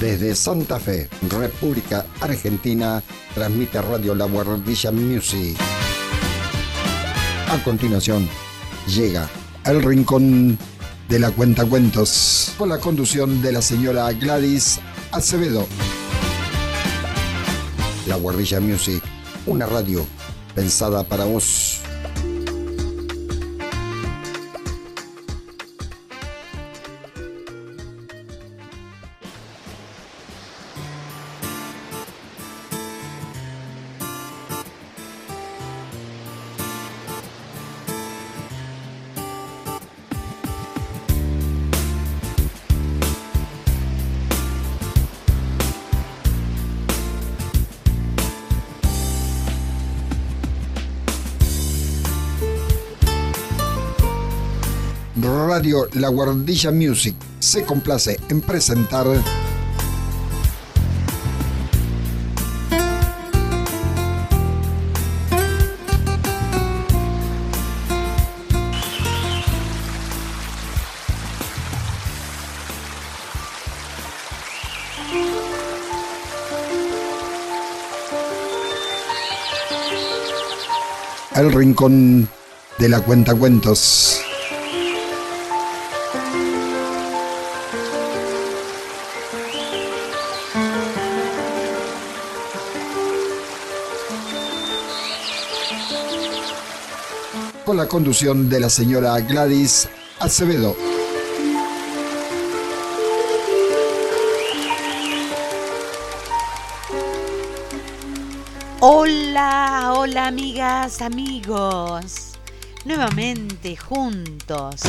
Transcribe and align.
Desde 0.00 0.36
Santa 0.36 0.78
Fe, 0.78 1.08
República 1.28 2.06
Argentina, 2.20 3.02
transmite 3.34 3.82
Radio 3.82 4.14
La 4.14 4.26
Guardilla 4.26 4.92
Music. 4.92 5.56
A 7.48 7.62
continuación, 7.64 8.28
llega 8.86 9.28
El 9.64 9.82
Rincón 9.82 10.56
de 11.08 11.18
la 11.18 11.32
Cuentacuentos, 11.32 12.52
con 12.56 12.68
la 12.68 12.78
conducción 12.78 13.42
de 13.42 13.50
la 13.50 13.60
señora 13.60 14.12
Gladys 14.12 14.78
Acevedo. 15.10 15.66
La 18.06 18.14
Guardilla 18.16 18.60
Music, 18.60 19.02
una 19.46 19.66
radio 19.66 20.06
pensada 20.54 21.02
para 21.02 21.24
vos. 21.24 21.77
La 55.94 56.08
Guardilla 56.08 56.70
Music 56.72 57.14
se 57.38 57.64
complace 57.64 58.18
en 58.28 58.40
presentar 58.40 59.06
El 81.34 81.52
Rincón 81.52 82.28
de 82.78 82.88
la 82.88 83.00
Cuentacuentos. 83.00 84.27
La 97.78 97.86
conducción 97.86 98.48
de 98.48 98.58
la 98.58 98.70
señora 98.70 99.20
Gladys 99.20 99.88
Acevedo. 100.18 100.74
Hola, 108.80 109.92
hola 109.94 110.26
amigas, 110.26 111.00
amigos. 111.02 112.32
Nuevamente 112.84 113.76
juntos. 113.76 114.80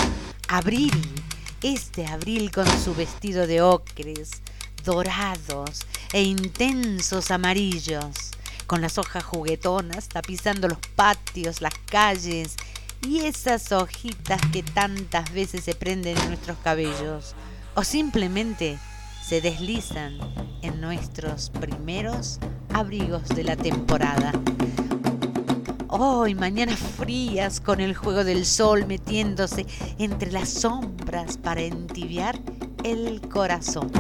Abril, 0.48 0.92
este 1.62 2.08
abril 2.08 2.50
con 2.50 2.66
su 2.84 2.96
vestido 2.96 3.46
de 3.46 3.62
ocres, 3.62 4.32
dorados 4.84 5.86
e 6.12 6.24
intensos 6.24 7.30
amarillos, 7.30 8.32
con 8.66 8.82
las 8.82 8.98
hojas 8.98 9.24
juguetonas 9.24 10.08
tapizando 10.08 10.68
los 10.68 10.80
patios, 10.96 11.62
las 11.62 11.76
calles 11.86 12.56
y 13.08 13.20
esas 13.20 13.72
hojitas 13.72 14.42
que 14.52 14.64
tantas 14.64 15.32
veces 15.34 15.64
se 15.64 15.76
prenden 15.76 16.18
en 16.18 16.28
nuestros 16.28 16.58
cabellos 16.60 17.36
o 17.76 17.84
simplemente 17.84 18.78
se 19.26 19.42
deslizan 19.42 20.18
en 20.62 20.82
nuestros 20.82 21.50
primeros 21.50 22.40
abrigos 22.74 23.28
de 23.30 23.44
la 23.44 23.56
temporada. 23.56 24.32
Hoy, 25.88 26.36
mañanas 26.36 26.80
frías 26.80 27.60
con 27.60 27.80
el 27.80 27.96
juego 27.96 28.24
del 28.24 28.46
sol 28.46 28.86
metiéndose 28.86 29.66
entre 29.98 30.32
las 30.32 30.50
sombras 30.50 31.38
para 31.38 31.62
entibiar 31.62 32.40
el 32.84 33.22
corazón. 33.22 33.92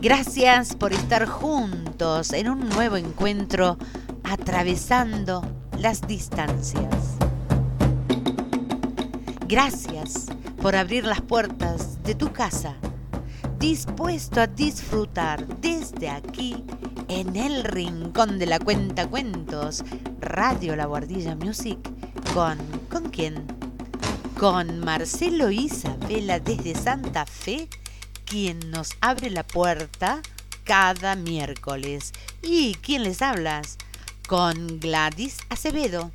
Gracias 0.00 0.76
por 0.76 0.92
estar 0.92 1.26
juntos 1.26 2.32
en 2.32 2.48
un 2.50 2.68
nuevo 2.68 2.96
encuentro 2.96 3.78
atravesando 4.22 5.42
las 5.78 6.06
distancias. 6.06 7.16
Gracias 9.46 10.26
por 10.60 10.74
abrir 10.76 11.04
las 11.04 11.20
puertas 11.20 12.02
de 12.02 12.14
tu 12.14 12.32
casa, 12.32 12.76
dispuesto 13.58 14.40
a 14.40 14.46
disfrutar 14.46 15.46
desde 15.60 16.08
aquí, 16.08 16.64
en 17.08 17.36
el 17.36 17.64
rincón 17.64 18.38
de 18.38 18.46
la 18.46 18.58
cuenta 18.58 19.06
cuentos, 19.06 19.84
Radio 20.20 20.74
La 20.74 20.86
Guardilla 20.86 21.36
Music, 21.36 21.78
con, 22.32 22.58
¿con 22.90 23.10
quién? 23.10 23.44
Con 24.38 24.80
Marcelo 24.80 25.50
Isabela 25.50 26.40
desde 26.40 26.74
Santa 26.74 27.26
Fe, 27.26 27.68
quien 28.24 28.58
nos 28.70 28.96
abre 29.00 29.30
la 29.30 29.46
puerta 29.46 30.22
cada 30.64 31.14
miércoles. 31.14 32.12
¿Y 32.42 32.74
quién 32.76 33.02
les 33.02 33.22
hablas? 33.22 33.76
Con 34.28 34.80
Gladys 34.80 35.38
Acevedo 35.50 36.10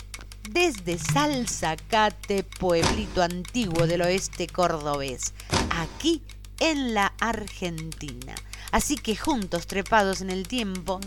desde 0.49 0.97
Salzacate, 0.97 2.43
pueblito 2.43 3.21
antiguo 3.21 3.85
del 3.85 4.01
oeste 4.01 4.47
cordobés, 4.47 5.33
aquí 5.77 6.23
en 6.59 6.95
la 6.95 7.13
Argentina. 7.19 8.33
Así 8.71 8.95
que 8.95 9.15
juntos, 9.15 9.67
trepados 9.67 10.21
en 10.21 10.31
el 10.31 10.47
tiempo, 10.47 10.99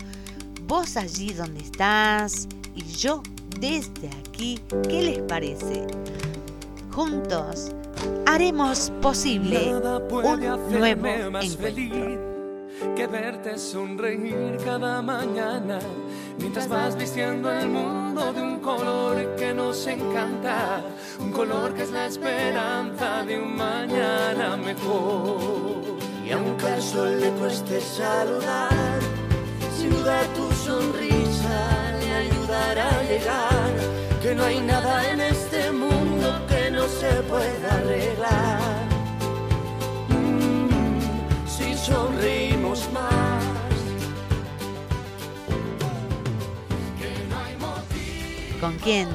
vos 0.61 0.95
allí 0.95 1.33
donde 1.33 1.61
estás 1.61 2.47
y 2.73 2.83
yo 2.93 3.21
desde 3.59 4.09
aquí, 4.09 4.61
¿qué 4.87 5.01
les 5.01 5.19
parece? 5.23 5.85
Juntos 6.91 7.71
haremos 8.25 8.91
posible 9.01 9.75
un 9.75 10.71
nuevo 10.71 11.39
encuentro 11.41 12.32
que 12.95 13.07
verte 13.07 13.57
sonreír 13.57 14.57
cada 14.63 15.01
mañana 15.01 15.79
mientras 16.37 16.67
vas 16.67 16.95
vistiendo 16.95 17.51
el 17.51 17.69
mundo 17.69 18.33
de 18.33 18.41
un 18.41 18.59
color 18.59 19.35
que 19.35 19.53
nos 19.53 19.85
encanta, 19.87 20.81
un 21.19 21.31
color 21.31 21.73
que 21.73 21.83
es 21.83 21.91
la 21.91 22.05
esperanza 22.07 23.23
de 23.23 23.39
un 23.39 23.55
mañana 23.55 24.57
mejor. 24.57 25.81
Y 26.25 26.31
aunque 26.31 26.65
al 26.65 26.81
sol 26.81 27.19
le 27.19 27.29
cueste 27.31 27.79
saludar, 27.81 28.99
sin 29.77 29.89
duda 29.89 30.21
tu 30.35 30.51
sonrisa 30.51 31.91
le 31.99 32.13
ayudará 32.13 32.89
a 32.89 33.03
llegar, 33.03 33.73
que 34.21 34.35
no 34.35 34.43
hay 34.43 34.61
nada 34.61 35.11
en 35.11 35.21
este 35.21 35.71
mundo 35.71 36.41
que 36.47 36.71
no 36.71 36.87
se 36.87 37.11
pueda 37.23 37.82
¿Con 48.63 48.77
quién? 48.77 49.09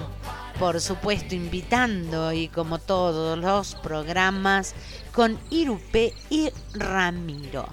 Por 0.58 0.78
supuesto, 0.78 1.34
invitando 1.34 2.34
y 2.34 2.48
como 2.48 2.78
todos 2.78 3.38
los 3.38 3.76
programas, 3.76 4.74
con 5.10 5.38
Irupe 5.48 6.12
y 6.28 6.50
Ramiro, 6.74 7.64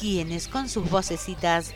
quienes 0.00 0.48
con 0.48 0.68
sus 0.68 0.90
vocecitas 0.90 1.72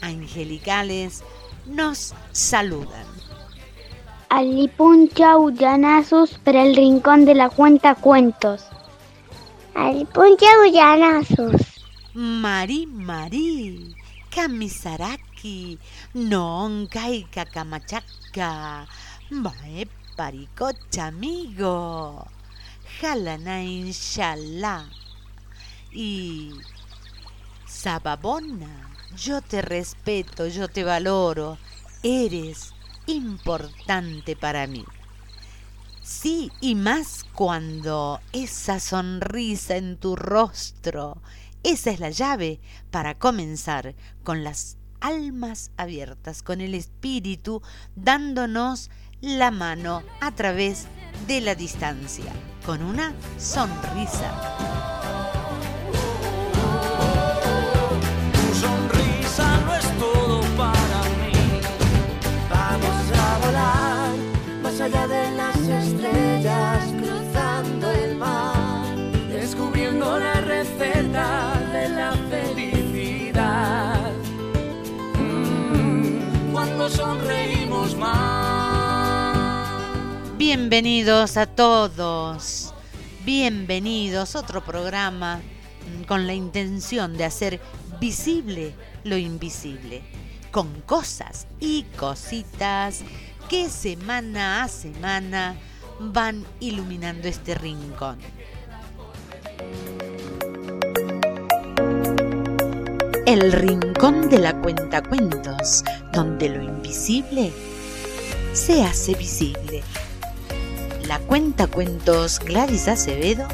angelicales 0.00 1.22
nos 1.66 2.14
saludan. 2.32 3.04
Alipun 4.30 5.10
chau 5.10 5.50
llanazos 5.50 6.38
para 6.38 6.62
el 6.62 6.74
rincón 6.74 7.26
de 7.26 7.34
la 7.34 7.50
cuenta 7.50 7.94
cuentos. 7.96 8.64
Alipun 9.74 10.34
chau 10.38 10.64
llanazos. 10.72 11.60
Mari 12.14 12.86
Mari, 12.86 13.94
Kamisaraki, 14.30 15.78
Nonka 16.14 17.10
y 17.10 17.24
Kakamachaca, 18.34 18.86
Mae 19.30 19.86
Paricocha, 20.16 21.06
amigo, 21.06 22.26
Jalana 23.00 23.62
Inshallah. 23.62 24.84
Y 25.92 26.52
Sababona, 27.66 28.90
yo 29.16 29.40
te 29.40 29.62
respeto, 29.62 30.48
yo 30.48 30.68
te 30.68 30.84
valoro, 30.84 31.58
eres 32.02 32.72
importante 33.06 34.36
para 34.36 34.66
mí. 34.66 34.84
Sí, 36.02 36.50
y 36.60 36.74
más 36.74 37.24
cuando 37.34 38.20
esa 38.32 38.78
sonrisa 38.78 39.76
en 39.76 39.96
tu 39.96 40.16
rostro 40.16 41.16
Esa 41.62 41.92
es 41.92 41.98
la 41.98 42.10
llave 42.10 42.60
para 42.90 43.14
comenzar 43.14 43.94
con 44.22 44.44
las 44.44 44.76
almas 45.04 45.70
abiertas, 45.76 46.42
con 46.42 46.62
el 46.62 46.74
espíritu 46.74 47.60
dándonos 47.94 48.90
la 49.20 49.50
mano 49.50 50.02
a 50.20 50.34
través 50.34 50.86
de 51.28 51.42
la 51.42 51.54
distancia, 51.54 52.32
con 52.64 52.82
una 52.82 53.12
sonrisa. 53.38 54.32
Allá 64.80 65.06
de 65.06 65.30
las 65.30 65.56
estrellas, 65.56 66.92
cruzando 67.00 67.90
el 67.90 68.16
mar, 68.16 68.94
descubriendo 69.30 70.18
la 70.18 70.42
receta 70.42 71.53
Sonreímos 76.88 77.96
más. 77.96 79.78
Bienvenidos 80.36 81.38
a 81.38 81.46
todos, 81.46 82.74
bienvenidos 83.24 84.36
a 84.36 84.40
otro 84.40 84.62
programa 84.62 85.38
mm, 85.38 86.02
con 86.02 86.26
la 86.26 86.34
intención 86.34 87.16
de 87.16 87.24
hacer 87.24 87.60
visible 88.00 88.74
lo 89.02 89.16
invisible, 89.16 90.02
con 90.50 90.82
cosas 90.82 91.46
y 91.58 91.84
cositas 91.96 93.02
que 93.48 93.70
semana 93.70 94.62
a 94.62 94.68
semana 94.68 95.56
van 96.00 96.44
iluminando 96.60 97.28
este 97.28 97.54
rincón. 97.54 98.18
El 103.26 103.52
rincón 103.52 104.28
de 104.28 104.38
la 104.38 104.52
cuentacuentos, 104.60 105.82
donde 106.12 106.50
lo 106.50 106.62
invisible 106.62 107.52
se 108.52 108.84
hace 108.84 109.14
visible. 109.14 109.82
La 111.08 111.18
cuenta 111.20 111.66
cuentos 111.66 112.38
Gladys 112.38 112.86
Acevedo 112.86 113.48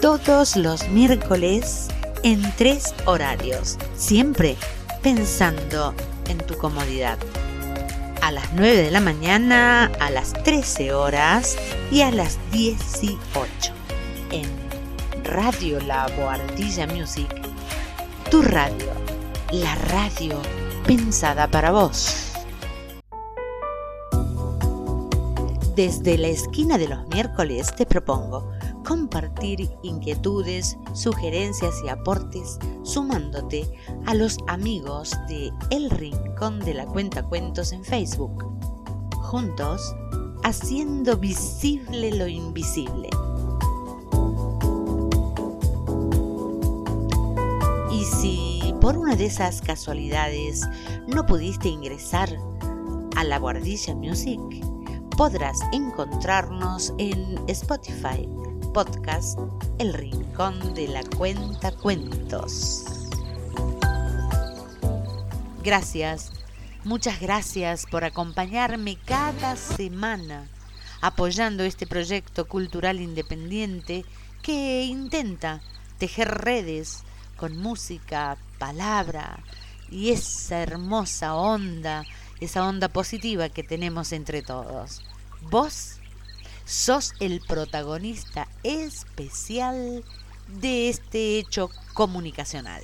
todos 0.00 0.54
los 0.54 0.88
miércoles 0.90 1.88
en 2.22 2.40
tres 2.56 2.94
horarios, 3.06 3.76
siempre 3.96 4.56
pensando 5.02 5.94
en 6.28 6.38
tu 6.38 6.56
comodidad. 6.56 7.18
A 8.22 8.30
las 8.30 8.52
9 8.52 8.82
de 8.82 8.90
la 8.92 9.00
mañana, 9.00 9.90
a 9.98 10.10
las 10.10 10.32
13 10.44 10.92
horas 10.92 11.56
y 11.90 12.02
a 12.02 12.12
las 12.12 12.38
18 12.52 13.18
en 14.30 14.46
Radio 15.24 15.80
La 15.80 16.06
Boardilla 16.16 16.86
Music, 16.86 17.47
tu 18.30 18.42
radio, 18.42 18.92
la 19.52 19.74
radio 19.74 20.38
pensada 20.86 21.48
para 21.50 21.70
vos. 21.72 22.32
Desde 25.74 26.18
la 26.18 26.28
esquina 26.28 26.76
de 26.76 26.88
los 26.88 27.08
miércoles 27.08 27.74
te 27.74 27.86
propongo 27.86 28.50
compartir 28.86 29.70
inquietudes, 29.82 30.76
sugerencias 30.92 31.74
y 31.84 31.88
aportes 31.88 32.58
sumándote 32.82 33.66
a 34.04 34.14
los 34.14 34.36
amigos 34.46 35.12
de 35.28 35.50
El 35.70 35.88
Rincón 35.88 36.58
de 36.60 36.74
la 36.74 36.86
Cuenta 36.86 37.22
Cuentos 37.22 37.72
en 37.72 37.82
Facebook. 37.82 38.44
Juntos, 39.14 39.94
haciendo 40.44 41.16
visible 41.16 42.12
lo 42.12 42.26
invisible. 42.26 43.08
Y 47.98 48.04
si 48.04 48.74
por 48.80 48.96
una 48.96 49.16
de 49.16 49.26
esas 49.26 49.60
casualidades 49.60 50.68
no 51.08 51.26
pudiste 51.26 51.66
ingresar 51.66 52.30
a 53.16 53.24
la 53.24 53.40
Guardilla 53.40 53.92
Music, 53.96 54.38
podrás 55.16 55.58
encontrarnos 55.72 56.94
en 56.98 57.40
Spotify, 57.48 58.28
podcast 58.72 59.36
El 59.80 59.94
Rincón 59.94 60.74
de 60.74 60.86
la 60.86 61.02
Cuenta 61.02 61.72
Cuentos. 61.72 62.84
Gracias, 65.64 66.30
muchas 66.84 67.18
gracias 67.18 67.84
por 67.90 68.04
acompañarme 68.04 68.96
cada 69.06 69.56
semana 69.56 70.46
apoyando 71.00 71.64
este 71.64 71.84
proyecto 71.88 72.46
cultural 72.46 73.00
independiente 73.00 74.04
que 74.40 74.84
intenta 74.84 75.62
tejer 75.98 76.28
redes 76.28 77.02
con 77.38 77.56
música, 77.56 78.36
palabra 78.58 79.38
y 79.90 80.10
esa 80.10 80.60
hermosa 80.60 81.34
onda, 81.34 82.04
esa 82.40 82.66
onda 82.66 82.88
positiva 82.88 83.48
que 83.48 83.62
tenemos 83.62 84.12
entre 84.12 84.42
todos. 84.42 85.02
Vos 85.50 85.98
sos 86.66 87.14
el 87.20 87.40
protagonista 87.40 88.46
especial 88.62 90.04
de 90.60 90.90
este 90.90 91.38
hecho 91.38 91.70
comunicacional. 91.94 92.82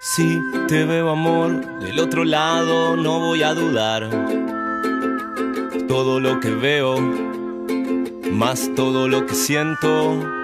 Si 0.00 0.38
te 0.68 0.84
veo 0.84 1.10
amor 1.10 1.80
del 1.80 1.98
otro 2.00 2.24
lado, 2.24 2.96
no 2.96 3.20
voy 3.20 3.42
a 3.42 3.54
dudar. 3.54 4.10
Todo 5.88 6.20
lo 6.20 6.40
que 6.40 6.50
veo, 6.50 7.00
más 8.30 8.70
todo 8.74 9.08
lo 9.08 9.26
que 9.26 9.34
siento. 9.34 10.43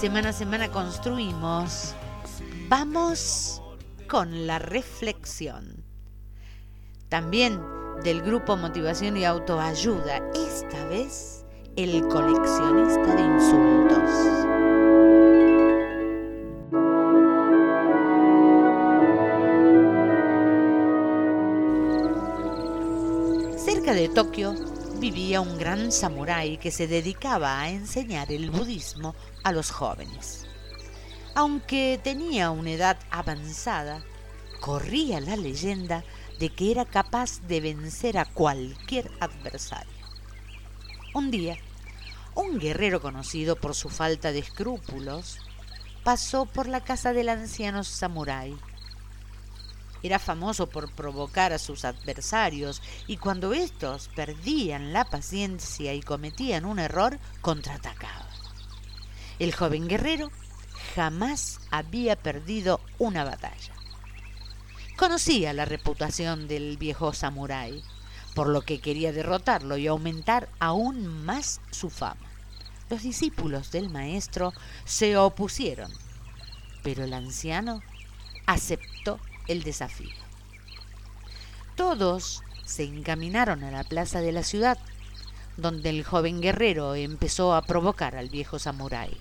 Semana 0.00 0.30
a 0.30 0.32
semana 0.32 0.70
construimos, 0.70 1.94
vamos 2.70 3.60
con 4.08 4.46
la 4.46 4.58
reflexión. 4.58 5.84
También 7.10 7.60
del 8.02 8.22
grupo 8.22 8.56
Motivación 8.56 9.18
y 9.18 9.26
Autoayuda, 9.26 10.22
esta 10.34 10.86
vez 10.86 11.44
el 11.76 12.00
coleccionista 12.08 13.14
de 13.14 13.22
insultos. 13.22 14.10
Cerca 23.62 23.92
de 23.92 24.08
Tokio 24.08 24.69
vivía 25.00 25.40
un 25.40 25.56
gran 25.56 25.90
samurái 25.92 26.58
que 26.58 26.70
se 26.70 26.86
dedicaba 26.86 27.58
a 27.58 27.70
enseñar 27.70 28.30
el 28.30 28.50
budismo 28.50 29.14
a 29.42 29.50
los 29.50 29.70
jóvenes. 29.70 30.46
Aunque 31.34 31.98
tenía 32.04 32.50
una 32.50 32.72
edad 32.72 32.98
avanzada, 33.10 34.04
corría 34.60 35.20
la 35.20 35.36
leyenda 35.36 36.04
de 36.38 36.50
que 36.50 36.70
era 36.70 36.84
capaz 36.84 37.40
de 37.48 37.62
vencer 37.62 38.18
a 38.18 38.26
cualquier 38.26 39.10
adversario. 39.20 39.90
Un 41.14 41.30
día, 41.30 41.56
un 42.34 42.58
guerrero 42.58 43.00
conocido 43.00 43.56
por 43.56 43.74
su 43.74 43.88
falta 43.88 44.32
de 44.32 44.40
escrúpulos 44.40 45.38
pasó 46.04 46.44
por 46.44 46.68
la 46.68 46.84
casa 46.84 47.14
del 47.14 47.30
anciano 47.30 47.84
samurái. 47.84 48.54
Era 50.02 50.18
famoso 50.18 50.68
por 50.68 50.90
provocar 50.92 51.52
a 51.52 51.58
sus 51.58 51.84
adversarios 51.84 52.82
y 53.06 53.18
cuando 53.18 53.52
éstos 53.52 54.08
perdían 54.14 54.92
la 54.92 55.04
paciencia 55.04 55.92
y 55.92 56.00
cometían 56.00 56.64
un 56.64 56.78
error, 56.78 57.18
contraatacaba. 57.40 58.26
El 59.38 59.54
joven 59.54 59.88
guerrero 59.88 60.30
jamás 60.94 61.60
había 61.70 62.16
perdido 62.16 62.80
una 62.98 63.24
batalla. 63.24 63.74
Conocía 64.96 65.52
la 65.52 65.64
reputación 65.64 66.46
del 66.46 66.76
viejo 66.76 67.12
samurái, 67.12 67.82
por 68.34 68.48
lo 68.48 68.62
que 68.62 68.80
quería 68.80 69.12
derrotarlo 69.12 69.76
y 69.76 69.86
aumentar 69.86 70.48
aún 70.58 71.24
más 71.24 71.60
su 71.70 71.90
fama. 71.90 72.20
Los 72.90 73.02
discípulos 73.02 73.70
del 73.70 73.88
maestro 73.88 74.52
se 74.84 75.16
opusieron, 75.16 75.92
pero 76.82 77.04
el 77.04 77.14
anciano 77.14 77.82
aceptó 78.46 79.20
el 79.50 79.62
desafío. 79.62 80.14
Todos 81.76 82.42
se 82.64 82.84
encaminaron 82.84 83.64
a 83.64 83.70
la 83.70 83.84
plaza 83.84 84.20
de 84.20 84.32
la 84.32 84.42
ciudad, 84.42 84.78
donde 85.56 85.90
el 85.90 86.04
joven 86.04 86.40
guerrero 86.40 86.94
empezó 86.94 87.54
a 87.54 87.62
provocar 87.62 88.16
al 88.16 88.28
viejo 88.28 88.58
samurái. 88.58 89.16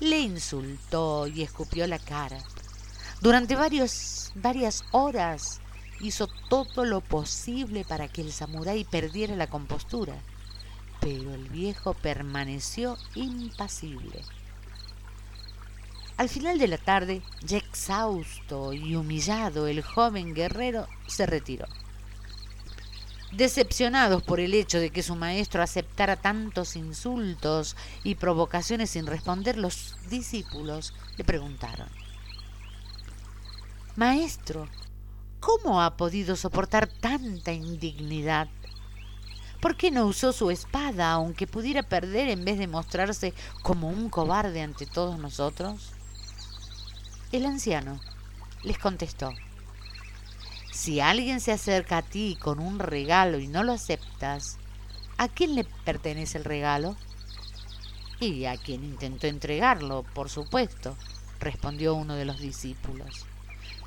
Le 0.00 0.20
insultó 0.20 1.26
y 1.26 1.42
escupió 1.42 1.86
la 1.86 1.98
cara. 1.98 2.38
Durante 3.20 3.54
varias 3.56 4.84
horas 4.90 5.60
hizo 6.00 6.28
todo 6.48 6.84
lo 6.84 7.00
posible 7.00 7.84
para 7.84 8.08
que 8.08 8.22
el 8.22 8.32
samurái 8.32 8.84
perdiera 8.84 9.36
la 9.36 9.46
compostura, 9.46 10.14
pero 11.00 11.34
el 11.34 11.48
viejo 11.48 11.94
permaneció 11.94 12.96
impasible. 13.14 14.22
Al 16.16 16.28
final 16.28 16.58
de 16.58 16.68
la 16.68 16.78
tarde, 16.78 17.22
ya 17.42 17.58
exhausto 17.58 18.72
y 18.72 18.94
humillado, 18.94 19.66
el 19.66 19.82
joven 19.82 20.32
guerrero 20.32 20.86
se 21.08 21.26
retiró. 21.26 21.66
Decepcionados 23.32 24.22
por 24.22 24.38
el 24.38 24.54
hecho 24.54 24.78
de 24.78 24.90
que 24.90 25.02
su 25.02 25.16
maestro 25.16 25.60
aceptara 25.60 26.14
tantos 26.14 26.76
insultos 26.76 27.74
y 28.04 28.14
provocaciones 28.14 28.90
sin 28.90 29.06
responder, 29.06 29.56
los 29.56 29.96
discípulos 30.08 30.94
le 31.16 31.24
preguntaron, 31.24 31.88
Maestro, 33.96 34.68
¿cómo 35.40 35.82
ha 35.82 35.96
podido 35.96 36.36
soportar 36.36 36.86
tanta 36.86 37.52
indignidad? 37.52 38.48
¿Por 39.60 39.76
qué 39.76 39.90
no 39.90 40.06
usó 40.06 40.32
su 40.32 40.52
espada 40.52 41.10
aunque 41.10 41.48
pudiera 41.48 41.82
perder 41.82 42.28
en 42.28 42.44
vez 42.44 42.56
de 42.58 42.68
mostrarse 42.68 43.34
como 43.62 43.88
un 43.88 44.10
cobarde 44.10 44.62
ante 44.62 44.86
todos 44.86 45.18
nosotros? 45.18 45.90
El 47.34 47.46
anciano 47.46 47.98
les 48.62 48.78
contestó, 48.78 49.32
si 50.70 51.00
alguien 51.00 51.40
se 51.40 51.50
acerca 51.50 51.96
a 51.96 52.02
ti 52.02 52.38
con 52.40 52.60
un 52.60 52.78
regalo 52.78 53.40
y 53.40 53.48
no 53.48 53.64
lo 53.64 53.72
aceptas, 53.72 54.56
¿a 55.18 55.26
quién 55.26 55.56
le 55.56 55.64
pertenece 55.64 56.38
el 56.38 56.44
regalo? 56.44 56.96
Y 58.20 58.44
a 58.44 58.56
quien 58.56 58.84
intentó 58.84 59.26
entregarlo, 59.26 60.04
por 60.14 60.30
supuesto, 60.30 60.96
respondió 61.40 61.96
uno 61.96 62.14
de 62.14 62.24
los 62.24 62.38
discípulos. 62.38 63.26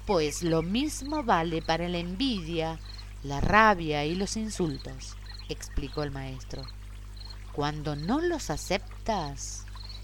Pues 0.06 0.44
lo 0.44 0.62
mismo 0.62 1.24
vale 1.24 1.62
para 1.62 1.88
la 1.88 2.00
envidia, 2.00 2.78
la 3.24 3.40
rabia 3.40 4.04
y 4.04 4.16
los 4.16 4.36
insultos, 4.36 5.16
explicó 5.48 6.04
el 6.04 6.12
maestro. 6.12 6.64
Cuando 7.54 7.96
no 7.96 8.20
los 8.20 8.50
aceptas, 8.50 9.64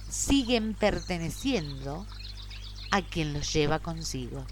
siguen 0.09 0.75
perteneciendo 0.75 2.07
a 2.93 3.01
quien 3.01 3.33
los 3.33 3.51
lleva 3.51 3.79
consigo. 3.79 4.45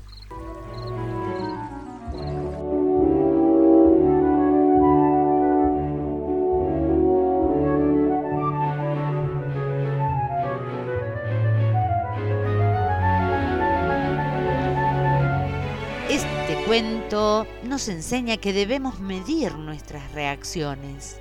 Este 16.10 16.64
cuento 16.66 17.46
nos 17.62 17.88
enseña 17.90 18.38
que 18.38 18.54
debemos 18.54 19.00
medir 19.00 19.54
nuestras 19.54 20.12
reacciones, 20.14 21.20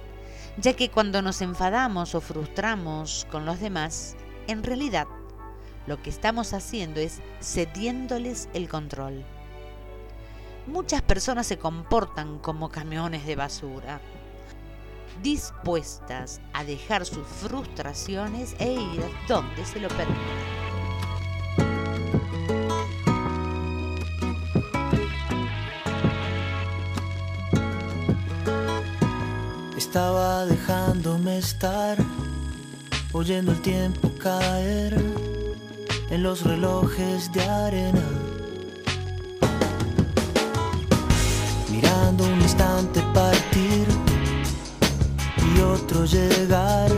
ya 0.57 0.73
que 0.73 0.89
cuando 0.89 1.21
nos 1.21 1.43
enfadamos 1.43 2.15
o 2.15 2.23
frustramos 2.23 3.27
con 3.31 3.45
los 3.45 3.61
demás, 3.61 4.17
en 4.49 4.63
realidad 4.63 5.07
lo 5.87 6.03
que 6.03 6.11
estamos 6.11 6.53
haciendo 6.53 7.01
es 7.01 7.21
cediéndoles 7.41 8.49
el 8.55 8.69
control. 8.69 9.25
Muchas 10.67 11.03
personas 11.03 11.47
se 11.47 11.59
comportan 11.59 12.39
como 12.39 12.69
camiones 12.69 13.27
de 13.27 13.35
basura, 13.35 14.01
dispuestas 15.23 16.41
a 16.53 16.65
dejar 16.65 17.05
sus 17.05 17.27
frustraciones 17.27 18.55
e 18.59 18.73
ir 18.73 19.03
donde 19.27 19.65
se 19.65 19.81
lo 19.81 19.89
permiten. 19.89 20.61
Estaba 29.77 30.47
dejándome 30.47 31.39
estar, 31.39 31.99
oyendo 33.13 33.51
el 33.51 33.61
tiempo 33.61 34.09
caer 34.23 35.20
en 36.11 36.23
los 36.23 36.43
relojes 36.43 37.33
de 37.33 37.43
arena. 37.43 38.03
Mirando 41.71 42.25
un 42.25 42.41
instante 42.41 43.01
partir 43.15 43.87
y 45.55 45.61
otro 45.61 46.05
llegar, 46.05 46.91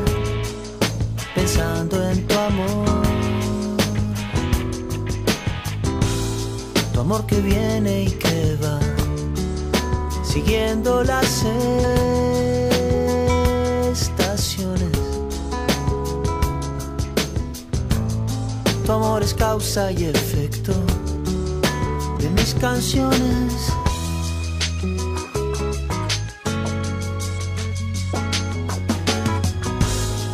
pensando 1.35 2.03
en 2.11 2.27
tu 2.27 2.39
amor. 2.39 3.03
Tu 6.93 7.01
amor 7.01 7.27
que 7.27 7.41
viene 7.41 8.05
y 8.05 8.11
que 8.11 8.57
va, 8.63 8.81
siguiendo 10.25 11.05
las 11.05 11.25
estaciones. 11.25 12.42
Tu 18.85 18.91
amor 18.91 19.23
es 19.23 19.33
causa 19.33 19.93
y 19.93 20.07
efecto 20.07 20.73
de 22.19 22.29
mis 22.31 22.53
canciones. 22.55 23.73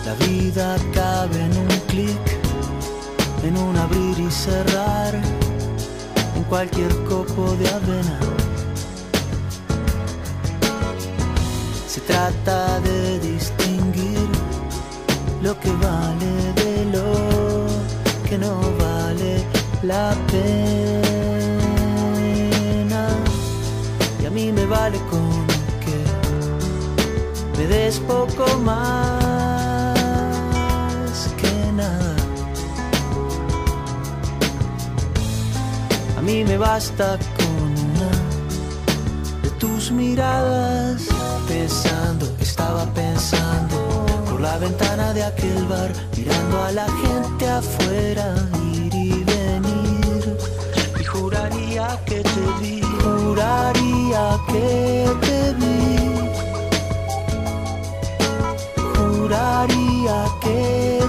La 0.07 0.15
vida 0.27 0.77
cabe 0.95 1.45
en 1.45 1.59
un 1.59 1.81
clic, 1.89 2.25
en 3.45 3.57
un 3.59 3.77
abrir 3.77 4.19
y 4.19 4.31
cerrar, 4.31 5.15
en 6.35 6.43
cualquier 6.45 6.93
copo 7.05 7.55
de 7.57 7.69
avena. 7.69 8.19
Se 11.87 12.01
trata 12.01 12.81
de 12.81 13.19
distinguir 13.21 14.29
lo 15.43 15.59
que 15.61 15.71
vale 15.73 16.38
la 19.89 20.15
pena. 20.31 20.53
Y 24.21 24.27
a 24.27 24.31
mí 24.31 24.53
me 24.53 24.67
vale 24.67 24.99
con 25.11 25.47
que 25.85 25.99
me 27.57 27.67
des 27.67 27.99
poco 28.01 28.45
más 28.59 29.95
que 31.41 31.53
nada. 31.73 32.17
A 36.19 36.21
mí 36.21 36.45
me 36.45 36.59
basta 36.59 37.19
con 37.39 37.63
una 37.93 38.11
de 39.43 39.51
tus 39.59 39.91
miradas. 39.91 41.09
Pensando, 41.49 42.27
estaba 42.41 42.85
pensando 42.93 43.77
por 44.29 44.39
la 44.41 44.59
ventana 44.59 45.15
de 45.15 45.25
aquel 45.25 45.65
bar, 45.65 45.91
mirando 46.15 46.63
a 46.63 46.73
la 46.73 46.87
gente 47.03 47.49
afuera 47.49 48.35
juraría 51.79 52.05
que 52.07 52.23
te 52.23 52.45
vi, 52.61 52.81
juraría 53.03 54.39
que 54.49 55.07
te 55.21 55.55
vi. 55.55 55.71
Juraría 58.97 60.25
que 60.41 60.59
te 60.99 61.05
vi. 61.05 61.08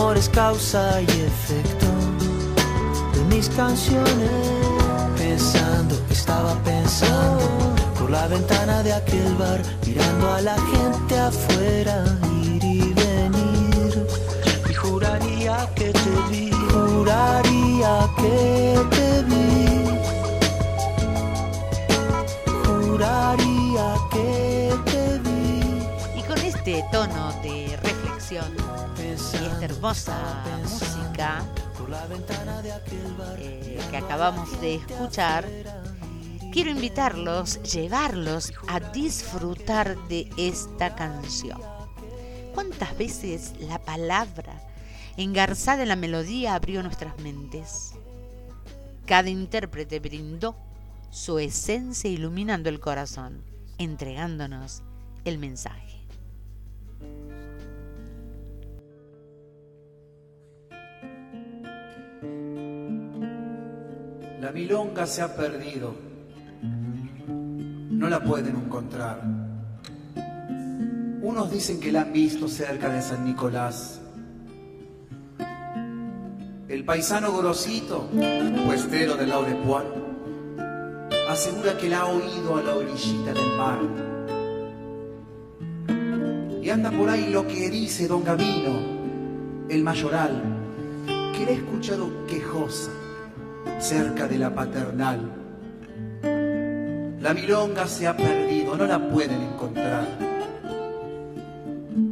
Amor 0.00 0.16
es 0.16 0.28
causa 0.30 1.02
y 1.02 1.04
efecto 1.04 1.86
de 3.12 3.24
mis 3.34 3.48
canciones. 3.50 4.30
Pensando, 5.16 5.94
estaba 6.10 6.54
pensando 6.64 7.74
por 7.98 8.10
la 8.10 8.26
ventana 8.26 8.82
de 8.82 8.94
aquel 8.94 9.34
bar, 9.34 9.60
mirando 9.86 10.32
a 10.32 10.40
la 10.40 10.56
gente 10.72 11.18
afuera, 11.18 12.04
ir 12.42 12.64
y 12.64 12.80
venir. 12.94 14.06
Y 14.70 14.74
juraría 14.74 15.68
que 15.74 15.92
te 15.92 16.14
vi, 16.30 16.50
juraría 16.72 18.08
que 18.16 18.80
te 18.94 19.22
vi. 19.30 19.84
Juraría 22.64 23.88
que 24.12 24.74
te 24.90 25.18
vi. 25.24 26.20
Y 26.20 26.22
con 26.22 26.38
este 26.38 26.84
tono 26.90 27.32
de 27.42 27.78
reflexión 27.82 28.69
y 29.20 29.44
esta 29.44 29.64
hermosa 29.64 30.44
música 30.62 31.44
eh, 33.38 33.78
que 33.90 33.96
acabamos 33.96 34.58
de 34.62 34.76
escuchar, 34.76 35.46
quiero 36.52 36.70
invitarlos, 36.70 37.62
llevarlos 37.62 38.52
a 38.66 38.80
disfrutar 38.80 39.96
de 40.08 40.30
esta 40.38 40.94
canción. 40.94 41.60
¿Cuántas 42.54 42.96
veces 42.96 43.52
la 43.60 43.78
palabra 43.78 44.54
engarzada 45.18 45.82
en 45.82 45.88
la 45.88 45.96
melodía 45.96 46.54
abrió 46.54 46.82
nuestras 46.82 47.18
mentes? 47.18 47.92
Cada 49.04 49.28
intérprete 49.28 50.00
brindó 50.00 50.56
su 51.10 51.38
esencia 51.38 52.08
iluminando 52.08 52.70
el 52.70 52.80
corazón, 52.80 53.42
entregándonos 53.76 54.82
el 55.26 55.38
mensaje. 55.38 55.89
La 64.40 64.52
milonga 64.52 65.06
se 65.06 65.20
ha 65.20 65.36
perdido. 65.36 65.94
No 67.90 68.08
la 68.08 68.24
pueden 68.24 68.56
encontrar. 68.56 69.20
Unos 71.20 71.52
dicen 71.52 71.78
que 71.78 71.92
la 71.92 72.00
han 72.02 72.12
visto 72.14 72.48
cerca 72.48 72.88
de 72.88 73.02
San 73.02 73.22
Nicolás. 73.22 74.00
El 76.68 76.84
paisano 76.86 77.30
Gorosito, 77.32 78.08
puestero 78.64 79.16
del 79.16 79.28
lado 79.28 79.42
de 79.42 79.56
Puan, 79.56 79.84
asegura 81.28 81.76
que 81.76 81.90
la 81.90 82.00
ha 82.00 82.06
oído 82.06 82.56
a 82.56 82.62
la 82.62 82.76
orillita 82.76 83.34
del 83.34 83.56
mar. 83.58 83.78
Y 86.62 86.70
anda 86.70 86.90
por 86.90 87.10
ahí 87.10 87.28
lo 87.30 87.46
que 87.46 87.68
dice 87.68 88.08
don 88.08 88.24
Gavino, 88.24 89.68
el 89.68 89.84
mayoral, 89.84 90.42
que 91.36 91.44
la 91.44 91.50
ha 91.50 91.54
escuchado 91.54 92.26
quejosa 92.26 92.90
cerca 93.80 94.28
de 94.28 94.38
la 94.38 94.54
paternal. 94.54 95.20
La 97.20 97.34
milonga 97.34 97.86
se 97.86 98.06
ha 98.06 98.16
perdido, 98.16 98.76
no 98.76 98.86
la 98.86 98.98
pueden 99.08 99.40
encontrar. 99.40 100.06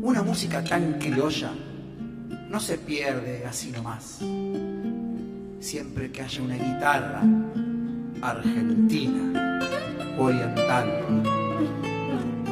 Una 0.03 0.23
música 0.23 0.65
tan 0.65 0.95
criolla 0.95 1.51
no 2.51 2.59
se 2.59 2.79
pierde 2.79 3.45
así 3.47 3.71
nomás. 3.71 4.19
Siempre 5.61 6.11
que 6.11 6.23
haya 6.23 6.43
una 6.43 6.57
guitarra 6.57 7.23
argentina, 8.23 9.61
oriental. 10.19 11.05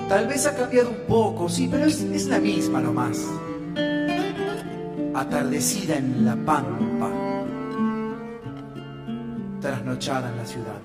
Tal 0.08 0.28
vez 0.28 0.46
ha 0.46 0.54
cambiado 0.54 0.90
un 0.90 1.06
poco, 1.08 1.48
sí, 1.48 1.68
pero 1.70 1.86
es, 1.86 2.26
la 2.26 2.38
misma 2.38 2.80
nomás. 2.80 3.26
Atardecida 5.14 5.96
en 5.96 6.24
la 6.24 6.36
pampa 6.36 7.15
trasnochada 9.60 10.30
en 10.30 10.36
la 10.36 10.44
ciudad. 10.44 10.80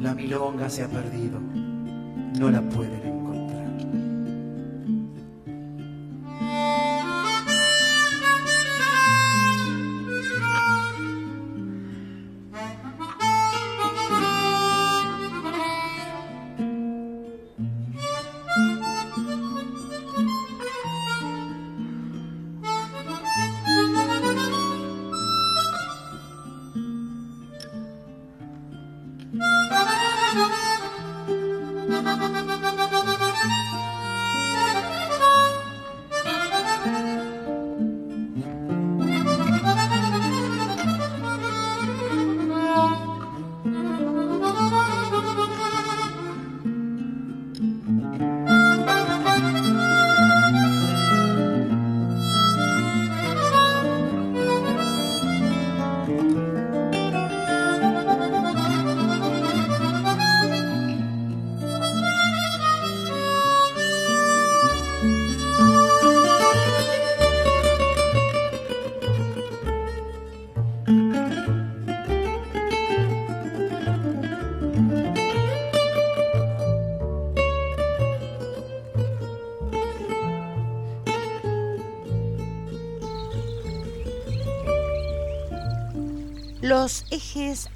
La 0.00 0.14
milonga 0.14 0.68
se 0.68 0.82
ha 0.82 0.88
perdido, 0.88 1.38
no 2.38 2.50
la 2.50 2.60
pueden 2.62 3.11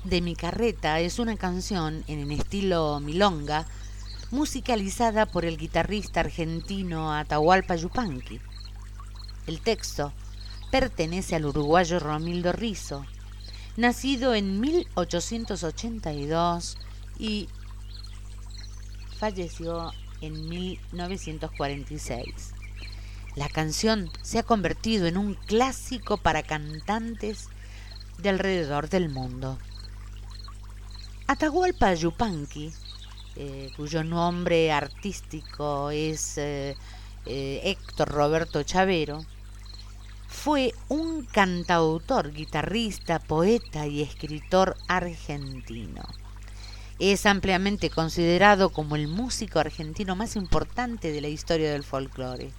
de 0.05 0.21
mi 0.21 0.37
carreta 0.37 1.01
es 1.01 1.19
una 1.19 1.37
canción 1.37 2.05
en 2.07 2.31
estilo 2.31 3.01
milonga, 3.01 3.67
musicalizada 4.31 5.27
por 5.27 5.45
el 5.45 5.57
guitarrista 5.57 6.21
argentino 6.21 7.13
Atahualpa 7.13 7.75
Yupanqui. 7.77 8.41
El 9.47 9.61
texto 9.61 10.13
pertenece 10.71 11.37
al 11.37 11.45
uruguayo 11.47 12.01
Romildo 12.01 12.53
Rizo, 12.53 13.07
nacido 13.77 14.35
en 14.35 14.61
1882 14.61 16.77
y 17.19 17.49
falleció 19.19 19.93
en 20.21 20.49
1946. 20.49 22.55
La 23.37 23.49
canción 23.49 24.11
se 24.23 24.39
ha 24.39 24.43
convertido 24.43 25.07
en 25.07 25.19
un 25.19 25.35
clásico 25.35 26.17
para 26.17 26.43
cantantes 26.43 27.49
de 28.19 28.31
alrededor 28.31 28.89
del 28.89 29.11
mundo. 29.11 29.59
Atahualpa 31.29 31.93
Yupanqui, 31.93 32.73
eh, 33.35 33.71
cuyo 33.77 34.05
nombre 34.05 34.71
artístico 34.71 35.91
es 35.91 36.39
eh, 36.39 36.77
eh, 37.27 37.61
Héctor 37.65 38.09
Roberto 38.11 38.63
Chavero, 38.63 39.27
fue 40.29 40.73
un 40.89 41.25
cantautor, 41.25 42.33
guitarrista, 42.33 43.19
poeta 43.19 43.89
y 43.89 44.03
escritor 44.03 44.77
argentino. 44.87 46.03
Es 47.01 47.27
ampliamente 47.27 47.91
considerado 47.91 48.71
como 48.71 48.95
el 48.95 49.09
músico 49.09 49.59
argentino 49.59 50.15
más 50.15 50.37
importante 50.37 51.11
de 51.11 51.21
la 51.21 51.29
historia 51.29 51.73
del 51.73 51.83
folclore. 51.83 52.53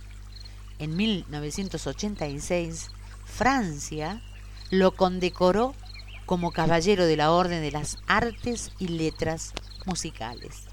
En 0.78 0.98
1986, 0.98 2.90
Francia 3.24 4.22
lo 4.72 4.92
condecoró 4.92 5.74
como 6.28 6.52
caballero 6.52 7.06
de 7.06 7.16
la 7.16 7.32
Orden 7.32 7.62
de 7.62 7.72
las 7.72 7.98
Artes 8.06 8.72
y 8.78 8.90
Letras 8.90 9.54
Musicales. 9.86 10.66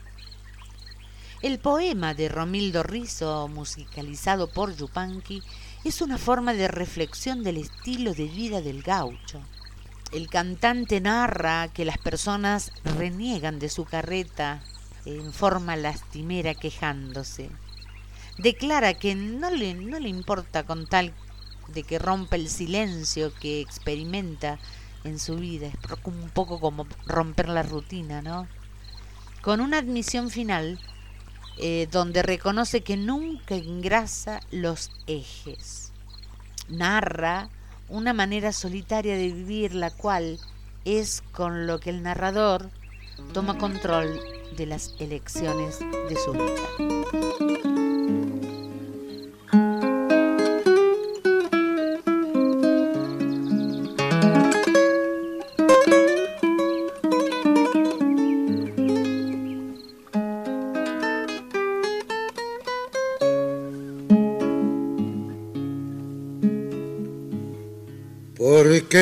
El 1.42 1.60
poema 1.60 2.12
de 2.12 2.28
Romildo 2.28 2.82
Rizo, 2.82 3.46
musicalizado 3.46 4.48
por 4.48 4.74
Yupanqui, 4.74 5.42
es 5.84 6.00
una 6.02 6.18
forma 6.18 6.54
de 6.54 6.66
reflexión 6.66 7.44
del 7.44 7.58
estilo 7.58 8.14
de 8.14 8.24
vida 8.24 8.62
del 8.62 8.82
gaucho. 8.82 9.40
El 10.10 10.28
cantante 10.28 11.00
narra 11.00 11.68
que 11.68 11.84
las 11.84 11.98
personas 11.98 12.72
reniegan 12.82 13.60
de 13.60 13.68
su 13.68 13.84
carreta 13.84 14.60
en 15.04 15.32
forma 15.32 15.76
lastimera 15.76 16.54
quejándose. 16.54 17.48
Declara 18.38 18.94
que 18.94 19.14
no 19.14 19.50
le, 19.50 19.74
no 19.74 20.00
le 20.00 20.08
importa 20.08 20.64
con 20.64 20.88
tal 20.88 21.12
de 21.68 21.84
que 21.84 22.00
rompe 22.00 22.36
el 22.36 22.48
silencio 22.48 23.32
que 23.34 23.60
experimenta 23.60 24.58
en 25.04 25.18
su 25.18 25.36
vida. 25.36 25.68
Es 25.68 25.74
un 26.04 26.30
poco 26.30 26.60
como 26.60 26.86
romper 27.06 27.48
la 27.48 27.62
rutina, 27.62 28.22
¿no? 28.22 28.46
con 29.44 29.60
una 29.60 29.76
admisión 29.76 30.30
final 30.30 30.80
eh, 31.58 31.86
donde 31.92 32.22
reconoce 32.22 32.82
que 32.82 32.96
nunca 32.96 33.54
engrasa 33.54 34.40
los 34.50 34.90
ejes. 35.06 35.92
Narra 36.70 37.50
una 37.90 38.14
manera 38.14 38.52
solitaria 38.52 39.16
de 39.16 39.30
vivir, 39.30 39.74
la 39.74 39.90
cual 39.90 40.38
es 40.86 41.22
con 41.32 41.66
lo 41.66 41.78
que 41.78 41.90
el 41.90 42.02
narrador 42.02 42.70
toma 43.34 43.58
control 43.58 44.18
de 44.56 44.64
las 44.64 44.94
elecciones 44.98 45.78
de 45.78 46.16
su 46.16 46.32
vida. 46.32 47.83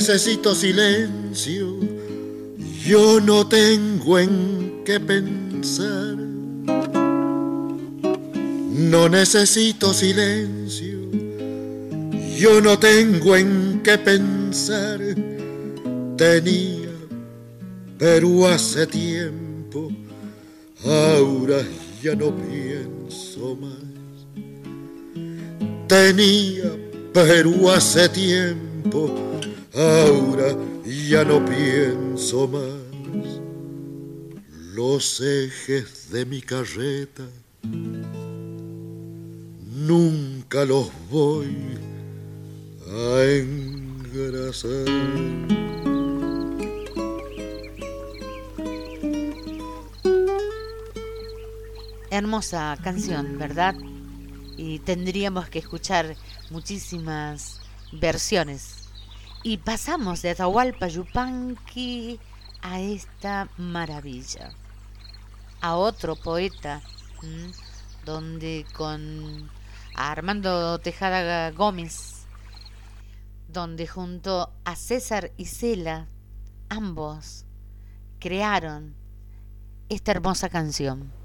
Necesito 0.00 0.54
silencio, 0.54 1.76
yo 2.86 3.20
no 3.20 3.46
tengo 3.46 4.18
en 4.18 4.80
qué 4.82 4.98
pensar. 4.98 6.16
No 8.72 9.10
necesito 9.10 9.92
silencio, 9.92 11.00
yo 12.34 12.62
no 12.62 12.78
tengo 12.78 13.36
en 13.36 13.82
qué 13.84 13.98
pensar. 13.98 15.00
Tenía, 16.16 16.92
pero 17.98 18.48
hace 18.48 18.86
tiempo, 18.86 19.92
ahora 20.82 21.62
ya 22.02 22.14
no 22.14 22.34
pienso 22.34 23.54
más. 23.54 23.74
Tenía, 25.86 26.72
pero 27.12 27.70
hace 27.70 28.08
tiempo, 28.08 29.30
ahora 29.74 30.56
ya 30.84 31.24
no 31.24 31.44
pienso 31.44 32.48
más. 32.48 32.90
Los 34.74 35.20
ejes 35.20 36.10
de 36.10 36.24
mi 36.24 36.40
carreta 36.40 37.24
nunca 39.86 40.64
los 40.64 40.90
voy 41.10 41.56
a 42.88 43.22
engrasar. 43.24 44.70
Hermosa 52.10 52.76
canción, 52.82 53.38
¿verdad? 53.38 53.74
Y 54.56 54.80
tendríamos 54.80 55.48
que 55.48 55.60
escuchar 55.60 56.16
muchísimas 56.50 57.60
versiones 57.92 58.79
y 59.42 59.56
pasamos 59.58 60.22
de 60.22 60.30
Atahualpa 60.30 60.88
Yupanqui 60.88 62.20
a 62.62 62.80
esta 62.80 63.48
maravilla, 63.56 64.50
a 65.60 65.76
otro 65.76 66.16
poeta, 66.16 66.82
donde 68.04 68.66
con 68.76 69.50
Armando 69.94 70.78
Tejada 70.78 71.50
Gómez, 71.52 72.26
donde 73.48 73.86
junto 73.86 74.52
a 74.64 74.76
César 74.76 75.32
y 75.36 75.46
Cela, 75.46 76.06
ambos 76.68 77.46
crearon 78.18 78.94
esta 79.88 80.12
hermosa 80.12 80.50
canción. 80.50 81.19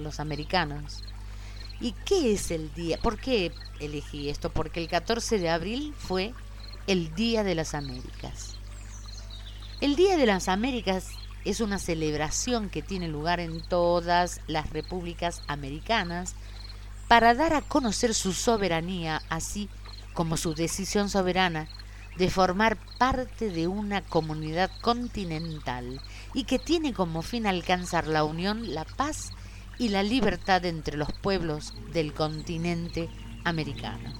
Los 0.00 0.20
americanos. 0.20 1.02
¿Y 1.80 1.92
qué 2.04 2.32
es 2.32 2.50
el 2.50 2.72
día? 2.74 2.98
¿Por 2.98 3.18
qué 3.18 3.52
elegí 3.80 4.28
esto? 4.28 4.50
Porque 4.50 4.80
el 4.80 4.88
14 4.88 5.38
de 5.38 5.50
abril 5.50 5.94
fue 5.98 6.32
el 6.86 7.14
Día 7.14 7.44
de 7.44 7.54
las 7.54 7.74
Américas. 7.74 8.54
El 9.80 9.96
Día 9.96 10.16
de 10.16 10.26
las 10.26 10.48
Américas 10.48 11.10
es 11.44 11.60
una 11.60 11.78
celebración 11.78 12.70
que 12.70 12.82
tiene 12.82 13.08
lugar 13.08 13.40
en 13.40 13.62
todas 13.62 14.40
las 14.46 14.70
repúblicas 14.70 15.42
americanas 15.46 16.34
para 17.08 17.34
dar 17.34 17.54
a 17.54 17.62
conocer 17.62 18.14
su 18.14 18.32
soberanía, 18.32 19.22
así 19.28 19.68
como 20.14 20.36
su 20.36 20.54
decisión 20.54 21.08
soberana 21.08 21.68
de 22.16 22.30
formar 22.30 22.78
parte 22.98 23.50
de 23.50 23.68
una 23.68 24.00
comunidad 24.00 24.70
continental 24.80 26.00
y 26.32 26.44
que 26.44 26.58
tiene 26.58 26.94
como 26.94 27.22
fin 27.22 27.46
alcanzar 27.46 28.06
la 28.06 28.24
unión, 28.24 28.74
la 28.74 28.84
paz 28.84 29.30
y 29.30 29.45
la 29.78 30.02
libertad 30.02 30.64
entre 30.64 30.96
los 30.96 31.12
pueblos 31.12 31.74
del 31.92 32.12
continente 32.12 33.08
americano. 33.44 34.10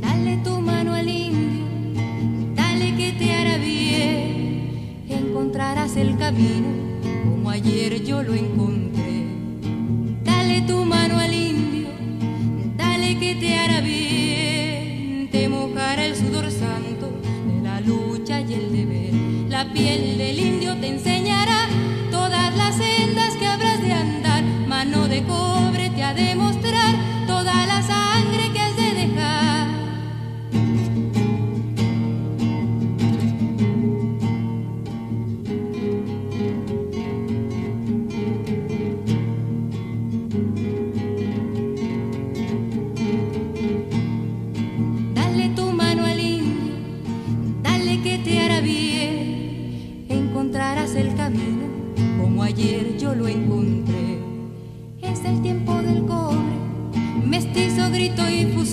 Dale 0.00 0.38
tu 0.42 0.60
mano 0.60 0.94
al 0.94 1.08
indio, 1.08 2.54
dale 2.54 2.96
que 2.96 3.12
te 3.18 3.32
hará 3.32 3.58
bien, 3.58 5.04
encontrarás 5.08 5.96
el 5.96 6.16
camino 6.16 6.68
como 7.24 7.50
ayer 7.50 8.02
yo 8.02 8.22
lo 8.22 8.34
encontré. 8.34 8.83
Te 13.40 13.58
hará 13.58 13.80
bien, 13.80 15.28
te 15.30 15.48
mojará 15.48 16.06
el 16.06 16.16
sudor 16.16 16.50
santo 16.50 17.10
de 17.46 17.62
la 17.62 17.80
lucha 17.80 18.40
y 18.40 18.54
el 18.54 18.72
deber. 18.72 19.14
La 19.48 19.72
piel 19.72 20.18
del 20.18 20.38
indio 20.38 20.76
te 20.76 20.88
enseñará 20.88 21.68
todas 22.10 22.56
las 22.56 22.76
sendas 22.76 23.34
que 23.36 23.46
habrás 23.46 23.80
de 23.80 23.92
andar, 23.92 24.42
mano 24.68 25.08
de 25.08 25.22
cobre 25.24 25.90
te 25.90 26.02
ha 26.02 26.14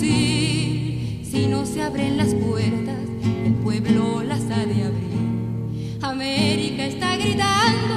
fusil. 0.02 1.20
Si 1.30 1.46
no 1.46 1.64
se 1.64 1.82
abren 1.82 2.16
las 2.16 2.34
puertas, 2.34 2.98
el 3.44 3.54
pueblo 3.54 4.22
las 4.22 4.42
ha 4.50 4.66
de 4.66 4.84
abrir. 4.84 5.98
América 6.02 6.84
está 6.86 7.16
gritando, 7.16 7.94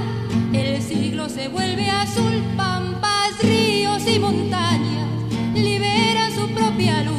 el 0.53 0.81
siglo 0.81 1.27
se 1.29 1.47
vuelve 1.47 1.89
azul, 1.89 2.41
pampas, 2.55 3.39
ríos 3.41 4.07
y 4.07 4.19
montañas 4.19 5.09
liberan 5.53 6.31
su 6.31 6.47
propia 6.49 7.03
luz. 7.03 7.15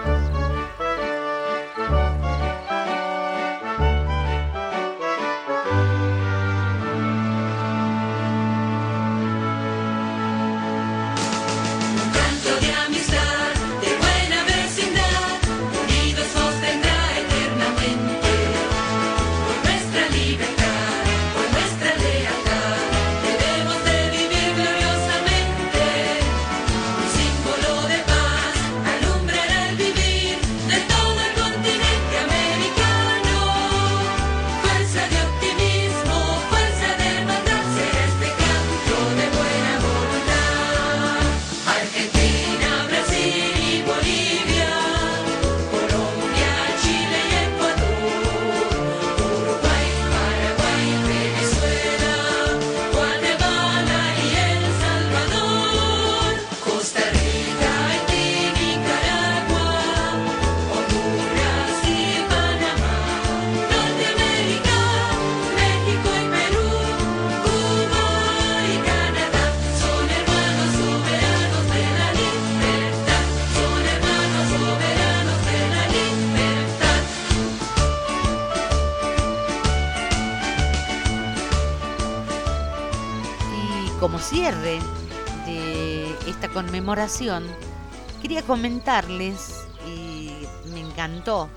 Quería 88.21 88.43
comentarles, 88.43 89.65
y 89.87 90.31
me 90.69 90.79
encanta 90.79 90.93
cantó 90.95 91.49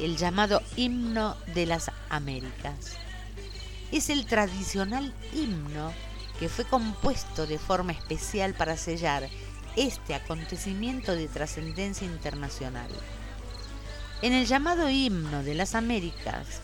el 0.00 0.16
llamado 0.16 0.62
himno 0.76 1.36
de 1.54 1.66
las 1.66 1.90
Américas. 2.08 2.96
Es 3.92 4.08
el 4.10 4.26
tradicional 4.26 5.12
himno 5.34 5.92
que 6.38 6.48
fue 6.48 6.64
compuesto 6.64 7.46
de 7.46 7.58
forma 7.58 7.92
especial 7.92 8.54
para 8.54 8.76
sellar 8.76 9.28
este 9.76 10.14
acontecimiento 10.14 11.14
de 11.14 11.28
trascendencia 11.28 12.06
internacional. 12.06 12.88
En 14.22 14.32
el 14.32 14.46
llamado 14.46 14.88
himno 14.88 15.42
de 15.42 15.54
las 15.54 15.74
Américas 15.74 16.62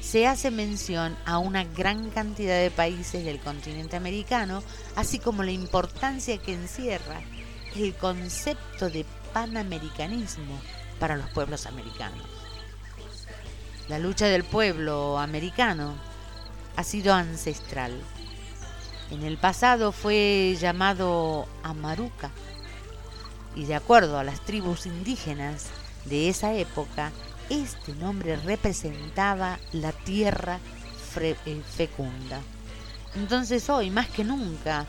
se 0.00 0.26
hace 0.26 0.50
mención 0.50 1.16
a 1.24 1.38
una 1.38 1.64
gran 1.64 2.10
cantidad 2.10 2.58
de 2.58 2.70
países 2.70 3.24
del 3.24 3.38
continente 3.38 3.96
americano, 3.96 4.62
así 4.96 5.18
como 5.18 5.42
la 5.42 5.52
importancia 5.52 6.38
que 6.38 6.54
encierra 6.54 7.20
el 7.76 7.94
concepto 7.94 8.90
de 8.90 9.04
panamericanismo 9.32 10.60
para 10.98 11.16
los 11.16 11.28
pueblos 11.30 11.66
americanos. 11.66 12.26
La 13.88 13.98
lucha 13.98 14.26
del 14.26 14.44
pueblo 14.44 15.18
americano 15.18 15.94
ha 16.76 16.84
sido 16.84 17.14
ancestral. 17.14 17.92
En 19.10 19.22
el 19.24 19.36
pasado 19.36 19.92
fue 19.92 20.56
llamado 20.58 21.46
Amaruca 21.62 22.30
y 23.54 23.64
de 23.64 23.74
acuerdo 23.74 24.18
a 24.18 24.24
las 24.24 24.40
tribus 24.40 24.86
indígenas 24.86 25.66
de 26.04 26.28
esa 26.28 26.54
época, 26.54 27.12
este 27.50 27.92
nombre 27.94 28.36
representaba 28.36 29.58
la 29.72 29.92
tierra 29.92 30.58
eh, 31.20 31.62
fecunda. 31.76 32.40
Entonces 33.14 33.68
hoy, 33.68 33.90
más 33.90 34.08
que 34.08 34.24
nunca, 34.24 34.86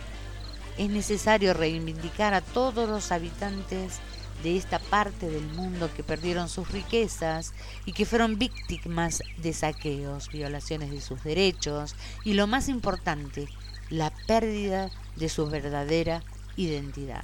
es 0.77 0.89
necesario 0.89 1.53
reivindicar 1.53 2.33
a 2.33 2.41
todos 2.41 2.89
los 2.89 3.12
habitantes 3.12 3.99
de 4.43 4.57
esta 4.57 4.79
parte 4.79 5.29
del 5.29 5.45
mundo 5.45 5.89
que 5.95 6.03
perdieron 6.03 6.49
sus 6.49 6.69
riquezas 6.69 7.53
y 7.86 7.93
que 7.93 8.05
fueron 8.05 8.38
víctimas 8.38 9.21
de 9.38 9.53
saqueos, 9.53 10.29
violaciones 10.29 10.91
de 10.91 11.01
sus 11.01 11.23
derechos 11.23 11.95
y 12.25 12.33
lo 12.33 12.47
más 12.47 12.67
importante, 12.67 13.47
la 13.89 14.12
pérdida 14.27 14.89
de 15.15 15.29
su 15.29 15.47
verdadera 15.47 16.23
identidad. 16.57 17.23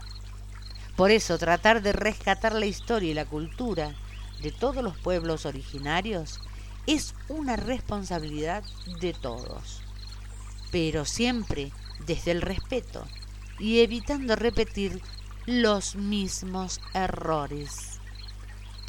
Por 0.95 1.12
eso 1.12 1.38
tratar 1.38 1.81
de 1.81 1.93
rescatar 1.93 2.53
la 2.53 2.65
historia 2.65 3.12
y 3.12 3.13
la 3.13 3.25
cultura 3.25 3.93
de 4.41 4.51
todos 4.51 4.83
los 4.83 4.97
pueblos 4.97 5.45
originarios 5.45 6.39
es 6.88 7.15
una 7.27 7.55
responsabilidad 7.55 8.63
de 9.01 9.13
todos, 9.13 9.81
pero 10.71 11.05
siempre 11.05 11.71
desde 12.05 12.31
el 12.31 12.41
respeto 12.41 13.05
y 13.60 13.82
evitando 13.82 14.36
repetir 14.36 15.02
los 15.45 15.95
mismos 15.95 16.80
errores 16.93 18.00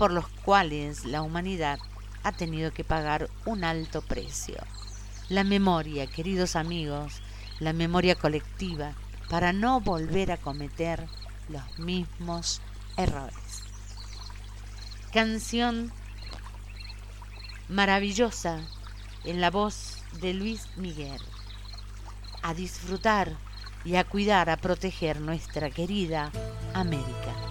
por 0.01 0.13
los 0.13 0.29
cuales 0.29 1.05
la 1.05 1.21
humanidad 1.21 1.79
ha 2.23 2.33
tenido 2.33 2.73
que 2.73 2.85
pagar 2.85 3.29
un 3.45 3.65
alto 3.65 4.01
precio. 4.01 4.57
La 5.29 5.45
memoria, 5.45 6.07
queridos 6.07 6.57
amigos, 6.57 7.21
la 7.59 7.75
memoria 7.75 8.15
colectiva, 8.15 8.95
para 9.29 9.53
no 9.53 9.83
volver 9.83 10.33
a 10.33 10.39
cometer 10.39 11.07
los 11.51 11.79
mismos 11.79 12.63
errores. 12.97 13.63
Canción 15.13 15.93
maravillosa 17.69 18.61
en 19.25 19.43
la 19.43 19.51
voz 19.51 20.03
de 20.23 20.33
Luis 20.33 20.67
Miguel. 20.77 21.21
A 22.43 22.55
disfrutar 22.55 23.37
y 23.85 23.97
a 23.97 24.05
cuidar, 24.05 24.51
a 24.51 24.57
proteger 24.57 25.21
nuestra 25.21 25.71
querida 25.71 26.31
América. 26.75 27.50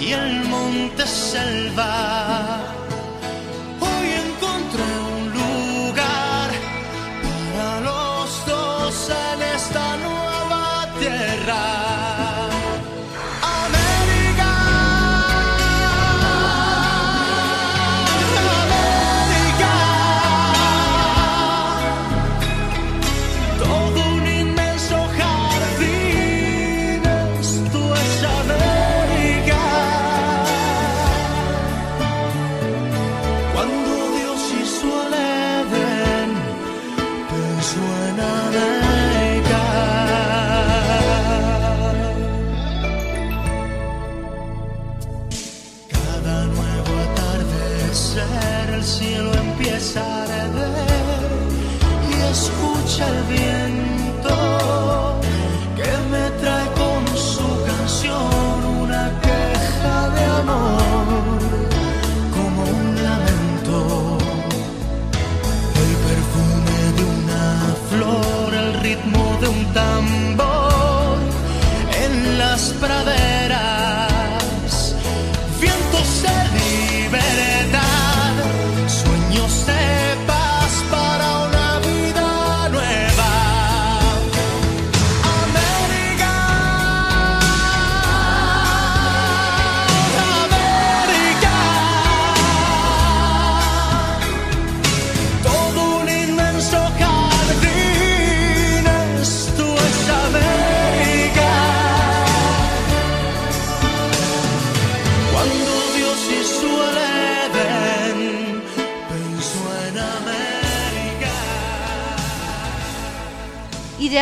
Y 0.00 0.12
el 0.12 0.44
monte 0.44 1.06
selva. 1.06 2.79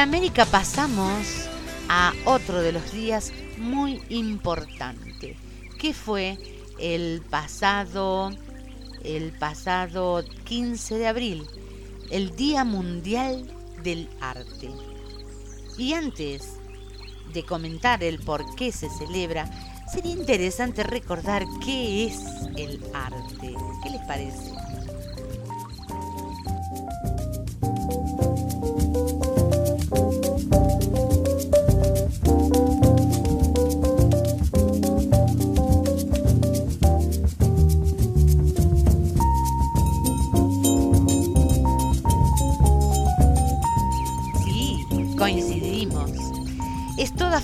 América 0.09 0.47
pasamos 0.47 1.51
a 1.91 2.15
otro 2.25 2.63
de 2.63 2.73
los 2.73 2.93
días 2.93 3.31
muy 3.59 4.01
importante, 4.09 5.37
que 5.79 5.93
fue 5.93 6.39
el 6.79 7.21
pasado, 7.29 8.31
el 9.05 9.33
pasado 9.33 10.25
15 10.45 10.95
de 10.95 11.07
abril, 11.07 11.47
el 12.11 12.35
Día 12.37 12.65
Mundial 12.65 13.53
del 13.83 14.09
arte. 14.23 14.71
Y 15.77 15.93
antes 15.93 16.55
de 17.35 17.45
comentar 17.45 18.03
el 18.03 18.19
por 18.19 18.55
qué 18.55 18.73
se 18.73 18.89
celebra, 18.89 19.45
sería 19.93 20.13
interesante 20.13 20.85
recordar 20.85 21.45
qué 21.63 22.07
es 22.07 22.19
el 22.57 22.83
arte. 22.95 23.55
¿Qué 23.83 23.91
les 23.91 24.07
parece? 24.07 24.58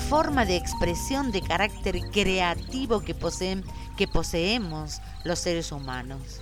Forma 0.09 0.45
de 0.45 0.57
expresión 0.57 1.33
de 1.33 1.41
carácter 1.43 2.01
creativo 2.11 3.01
que, 3.01 3.17
poseen- 3.17 3.65
que 3.97 4.07
poseemos 4.07 5.01
los 5.25 5.39
seres 5.39 5.73
humanos. 5.73 6.41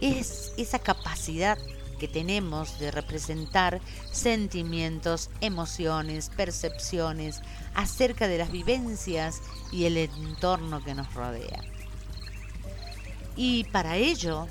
Es 0.00 0.52
esa 0.56 0.78
capacidad 0.78 1.56
que 1.98 2.08
tenemos 2.08 2.78
de 2.80 2.90
representar 2.90 3.80
sentimientos, 4.12 5.30
emociones, 5.40 6.30
percepciones 6.36 7.40
acerca 7.74 8.26
de 8.26 8.38
las 8.38 8.50
vivencias 8.50 9.40
y 9.70 9.84
el 9.84 9.96
entorno 9.96 10.82
que 10.82 10.94
nos 10.94 11.12
rodea. 11.14 11.62
Y 13.36 13.64
para 13.64 13.96
ello 13.96 14.48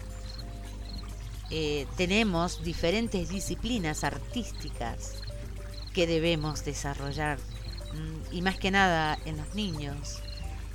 eh, 1.49 1.85
tenemos 1.97 2.63
diferentes 2.63 3.29
disciplinas 3.29 4.03
artísticas 4.03 5.15
que 5.93 6.07
debemos 6.07 6.65
desarrollar 6.65 7.37
y 8.31 8.41
más 8.41 8.57
que 8.57 8.71
nada 8.71 9.17
en 9.25 9.37
los 9.37 9.53
niños. 9.55 10.19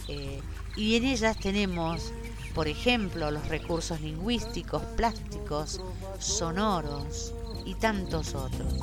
Eh, 0.08 0.40
y 0.76 0.96
en 0.96 1.04
ellas 1.04 1.36
tenemos, 1.38 2.12
por 2.54 2.68
ejemplo, 2.68 3.30
los 3.30 3.48
recursos 3.48 4.00
lingüísticos, 4.00 4.82
plásticos, 4.96 5.80
sonoros 6.18 7.34
y 7.64 7.74
tantos 7.74 8.34
otros. 8.34 8.74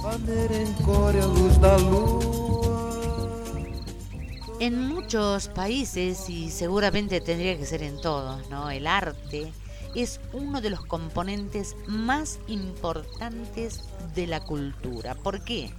En 4.59 4.87
muchos 4.87 5.47
países, 5.49 6.29
y 6.29 6.49
seguramente 6.51 7.21
tendría 7.21 7.57
que 7.57 7.65
ser 7.65 7.83
en 7.83 7.99
todos, 7.99 8.49
¿no? 8.49 8.69
El 8.69 8.87
arte 8.87 9.51
es 9.95 10.19
uno 10.33 10.61
de 10.61 10.69
los 10.69 10.85
componentes 10.85 11.75
más 11.87 12.39
importantes 12.47 13.83
de 14.13 14.27
la 14.27 14.41
cultura. 14.41 15.15
¿Por 15.15 15.43
qué? 15.43 15.71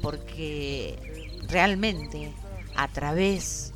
Porque 0.00 1.11
realmente 1.48 2.32
a 2.76 2.88
través 2.88 3.72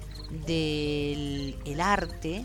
del 0.47 1.57
el 1.65 1.81
arte 1.81 2.45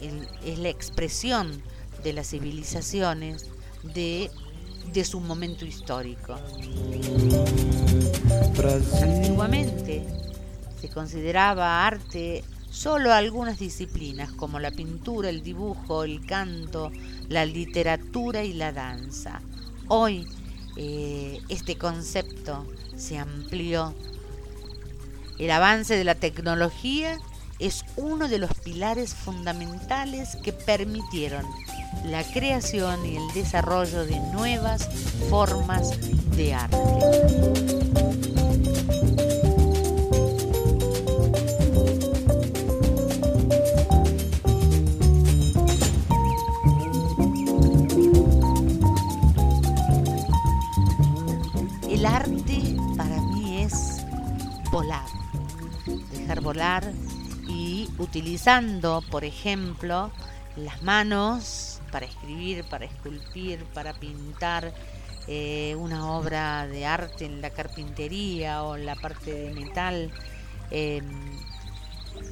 el- 0.00 0.28
es 0.44 0.58
la 0.58 0.68
expresión 0.68 1.62
de 2.02 2.12
las 2.12 2.28
civilizaciones 2.30 3.46
de, 3.82 4.30
de 4.92 5.04
su 5.04 5.20
momento 5.20 5.64
histórico. 5.64 6.36
Antiguamente 9.02 10.04
se 10.80 10.88
consideraba 10.88 11.86
arte 11.86 12.44
solo 12.70 13.12
algunas 13.12 13.58
disciplinas 13.58 14.30
como 14.32 14.58
la 14.58 14.70
pintura, 14.70 15.30
el 15.30 15.42
dibujo, 15.42 16.04
el 16.04 16.24
canto, 16.26 16.92
la 17.28 17.46
literatura 17.46 18.44
y 18.44 18.52
la 18.52 18.72
danza. 18.72 19.40
Hoy 19.88 20.26
eh, 20.76 21.40
este 21.48 21.76
concepto 21.76 22.66
se 22.96 23.18
amplió. 23.18 23.94
El 25.38 25.50
avance 25.50 25.96
de 25.96 26.04
la 26.04 26.14
tecnología 26.14 27.18
es 27.58 27.84
uno 27.96 28.28
de 28.28 28.38
los 28.38 28.52
pilares 28.64 29.14
fundamentales 29.14 30.36
que 30.36 30.52
permitieron 30.52 31.44
la 32.04 32.22
creación 32.24 33.04
y 33.06 33.16
el 33.16 33.32
desarrollo 33.34 34.04
de 34.04 34.20
nuevas 34.32 34.88
formas 35.30 35.90
de 36.36 36.54
arte. 36.54 36.76
Volar, 54.76 55.08
dejar 56.12 56.42
volar 56.42 56.92
y 57.48 57.88
utilizando, 57.96 59.02
por 59.10 59.24
ejemplo, 59.24 60.10
las 60.54 60.82
manos 60.82 61.80
para 61.90 62.04
escribir, 62.04 62.62
para 62.64 62.84
esculpir, 62.84 63.64
para 63.72 63.94
pintar 63.94 64.74
eh, 65.28 65.74
una 65.78 66.10
obra 66.12 66.66
de 66.66 66.84
arte 66.84 67.24
en 67.24 67.40
la 67.40 67.48
carpintería 67.48 68.64
o 68.64 68.76
en 68.76 68.84
la 68.84 68.96
parte 68.96 69.32
de 69.32 69.54
metal. 69.54 70.12
eh, 70.70 71.00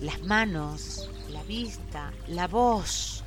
las 0.02 0.20
manos, 0.22 1.08
la 1.30 1.42
vista, 1.44 2.12
la 2.28 2.46
voz 2.46 3.24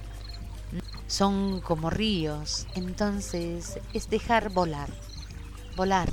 son 1.07 1.59
como 1.61 1.89
ríos, 1.89 2.67
entonces 2.75 3.79
es 3.93 4.09
dejar 4.11 4.49
volar, 4.49 4.89
volar, 5.75 6.09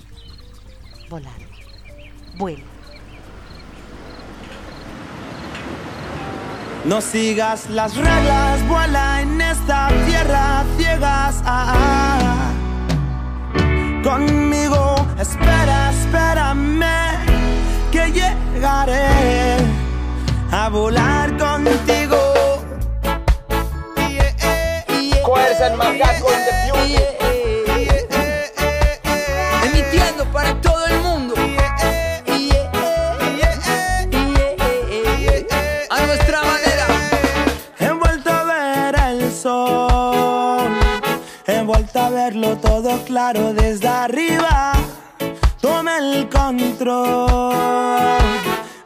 volar, 1.11 1.41
vuela. 2.37 2.74
No 6.85 7.01
sigas 7.01 7.70
las 7.70 7.97
reglas, 7.97 8.68
vuela 8.68 9.22
en 9.22 9.41
esta 9.41 9.89
tierra 10.07 10.64
ciegas. 10.76 11.43
ah, 11.47 11.74
ah. 11.74 12.53
Conmigo, 14.03 14.95
espera, 15.18 15.91
espérame, 15.91 16.85
que 17.91 18.12
llegaré 18.12 19.57
a 20.53 20.68
volar 20.68 21.35
contigo. 21.39 22.18
Fuerza 25.24 25.68
el 25.68 25.76
macaco 25.78 26.30
in 26.30 26.45
the 26.45 27.14
verlo 42.25 42.57
todo 42.57 43.05
claro 43.05 43.53
desde 43.53 43.87
arriba. 43.87 44.72
Tomé 45.61 45.99
el 45.99 46.29
control, 46.31 47.53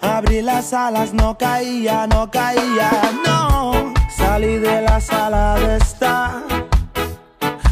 abrí 0.00 0.42
las 0.42 0.72
alas, 0.72 1.14
no 1.14 1.38
caía, 1.38 2.08
no 2.08 2.28
caía, 2.32 2.90
no. 3.24 3.94
Salí 4.16 4.56
de 4.56 4.82
la 4.82 5.00
sala 5.00 5.54
de 5.54 5.76
estar, 5.76 6.42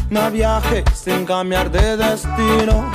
no 0.09 0.31
viaje 0.31 0.85
sin 0.93 1.25
cambiar 1.25 1.69
de 1.69 1.97
destino. 1.97 2.89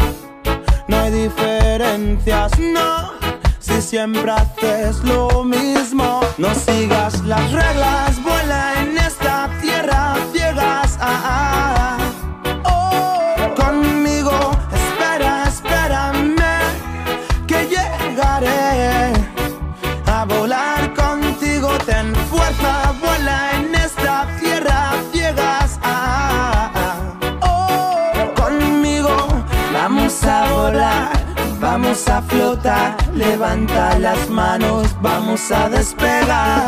No 0.88 0.96
hay 0.96 1.10
diferencias, 1.10 2.58
no. 2.58 3.12
Si 3.60 3.82
siempre 3.82 4.30
haces 4.30 4.96
lo 5.04 5.44
mismo, 5.44 6.20
no 6.38 6.54
sigas 6.54 7.20
las 7.20 7.52
reglas, 7.52 8.22
vuela 8.22 8.80
en 8.80 8.96
esta 8.96 9.50
tierra 9.60 10.16
ciegas. 10.32 10.98
ah, 11.00 11.20
ah. 11.24 11.81
Vamos 31.92 32.08
a 32.08 32.22
flotar, 32.22 32.96
levanta 33.12 33.98
las 33.98 34.30
manos, 34.30 34.96
vamos 35.02 35.52
a 35.52 35.68
despegar. 35.68 36.64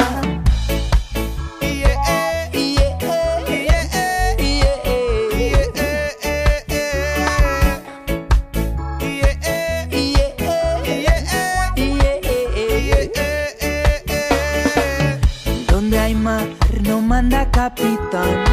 Donde 15.68 15.98
hay 15.98 16.14
mar 16.14 16.46
no 16.82 17.00
manda 17.00 17.50
capitán. 17.50 18.44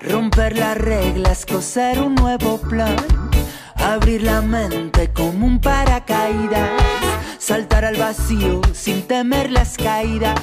Romper 0.00 0.58
las 0.58 0.78
reglas, 0.78 1.46
coser 1.46 2.00
un 2.00 2.16
nuevo 2.16 2.58
plan. 2.58 2.96
Abrir 3.94 4.22
la 4.22 4.42
mente 4.42 5.10
como 5.12 5.46
un 5.46 5.60
paracaídas, 5.60 6.70
saltar 7.38 7.84
al 7.84 7.96
vacío 7.96 8.60
sin 8.72 9.02
temer 9.02 9.50
las 9.50 9.76
caídas. 9.76 10.38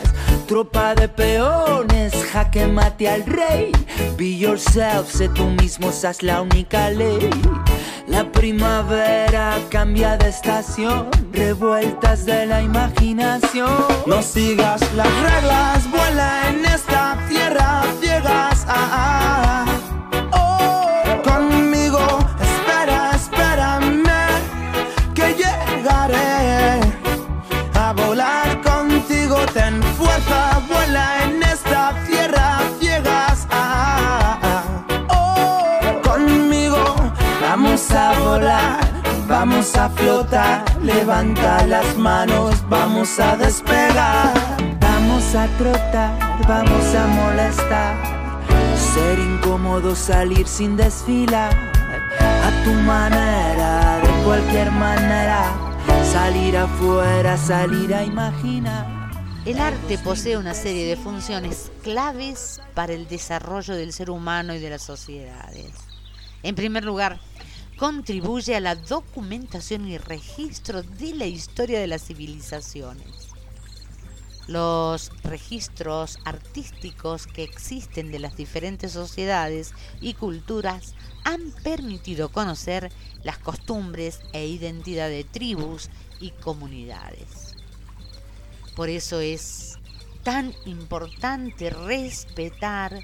Tropa 0.48 0.96
de 0.96 1.08
peones, 1.08 2.14
jaque 2.32 2.68
mate 2.68 3.10
al 3.10 3.26
rey. 3.26 3.72
Be 4.18 4.38
yourself, 4.38 5.12
sé 5.12 5.30
tú 5.30 5.46
mismo, 5.46 5.91
seas 5.91 6.24
la 6.24 6.41
única 6.41 6.89
ley. 6.89 7.30
La 8.08 8.32
primavera 8.32 9.58
cambia 9.70 10.18
de 10.18 10.30
estación, 10.30 11.10
revueltas 11.32 12.26
de 12.26 12.46
la 12.46 12.62
imaginación. 12.62 13.72
No 14.06 14.22
sigas 14.22 14.82
las 14.93 15.12
reglas, 15.22 15.89
vuela 15.91 16.50
en 16.50 16.66
esta 16.66 17.18
tierra 17.30 17.84
ciegas. 18.00 18.66
Ah, 18.68 18.89
ah. 18.91 19.66
Oh, 19.68 19.85
vamos 39.46 39.76
a 39.76 39.89
flotar, 39.89 40.66
levanta 40.82 41.68
las 41.68 41.96
manos, 41.98 42.68
vamos 42.68 43.20
a 43.20 43.38
despegar. 43.38 44.34
Vamos 44.80 45.36
a 45.36 45.48
trotar, 45.60 46.18
vamos 46.48 46.96
a 46.96 47.06
molestar, 47.08 47.96
ser 48.93 49.20
incómodo, 49.20 49.96
salir 49.96 50.48
sin 50.48 50.76
desfilar. 50.76 51.54
A 52.20 52.64
tu 52.64 52.72
manera, 52.72 54.00
de 54.04 54.24
cualquier 54.24 54.72
manera, 54.72 55.54
salir 56.12 56.58
afuera, 56.58 57.38
salir 57.38 57.93
a 57.93 58.04
imaginar. 58.04 59.12
El 59.46 59.60
arte 59.60 60.00
posee 60.00 60.38
una 60.38 60.56
serie 60.56 60.88
de 60.88 60.96
funciones 60.96 61.72
claves 61.84 62.62
para 62.74 62.93
el 62.93 63.08
desarrollo 63.08 63.76
del 63.76 63.93
ser 63.93 64.10
humano 64.10 64.56
y 64.56 64.60
de 64.60 64.72
las 64.72 64.82
sociedades. 64.82 65.72
En 66.41 66.56
primer 66.56 66.84
lugar, 66.84 67.20
contribuye 67.78 68.55
a 68.55 68.59
la 68.59 68.76
documentación 68.76 69.88
y 69.88 69.97
registro 69.97 70.82
de 70.84 71.13
la 71.13 71.26
historia 71.26 71.80
de 71.80 71.88
las 71.88 72.05
civilizaciones. 72.05 73.30
Los 74.47 75.11
registros 75.23 76.19
artísticos 76.23 77.26
que 77.26 77.43
existen 77.43 78.11
de 78.11 78.19
las 78.19 78.38
diferentes 78.38 78.91
sociedades 78.91 79.73
y 80.01 80.13
culturas 80.13 80.93
han 81.23 81.51
permitido 81.63 82.30
conocer 82.30 82.91
las 83.23 83.39
costumbres 83.39 84.19
e 84.34 84.45
identidad 84.47 85.09
de 85.09 85.23
tribus 85.23 85.89
y 86.19 86.30
comunidades. 86.30 87.55
Por 88.76 88.89
eso 88.89 89.19
es 89.19 89.80
tan 90.23 90.53
importante 90.65 91.71
respetar 91.71 92.99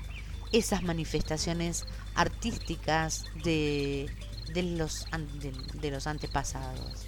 esas 0.51 0.83
manifestaciones 0.83 1.85
artísticas 2.13 3.25
de, 3.43 4.07
de 4.53 4.63
los, 4.63 5.05
de- 5.39 5.51
de 5.79 5.91
los 5.91 6.07
antepasados. 6.07 7.07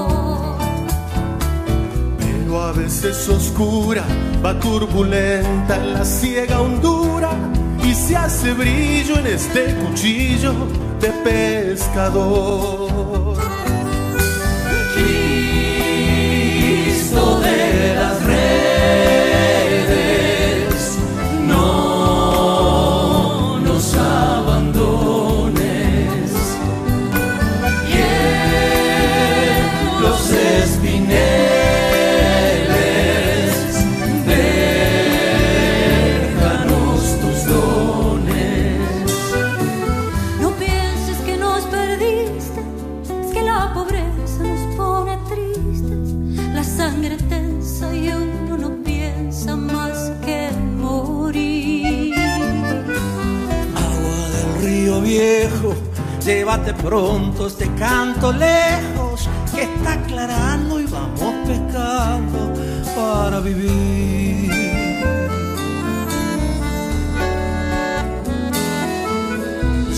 A 2.71 2.73
veces 2.73 3.27
oscura, 3.27 4.05
va 4.41 4.57
turbulenta 4.57 5.75
en 5.75 5.93
la 5.93 6.05
ciega 6.05 6.61
hondura 6.61 7.31
y 7.83 7.93
se 7.93 8.15
hace 8.15 8.53
brillo 8.53 9.17
en 9.19 9.27
este 9.27 9.75
cuchillo 9.75 10.53
de 11.01 11.09
pescador. 11.21 13.10
Llévate 56.61 56.73
pronto 56.73 57.47
este 57.47 57.67
canto 57.75 58.31
lejos, 58.31 59.27
que 59.53 59.63
está 59.63 59.93
aclarando 59.93 60.79
y 60.79 60.85
vamos 60.85 61.33
pescando 61.45 62.53
para 62.95 63.39
vivir. 63.39 64.51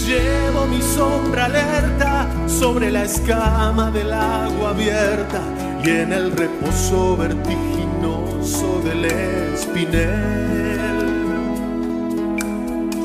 Llevo 0.05 0.65
mi 0.67 0.81
sombra 0.81 1.45
alerta 1.45 2.27
sobre 2.47 2.91
la 2.91 3.03
escama 3.03 3.89
del 3.91 4.13
agua 4.13 4.69
abierta 4.69 5.41
y 5.83 5.89
en 5.89 6.13
el 6.13 6.31
reposo 6.31 7.17
vertiginoso 7.17 8.81
del 8.83 9.05
espinel. 9.05 10.43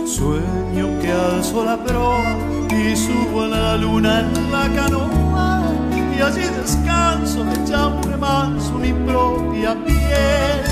Sueño 0.06 0.98
que 1.00 1.12
alzo 1.12 1.64
la 1.64 1.76
proa 1.82 2.57
y 2.70 2.96
subo 2.96 3.42
a 3.42 3.48
la 3.48 3.76
luna 3.76 4.20
en 4.20 4.52
la 4.52 4.68
canoa 4.74 5.62
y 6.16 6.20
allí 6.20 6.42
descanso 6.60 7.44
echa 7.52 7.86
un 7.88 8.02
remanso 8.02 8.72
mi 8.78 8.92
propia 8.92 9.74
piel. 9.84 10.62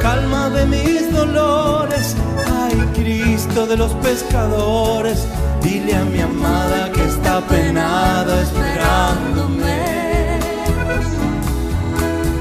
Calma 0.00 0.48
de 0.50 0.66
mis 0.66 1.12
dolores, 1.12 2.14
ay 2.62 2.76
Cristo 2.94 3.66
de 3.66 3.76
los 3.76 3.92
pescadores, 3.94 5.26
dile 5.62 5.96
a 5.96 6.04
mi 6.04 6.20
amada 6.20 6.90
que 6.92 7.04
está 7.04 7.40
penada 7.40 8.42
esperándome. 8.42 9.78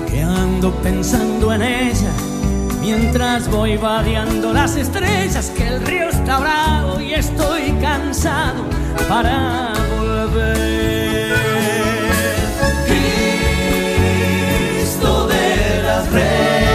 que 0.08 0.22
ando 0.22 0.72
pensando 0.84 1.54
en 1.54 1.62
ella 1.62 2.12
Mientras 2.90 3.50
voy 3.50 3.76
vadeando 3.76 4.54
las 4.54 4.78
estrellas, 4.78 5.52
que 5.58 5.68
el 5.68 5.86
río 5.86 6.08
está 6.08 6.40
bravo 6.40 7.02
y 7.02 7.16
estoy 7.16 7.74
cansado 7.82 8.64
para 9.10 9.74
volver. 10.00 11.36
Cristo 14.78 15.28
de 15.28 15.84
las 15.84 16.10
redes, 16.14 16.67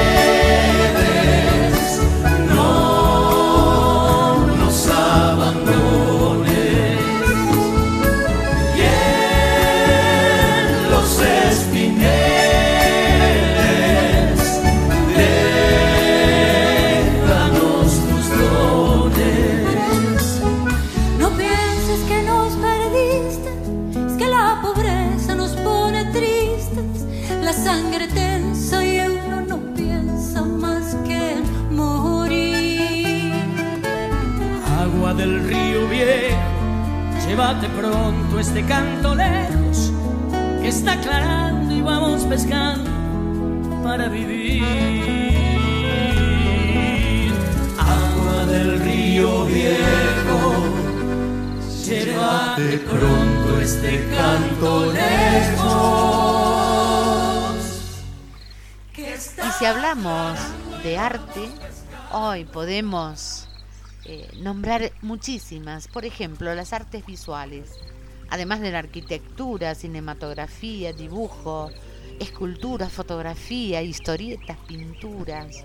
llévate 37.52 37.68
pronto 37.78 38.38
este 38.38 38.64
canto 38.64 39.14
lejos, 39.14 39.92
que 40.62 40.68
está 40.68 40.94
aclarando 40.94 41.74
y 41.74 41.82
vamos 41.82 42.24
pescando 42.24 42.90
para 43.82 44.08
vivir. 44.08 44.62
Agua 47.78 48.46
del 48.46 48.80
río 48.80 49.44
viejo, 49.44 50.54
llévate 51.84 52.78
pronto 52.78 53.60
este 53.60 54.08
canto 54.16 54.92
lejos. 54.92 55.12
Y 58.96 59.52
si 59.58 59.66
hablamos 59.66 60.38
de 60.82 60.96
arte, 60.96 61.50
hoy 62.12 62.44
podemos 62.44 63.31
nombrar 64.42 64.92
muchísimas, 65.02 65.88
por 65.88 66.04
ejemplo, 66.04 66.54
las 66.54 66.72
artes 66.72 67.06
visuales, 67.06 67.70
además 68.28 68.60
de 68.60 68.72
la 68.72 68.80
arquitectura, 68.80 69.74
cinematografía, 69.74 70.92
dibujo, 70.92 71.70
escultura, 72.18 72.88
fotografía, 72.88 73.82
historietas, 73.82 74.58
pinturas, 74.66 75.64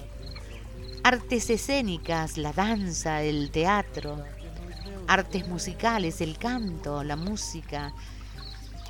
artes 1.04 1.50
escénicas, 1.50 2.38
la 2.38 2.54
danza, 2.54 3.24
el 3.24 3.52
teatro, 3.52 4.24
artes 5.08 5.48
musicales, 5.48 6.22
el 6.22 6.38
canto, 6.38 7.04
la 7.04 7.16
música, 7.16 7.94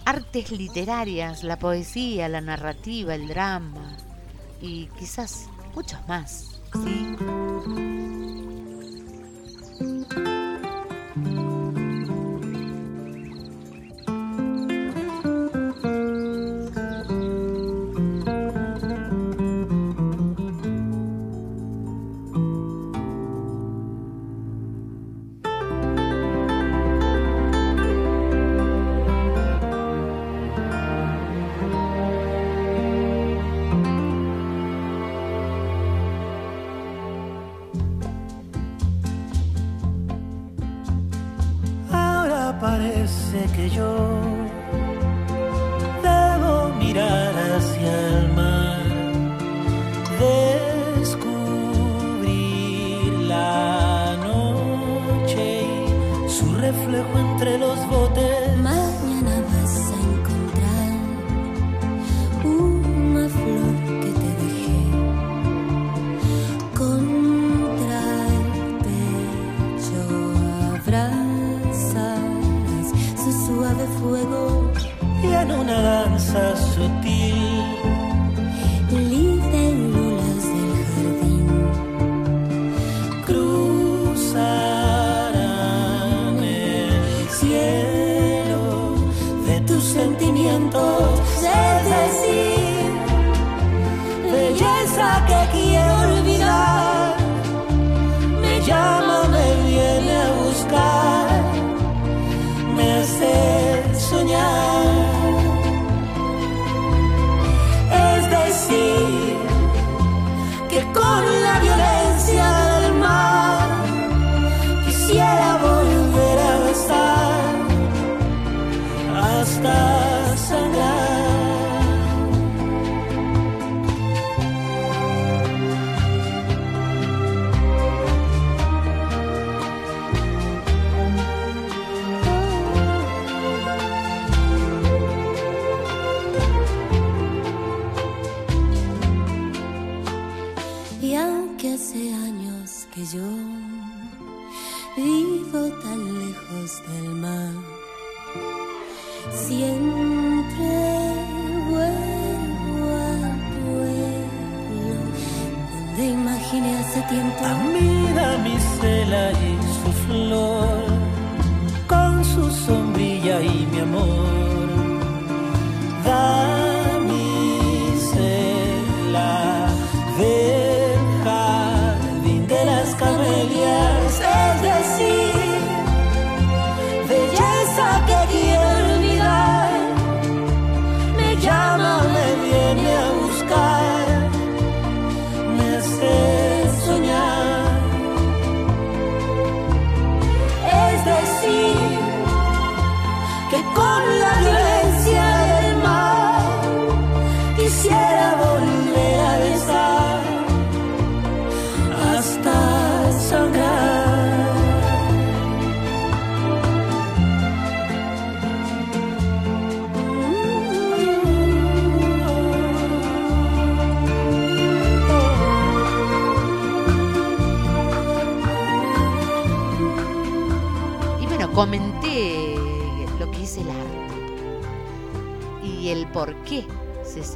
artes 0.06 0.52
literarias, 0.52 1.44
la 1.44 1.60
poesía, 1.60 2.28
la 2.30 2.42
narrativa, 2.42 3.16
el 3.16 3.28
drama 3.28 3.98
y 4.62 4.88
quizás 4.98 5.48
muchos 5.76 6.00
más, 6.08 6.60
¿sí? 6.84 8.07
Fuego 74.00 74.72
y 75.24 75.28
en 75.28 75.52
una 75.52 75.82
danza 75.82 76.56
sutil 76.56 77.87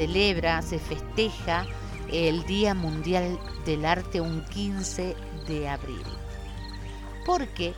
celebra, 0.01 0.63
se 0.63 0.79
festeja 0.79 1.67
el 2.11 2.43
Día 2.47 2.73
Mundial 2.73 3.37
del 3.67 3.85
Arte 3.85 4.19
un 4.19 4.43
15 4.45 5.15
de 5.47 5.69
abril. 5.69 6.01
Porque 7.23 7.75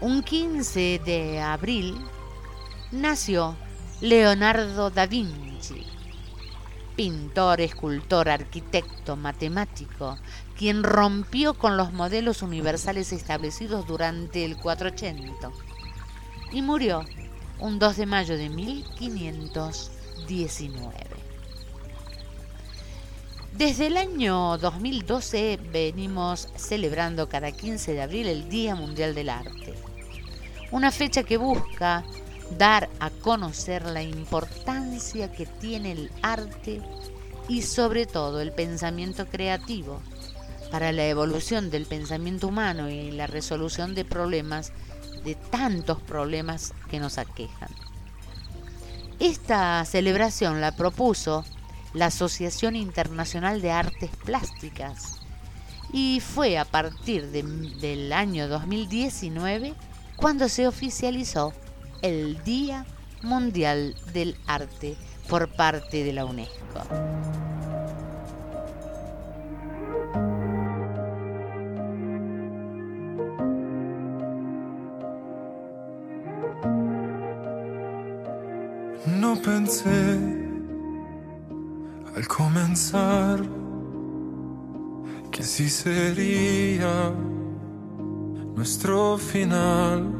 un 0.00 0.22
15 0.22 1.02
de 1.04 1.42
abril 1.42 1.98
nació 2.90 3.54
Leonardo 4.00 4.88
da 4.88 5.04
Vinci, 5.04 5.84
pintor, 6.96 7.60
escultor, 7.60 8.30
arquitecto, 8.30 9.14
matemático, 9.14 10.16
quien 10.56 10.82
rompió 10.82 11.52
con 11.52 11.76
los 11.76 11.92
modelos 11.92 12.40
universales 12.40 13.12
establecidos 13.12 13.86
durante 13.86 14.46
el 14.46 14.56
480 14.56 15.50
y 16.50 16.62
murió 16.62 17.04
un 17.58 17.78
2 17.78 17.96
de 17.98 18.06
mayo 18.06 18.38
de 18.38 18.48
1519. 20.26 20.94
Desde 23.56 23.86
el 23.86 23.96
año 23.96 24.58
2012 24.58 25.60
venimos 25.72 26.48
celebrando 26.56 27.28
cada 27.28 27.52
15 27.52 27.92
de 27.92 28.02
abril 28.02 28.26
el 28.26 28.48
Día 28.48 28.74
Mundial 28.74 29.14
del 29.14 29.28
Arte, 29.28 29.74
una 30.72 30.90
fecha 30.90 31.22
que 31.22 31.36
busca 31.36 32.04
dar 32.58 32.90
a 32.98 33.10
conocer 33.10 33.84
la 33.84 34.02
importancia 34.02 35.30
que 35.30 35.46
tiene 35.46 35.92
el 35.92 36.10
arte 36.22 36.82
y 37.48 37.62
sobre 37.62 38.06
todo 38.06 38.40
el 38.40 38.52
pensamiento 38.52 39.26
creativo 39.26 40.00
para 40.72 40.90
la 40.90 41.06
evolución 41.06 41.70
del 41.70 41.86
pensamiento 41.86 42.48
humano 42.48 42.90
y 42.90 43.12
la 43.12 43.28
resolución 43.28 43.94
de 43.94 44.04
problemas, 44.04 44.72
de 45.24 45.36
tantos 45.36 46.00
problemas 46.02 46.74
que 46.90 46.98
nos 46.98 47.18
aquejan. 47.18 47.68
Esta 49.20 49.84
celebración 49.84 50.60
la 50.60 50.72
propuso 50.72 51.44
la 51.92 52.06
Asociación 52.06 52.74
Internacional 52.76 53.62
de 53.62 53.70
Artes 53.70 54.10
Plásticas 54.24 55.20
y 55.92 56.20
fue 56.20 56.58
a 56.58 56.64
partir 56.64 57.28
de- 57.30 57.42
del 57.80 58.12
año 58.12 58.48
2019 58.48 59.74
cuando 60.16 60.48
se 60.48 60.66
oficializó 60.66 61.52
el 62.02 62.42
Día 62.42 62.84
Mundial 63.22 63.94
del 64.12 64.36
Arte 64.46 64.96
por 65.28 65.48
parte 65.48 66.02
de 66.04 66.12
la 66.12 66.24
UNESCO. 66.24 66.82
Al 82.16 82.28
comenzar 82.28 83.40
que 85.32 85.42
así 85.42 85.68
sería 85.68 87.12
nuestro 88.54 89.18
final. 89.18 90.12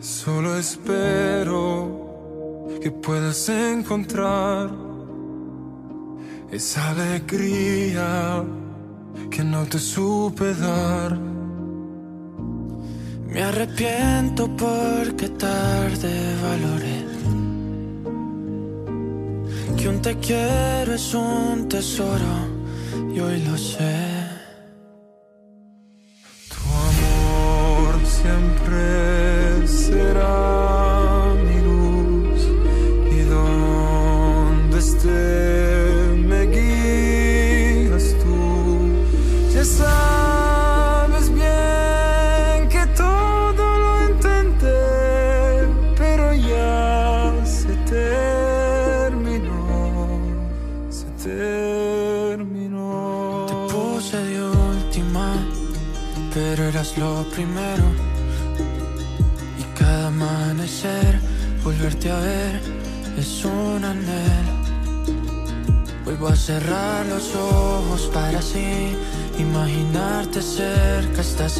Solo 0.00 0.56
espero 0.56 2.78
que 2.82 2.90
puedas 2.90 3.48
encontrar 3.48 4.70
esa 6.50 6.90
alegría 6.90 8.42
que 9.30 9.44
no 9.44 9.64
te 9.66 9.78
supe 9.78 10.54
dar. 10.54 11.18
Me 13.28 13.42
arrepiento 13.42 14.48
porque 14.56 15.28
tarde 15.28 16.36
valoré 16.42 17.01
que 19.82 19.88
un 19.88 20.00
te 20.00 20.16
quiero 20.18 20.94
es 20.94 21.12
un 21.12 21.68
tesoro 21.68 22.32
y 23.12 23.18
hoy 23.18 23.42
lo 23.42 23.58
sé. 23.58 24.11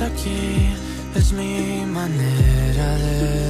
Aquí. 0.06 0.74
Es 1.14 1.32
mi 1.32 1.84
manera 1.86 2.96
de 2.98 3.41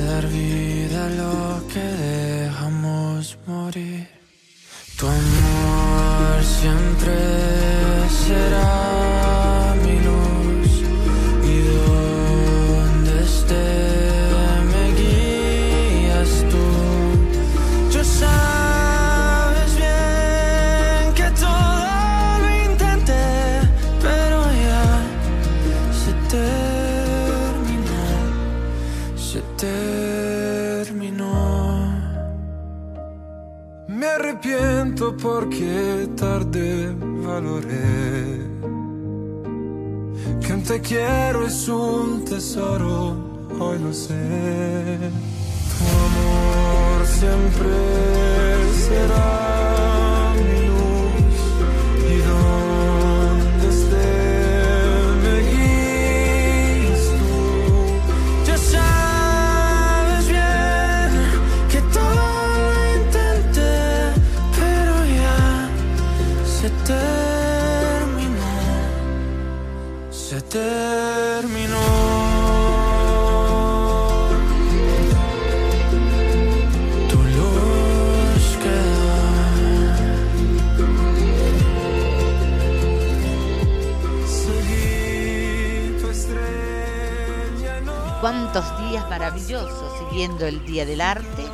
siguiendo 90.23 90.47
el 90.47 90.64
Día 90.64 90.87
del 90.87 91.01
Arte. 91.01 91.45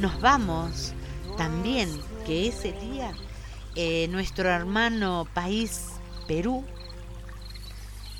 Nos 0.00 0.20
vamos 0.20 0.94
también 1.36 1.88
que 2.26 2.48
ese 2.48 2.72
día 2.72 3.12
eh, 3.76 4.08
nuestro 4.08 4.48
hermano 4.48 5.28
país 5.32 5.82
Perú 6.26 6.64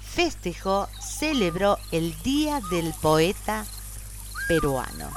festejó, 0.01 0.86
celebró 1.01 1.76
el 1.91 2.16
Día 2.22 2.61
del 2.70 2.95
Poeta 3.03 3.66
Peruano. 4.47 5.11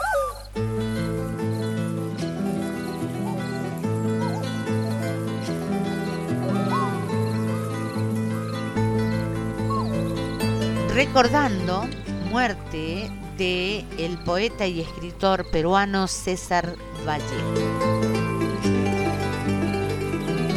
recordando 10.96 11.88
muerte 12.30 13.12
de 13.38 13.86
el 13.98 14.18
poeta 14.20 14.68
y 14.68 14.82
escritor 14.82 15.50
peruano 15.52 16.08
César 16.08 16.76
Vallejo. 17.06 17.54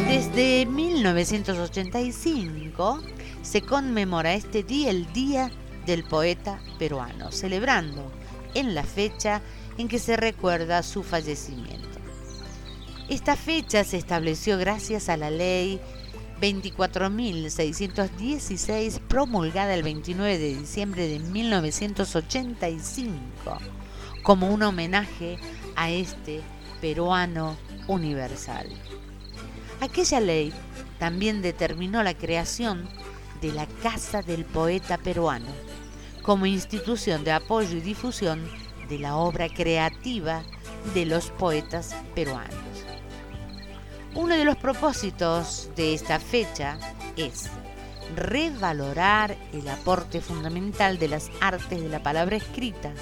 Desde 0.07 0.65
1985 0.65 3.01
se 3.41 3.61
conmemora 3.61 4.33
este 4.33 4.63
día 4.63 4.91
el 4.91 5.11
Día 5.13 5.51
del 5.85 6.03
Poeta 6.03 6.59
Peruano, 6.77 7.31
celebrando 7.31 8.11
en 8.53 8.75
la 8.75 8.83
fecha 8.83 9.41
en 9.77 9.87
que 9.87 9.99
se 9.99 10.17
recuerda 10.17 10.83
su 10.83 11.03
fallecimiento. 11.03 11.87
Esta 13.09 13.35
fecha 13.35 13.83
se 13.83 13.97
estableció 13.97 14.57
gracias 14.57 15.07
a 15.07 15.17
la 15.17 15.29
ley 15.29 15.79
24.616 16.41 18.99
promulgada 19.07 19.73
el 19.73 19.83
29 19.83 20.37
de 20.37 20.55
diciembre 20.55 21.07
de 21.07 21.19
1985 21.19 23.57
como 24.23 24.53
un 24.53 24.63
homenaje 24.63 25.37
a 25.75 25.89
este 25.89 26.41
peruano 26.81 27.55
universal. 27.87 28.67
Aquella 29.79 30.19
ley 30.19 30.51
también 30.99 31.41
determinó 31.41 32.03
la 32.03 32.13
creación 32.13 32.89
de 33.41 33.53
la 33.53 33.65
Casa 33.81 34.21
del 34.21 34.43
Poeta 34.45 34.97
Peruano 34.97 35.47
como 36.23 36.45
institución 36.45 37.23
de 37.23 37.31
apoyo 37.31 37.77
y 37.77 37.81
difusión 37.81 38.45
de 38.89 38.99
la 38.99 39.15
obra 39.15 39.47
creativa 39.47 40.43
de 40.93 41.05
los 41.05 41.31
poetas 41.31 41.95
peruanos. 42.15 42.66
Uno 44.17 44.33
de 44.33 44.45
los 44.45 44.57
propósitos 44.57 45.69
de 45.75 45.93
esta 45.93 46.19
fecha 46.19 46.79
es 47.17 47.51
revalorar 48.15 49.37
el 49.53 49.67
aporte 49.69 50.21
fundamental 50.21 50.97
de 50.97 51.07
las 51.07 51.29
artes 51.39 51.79
de 51.79 51.87
la 51.87 52.01
palabra 52.01 52.37
escrita 52.37 52.95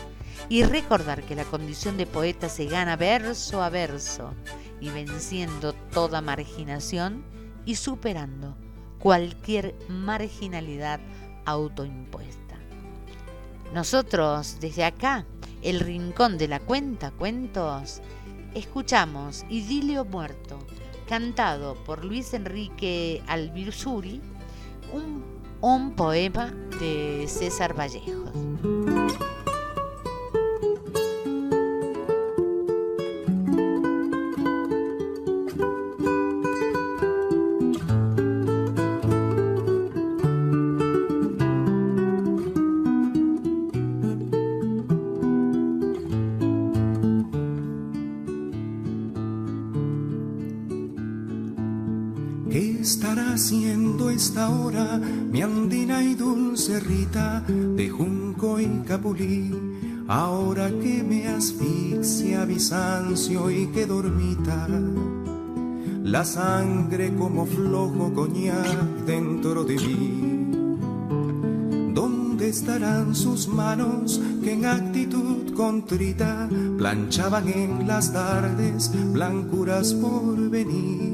y 0.50 0.64
recordar 0.64 1.24
que 1.24 1.36
la 1.36 1.46
condición 1.46 1.96
de 1.96 2.06
poeta 2.06 2.50
se 2.50 2.66
gana 2.66 2.98
verso 2.98 3.64
a 3.64 3.70
verso 3.70 4.34
y 4.82 4.90
venciendo 4.90 5.72
toda 5.72 6.20
marginación 6.20 7.24
y 7.66 7.76
superando 7.76 8.58
cualquier 9.00 9.74
marginalidad 9.88 11.00
autoimpuesta. 11.46 12.58
Nosotros 13.74 14.58
desde 14.60 14.84
acá, 14.84 15.26
el 15.62 15.80
rincón 15.80 16.38
de 16.38 16.50
la 16.50 16.60
cuenta 16.60 17.12
cuentos, 17.12 18.02
escuchamos 18.54 19.46
Idilio 19.50 20.04
Muerto, 20.04 20.60
cantado 21.08 21.76
por 21.86 22.04
Luis 22.04 22.34
Enrique 22.34 23.22
Albirzuri, 23.28 24.22
un, 25.62 25.96
poema 25.96 26.54
de 26.80 27.26
César 27.28 27.74
Vallejos. 27.74 28.32
Haciendo 54.46 54.46
esta 54.46 54.50
hora 54.50 54.98
mi 54.98 55.42
andina 55.42 56.04
y 56.04 56.16
dulce 56.16 56.80
Rita 56.80 57.44
de 57.48 57.90
junco 57.90 58.60
y 58.60 58.68
capulí? 58.88 59.52
Ahora 60.08 60.70
que 60.70 61.04
me 61.04 61.28
asfixia 61.28 62.46
Bizancio 62.46 63.50
y 63.50 63.68
que 63.68 63.86
dormita, 63.88 64.68
la 66.04 66.24
sangre 66.24 67.16
como 67.16 67.46
flojo 67.46 68.14
coñac 68.14 69.06
dentro 69.06 69.64
de 69.64 69.76
mí. 69.76 70.46
¿Dónde 71.94 72.50
estarán 72.50 73.16
sus 73.16 73.48
manos 73.48 74.22
que 74.44 74.54
en 74.54 74.66
actitud 74.66 75.54
contrita 75.56 76.48
planchaban 76.78 77.48
en 77.48 77.88
las 77.88 78.14
tardes 78.14 78.92
blancuras 79.12 79.94
por 79.94 80.50
venir? 80.50 81.05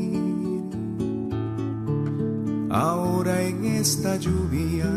Ahora 2.72 3.42
en 3.42 3.66
esta 3.66 4.16
lluvia 4.16 4.90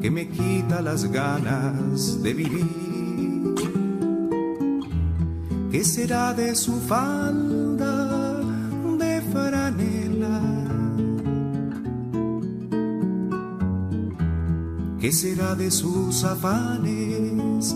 que 0.00 0.10
me 0.10 0.28
quita 0.28 0.80
las 0.80 1.04
ganas 1.10 2.22
de 2.22 2.32
vivir. 2.32 3.54
¿Qué 5.70 5.84
será 5.84 6.32
de 6.32 6.54
su 6.54 6.80
falda 6.80 8.40
de 8.98 9.20
franela? 9.30 10.40
¿Qué 14.98 15.12
será 15.12 15.54
de 15.54 15.70
sus 15.70 16.24
afanes, 16.24 17.74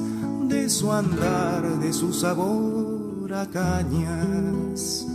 de 0.48 0.68
su 0.70 0.90
andar, 0.90 1.78
de 1.78 1.92
su 1.92 2.12
sabor 2.12 3.32
a 3.34 3.46
cañas, 3.46 5.06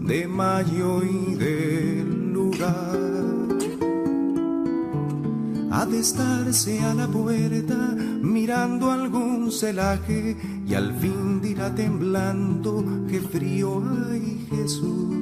de 0.00 0.26
mayo 0.26 1.02
y 1.02 1.34
del 1.36 2.03
estarse 6.04 6.80
a 6.80 6.92
la 6.92 7.08
puerta 7.08 7.96
mirando 8.20 8.90
algún 8.90 9.50
celaje 9.50 10.36
y 10.68 10.74
al 10.74 10.92
fin 11.00 11.40
dirá 11.40 11.74
temblando 11.74 12.84
que 13.08 13.22
frío 13.22 13.82
hay 14.10 14.46
Jesús 14.50 15.14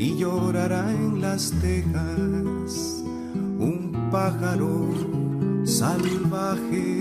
y 0.00 0.16
llorará 0.16 0.90
en 0.90 1.20
las 1.20 1.52
tejas 1.62 3.04
un 3.70 4.08
pájaro 4.10 4.88
salvaje. 5.64 6.93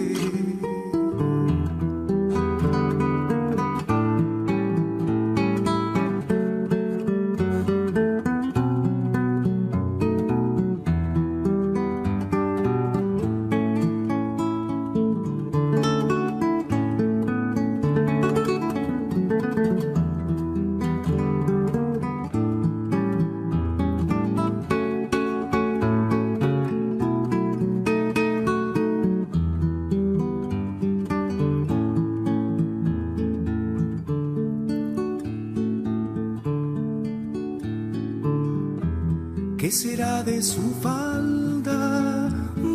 Será 39.74 40.22
de 40.22 40.42
su 40.44 40.62
falda 40.82 42.30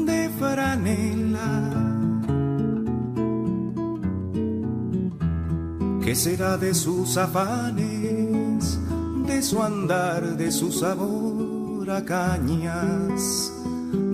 de 0.04 0.28
franela? 0.38 1.50
¿Qué 6.04 6.14
será 6.16 6.56
de 6.56 6.74
sus 6.74 7.16
afanes, 7.16 8.80
de 9.26 9.42
su 9.42 9.62
andar, 9.62 10.36
de 10.36 10.50
su 10.50 10.72
sabor 10.72 11.88
a 11.88 12.04
cañas, 12.04 13.52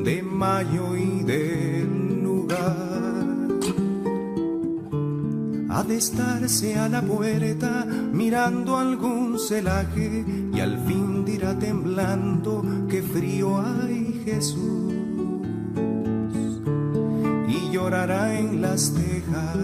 de 0.04 0.22
mayo 0.22 0.94
y 0.94 1.22
del 1.22 2.22
lugar? 2.22 3.24
Ha 5.70 5.82
de 5.82 5.96
estarse 5.96 6.78
a 6.78 6.88
la 6.88 7.02
puerta 7.02 7.84
mirando 8.12 8.76
algún 8.76 9.38
celaje 9.40 10.24
y 10.54 10.60
al 10.60 10.78
fin 10.86 11.24
dirá 11.24 11.58
temblando 11.58 12.63
que 12.94 13.02
frío 13.02 13.60
hay 13.60 14.22
Jesús 14.24 14.92
y 17.48 17.72
llorará 17.72 18.38
en 18.38 18.62
las 18.62 18.94
tejas 18.94 19.56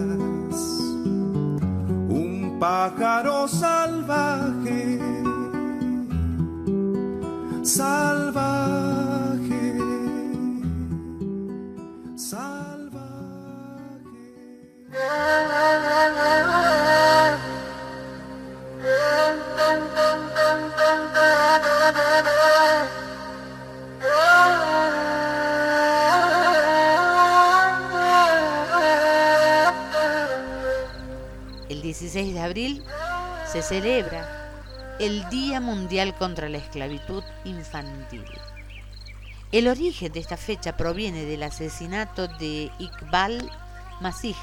El 39.51 39.67
origen 39.67 40.13
de 40.13 40.19
esta 40.19 40.37
fecha 40.37 40.77
proviene 40.77 41.25
del 41.25 41.43
asesinato 41.43 42.27
de 42.27 42.71
Iqbal 42.79 43.51
Masih, 43.99 44.35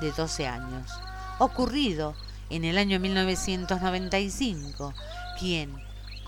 de 0.00 0.10
12 0.12 0.48
años, 0.48 0.90
ocurrido 1.38 2.14
en 2.50 2.64
el 2.64 2.78
año 2.78 2.98
1995, 2.98 4.94
quien, 5.38 5.72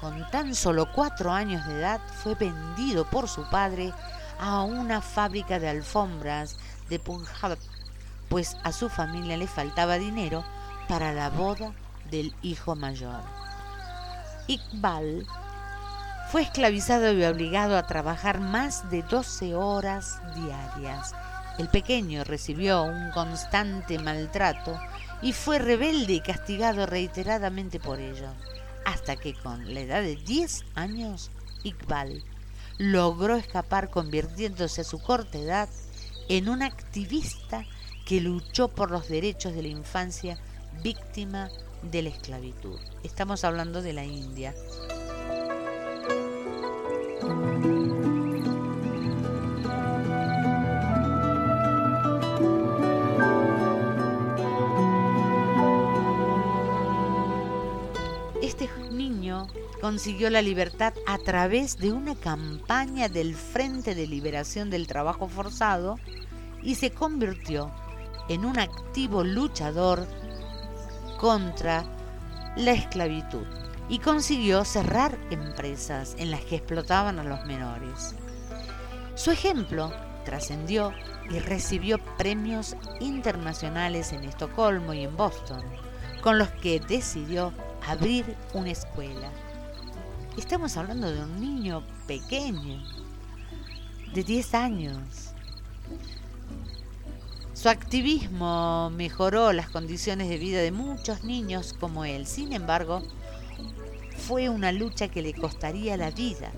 con 0.01 0.29
tan 0.31 0.55
solo 0.55 0.93
cuatro 0.93 1.33
años 1.33 1.67
de 1.67 1.79
edad, 1.79 2.01
fue 2.23 2.35
vendido 2.35 3.05
por 3.05 3.29
su 3.29 3.49
padre 3.51 3.93
a 4.39 4.63
una 4.63 5.01
fábrica 5.01 5.59
de 5.59 5.69
alfombras 5.69 6.57
de 6.89 6.99
Punjab, 6.99 7.59
pues 8.29 8.57
a 8.63 8.73
su 8.73 8.89
familia 8.89 9.37
le 9.37 9.47
faltaba 9.47 9.99
dinero 9.99 10.45
para 10.89 11.13
la 11.13 11.31
boda 11.31 11.73
del 12.11 12.35
hijo 12.43 12.75
mayor. 12.77 13.23
Iqbal 14.47 15.27
fue 16.31 16.43
esclavizado 16.43 17.13
y 17.13 17.25
obligado 17.25 17.77
a 17.77 17.89
trabajar 17.89 18.39
más 18.39 18.89
de 18.89 19.03
12 19.03 19.57
horas 19.57 20.21
diarias. 20.37 21.13
El 21.59 21.69
pequeño 21.69 22.23
recibió 22.23 22.85
un 22.85 23.11
constante 23.11 23.99
maltrato 23.99 24.79
y 25.23 25.33
fue 25.33 25.59
rebelde 25.59 26.13
y 26.13 26.21
castigado 26.21 26.87
reiteradamente 26.87 27.81
por 27.81 27.99
ello, 27.99 28.29
hasta 28.85 29.17
que 29.17 29.35
con 29.35 29.75
la 29.75 29.81
edad 29.81 30.03
de 30.03 30.15
10 30.15 30.67
años, 30.77 31.33
Iqbal 31.65 32.23
logró 32.79 33.35
escapar 33.35 33.91
convirtiéndose 33.91 34.83
a 34.83 34.85
su 34.85 35.01
corta 35.01 35.37
edad 35.37 35.69
en 36.29 36.49
un 36.49 36.63
activista 36.63 37.65
que 38.07 38.21
luchó 38.21 38.69
por 38.69 38.93
los 38.93 39.09
derechos 39.09 39.53
de 39.53 39.63
la 39.63 39.69
infancia 39.69 40.39
víctima 40.81 41.51
de 41.83 42.03
la 42.03 42.11
esclavitud. 42.11 42.79
Estamos 43.03 43.43
hablando 43.43 43.83
de 43.83 43.95
la 43.95 44.05
India. 44.05 44.55
Este 58.43 58.69
niño 58.91 59.47
consiguió 59.81 60.29
la 60.31 60.43
libertad 60.43 60.93
a 61.07 61.19
través 61.19 61.79
de 61.79 61.93
una 61.93 62.15
campaña 62.15 63.09
del 63.09 63.35
Frente 63.35 63.95
de 63.95 64.07
Liberación 64.07 64.71
del 64.71 64.87
Trabajo 64.87 65.29
Forzado 65.29 65.99
y 66.63 66.75
se 66.75 66.91
convirtió 66.91 67.71
en 68.29 68.45
un 68.45 68.59
activo 68.59 69.25
luchador 69.25 70.07
contra 71.19 71.85
la 72.57 72.73
esclavitud 72.73 73.47
y 73.91 73.99
consiguió 73.99 74.65
cerrar 74.65 75.19
empresas 75.31 76.15
en 76.17 76.31
las 76.31 76.43
que 76.43 76.57
explotaban 76.57 77.19
a 77.19 77.25
los 77.25 77.45
menores. 77.45 78.15
Su 79.17 79.33
ejemplo 79.33 79.93
trascendió 80.25 80.93
y 81.29 81.41
recibió 81.41 81.99
premios 82.17 82.77
internacionales 83.01 84.13
en 84.13 84.23
Estocolmo 84.23 84.95
y 84.95 85.03
en 85.03 85.17
Boston, 85.17 85.63
con 86.23 86.39
los 86.39 86.49
que 86.51 86.79
decidió 86.79 87.53
abrir 87.87 88.37
una 88.55 88.71
escuela. 88.71 89.29
Estamos 90.39 90.77
hablando 90.77 91.11
de 91.11 91.25
un 91.25 91.41
niño 91.41 91.83
pequeño, 92.07 92.85
de 94.15 94.23
10 94.23 94.55
años. 94.55 95.33
Su 97.55 97.69
activismo 97.69 98.91
mejoró 98.91 99.53
las 99.53 99.69
condiciones 99.69 100.29
de 100.29 100.39
vida 100.39 100.61
de 100.61 100.71
muchos 100.71 101.25
niños 101.25 101.75
como 101.79 102.05
él. 102.05 102.27
Sin 102.27 102.53
embargo, 102.53 103.03
fue 104.31 104.49
una 104.49 104.71
lucha 104.71 105.09
que 105.09 105.23
le 105.23 105.35
costaría 105.35 105.97
la 105.97 106.13
vida, 106.13 106.53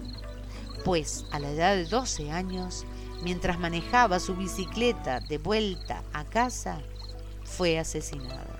pues 0.85 1.25
a 1.31 1.39
la 1.39 1.53
edad 1.53 1.75
de 1.75 1.87
12 1.87 2.31
años, 2.31 2.85
mientras 3.23 3.59
manejaba 3.59 4.21
su 4.21 4.37
bicicleta 4.37 5.21
de 5.21 5.39
vuelta 5.39 6.03
a 6.13 6.23
casa, 6.25 6.83
fue 7.45 7.79
asesinado. 7.79 8.53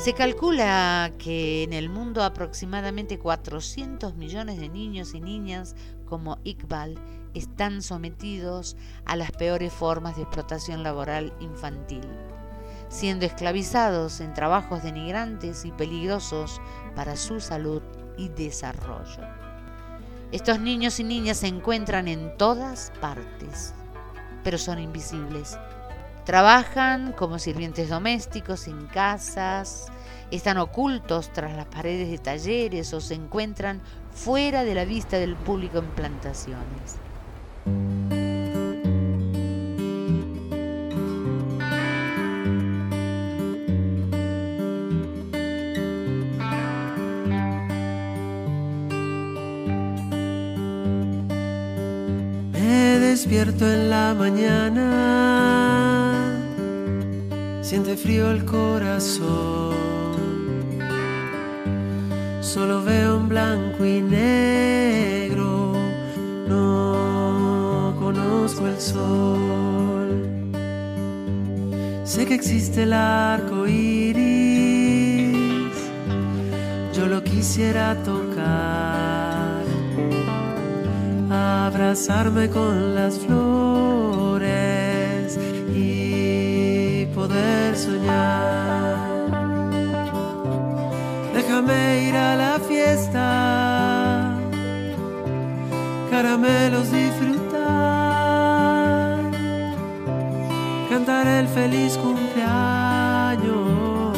Se 0.00 0.14
calcula 0.14 1.12
que 1.18 1.62
en 1.62 1.74
el 1.74 1.90
mundo 1.90 2.22
aproximadamente 2.24 3.18
400 3.18 4.14
millones 4.16 4.58
de 4.58 4.70
niños 4.70 5.12
y 5.12 5.20
niñas 5.20 5.76
como 6.06 6.38
Iqbal 6.42 6.94
están 7.34 7.82
sometidos 7.82 8.78
a 9.04 9.16
las 9.16 9.30
peores 9.30 9.70
formas 9.70 10.16
de 10.16 10.22
explotación 10.22 10.82
laboral 10.82 11.34
infantil, 11.40 12.08
siendo 12.88 13.26
esclavizados 13.26 14.22
en 14.22 14.32
trabajos 14.32 14.82
denigrantes 14.82 15.66
y 15.66 15.70
peligrosos 15.70 16.62
para 16.96 17.14
su 17.14 17.38
salud 17.38 17.82
y 18.16 18.30
desarrollo. 18.30 19.28
Estos 20.32 20.60
niños 20.60 20.98
y 20.98 21.04
niñas 21.04 21.36
se 21.36 21.48
encuentran 21.48 22.08
en 22.08 22.38
todas 22.38 22.90
partes, 23.02 23.74
pero 24.44 24.56
son 24.56 24.78
invisibles. 24.78 25.58
Trabajan 26.24 27.12
como 27.12 27.38
sirvientes 27.38 27.88
domésticos 27.88 28.68
en 28.68 28.86
casas, 28.86 29.86
están 30.30 30.58
ocultos 30.58 31.32
tras 31.32 31.56
las 31.56 31.66
paredes 31.66 32.08
de 32.10 32.18
talleres 32.18 32.92
o 32.94 33.00
se 33.00 33.14
encuentran 33.14 33.80
fuera 34.12 34.62
de 34.64 34.74
la 34.74 34.84
vista 34.84 35.18
del 35.18 35.34
público 35.36 35.78
en 35.78 35.86
plantaciones. 35.86 36.98
Me 52.52 52.98
despierto 52.98 53.66
en 53.70 53.90
la 53.90 54.14
mañana, 54.14 55.99
siente 57.70 57.96
frío 57.96 58.32
el 58.32 58.44
corazón. 58.44 59.76
Solo 62.40 62.82
veo 62.82 63.18
en 63.18 63.28
blanco 63.28 63.84
y 63.84 64.00
negro, 64.02 65.74
no 66.48 67.94
conozco 67.96 68.66
el 68.66 68.80
sol. 68.80 70.50
Sé 72.02 72.26
que 72.26 72.34
existe 72.34 72.82
el 72.82 72.92
arco 72.92 73.68
iris, 73.68 74.16
yo 76.92 77.06
lo 77.06 77.22
quisiera 77.22 77.94
tocar 78.02 79.62
abrazarme 81.30 82.50
con 82.50 82.96
las 82.96 83.16
flores 83.20 83.49
poder 87.20 87.76
soñar. 87.76 88.96
Déjame 91.36 91.80
ir 92.08 92.16
a 92.16 92.30
la 92.42 92.54
fiesta, 92.68 93.24
caramelos 96.10 96.86
disfrutar, 96.90 97.60
cantar 100.90 101.26
el 101.40 101.46
feliz 101.48 101.92
cumpleaños 102.04 104.16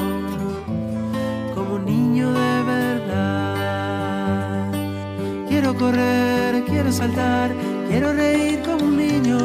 como 1.54 1.70
un 1.78 1.84
niño 1.84 2.28
de 2.44 2.56
verdad. 2.74 4.64
Quiero 5.48 5.70
correr, 5.82 6.52
quiero 6.70 6.90
saltar, 6.92 7.48
quiero 7.88 8.08
reír 8.12 8.58
como 8.66 8.82
un 8.90 8.96
niño. 8.96 9.38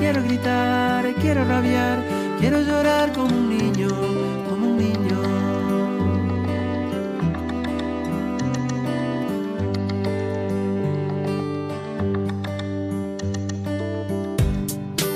Quiero 0.00 0.20
gritar, 0.24 1.02
quiero 1.22 1.44
rabiar, 1.44 1.98
quiero 2.42 2.60
llorar 2.60 3.12
como 3.12 3.36
un 3.36 3.48
niño, 3.56 3.88
como 4.48 4.66
un 4.70 4.76
niño. 4.76 5.18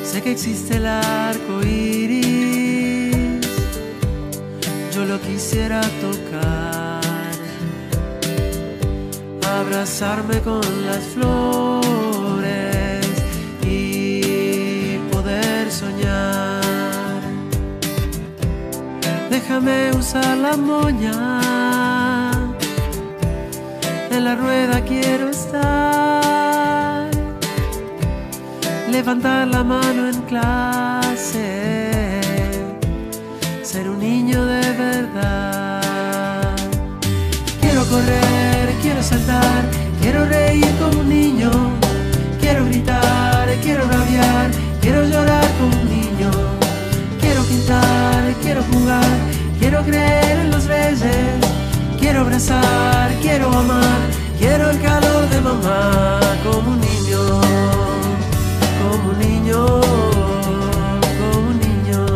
Sé 0.04 0.22
que 0.22 0.30
existe 0.30 0.76
el 0.76 0.86
arco 0.86 1.54
iris, 1.64 3.44
yo 4.94 5.04
lo 5.04 5.20
quisiera 5.20 5.80
tocar. 5.80 7.00
Abrazarme 9.58 10.40
con 10.42 10.86
las 10.86 11.02
flores 11.14 12.05
Déjame 19.48 19.92
usar 19.92 20.36
la 20.38 20.56
moña 20.56 21.12
la 24.20 24.34
rueda 24.34 24.80
quiero 24.80 25.28
estar. 25.28 27.08
Levantar 28.90 29.46
la 29.46 29.62
mano 29.62 30.08
en 30.08 30.20
clase. 30.22 31.38
Ser 33.62 33.88
un 33.88 34.00
niño 34.00 34.44
de 34.46 34.72
verdad. 34.72 36.56
Quiero 37.60 37.84
correr, 37.86 38.74
quiero 38.82 39.00
saltar, 39.00 39.62
quiero 40.00 40.24
reír 40.24 40.72
como 40.80 41.02
un 41.02 41.08
niño. 41.08 41.50
Quiero 42.40 42.64
gritar, 42.64 43.48
quiero 43.62 43.84
rabiar, 43.86 44.50
quiero 44.80 45.04
llorar 45.04 45.46
como 45.58 45.80
un 45.82 45.88
niño. 45.88 46.30
Quiero 47.20 47.44
pintar, 47.44 48.34
quiero 48.42 48.64
jugar, 48.72 49.25
quiero 49.76 49.90
creer 49.90 50.38
en 50.38 50.50
los 50.50 50.64
reyes. 50.66 51.00
Quiero 51.98 52.20
abrazar, 52.22 53.12
quiero 53.20 53.52
amar, 53.52 54.00
quiero 54.38 54.70
el 54.70 54.80
calor 54.80 55.28
de 55.28 55.40
mamá 55.40 56.20
como 56.44 56.70
un 56.70 56.80
niño, 56.80 57.18
como 58.80 59.10
un 59.10 59.18
niño, 59.18 59.66
como 61.18 61.48
un 61.50 61.58
niño. 61.60 62.06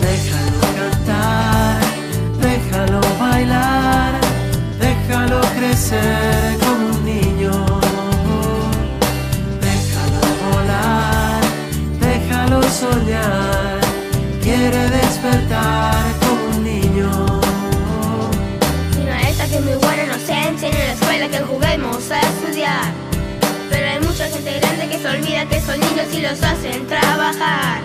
Déjalo 0.00 0.60
cantar, 0.78 1.80
déjalo 2.40 3.00
bailar, 3.18 4.14
déjalo 4.80 5.40
crecer 5.58 6.65
soñar, 12.76 13.80
quiere 14.42 14.90
despertar 14.90 15.94
como 16.20 16.56
un 16.56 16.64
niño. 16.64 17.10
Una 19.02 19.16
de 19.16 19.30
estas 19.30 19.48
que 19.48 19.56
es 19.56 19.64
muy 19.64 19.74
buena 19.76 20.04
nos 20.12 20.28
enseña 20.28 20.78
en 20.82 20.86
la 20.88 20.92
escuela 20.92 21.28
que 21.28 21.38
juguemos 21.38 22.10
a 22.10 22.20
estudiar. 22.20 22.92
Pero 23.70 23.90
hay 23.90 24.00
mucha 24.00 24.26
gente 24.28 24.60
grande 24.60 24.88
que 24.90 24.98
se 24.98 25.08
olvida 25.08 25.46
que 25.46 25.60
son 25.62 25.80
niños 25.80 26.06
y 26.12 26.20
los 26.20 26.42
hacen 26.42 26.86
trabajar. 26.86 27.80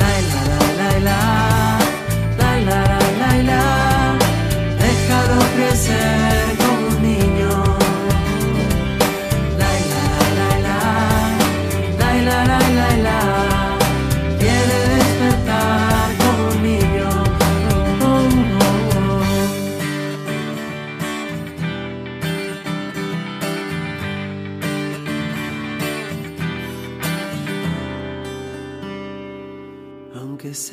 La 0.00 0.08
la 0.34 0.88
la, 1.08 1.78
la 2.38 2.50
la 2.68 2.80
la 3.20 3.30
la, 3.50 3.62
déjalo 4.82 5.38
crecer 5.54 6.56
como 6.58 6.58
un 6.58 6.58
niño. 6.58 6.63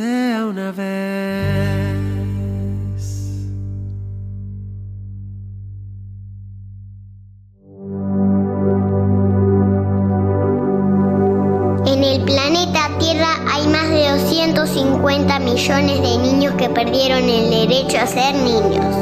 Sea 0.02 0.46
una 0.48 0.72
vez. 0.72 0.82
En 11.86 12.04
el 12.04 12.24
planeta 12.24 12.90
Tierra 12.98 13.28
hay 13.48 13.68
más 13.68 13.90
de 13.90 14.10
250 14.10 15.40
millones 15.40 16.02
de 16.02 16.18
niños 16.18 16.56
que 16.56 16.70
perdieron 16.70 17.24
el 17.30 17.52
derecho 17.52 18.00
a 18.00 18.08
ser 18.08 18.34
niños. 18.34 18.96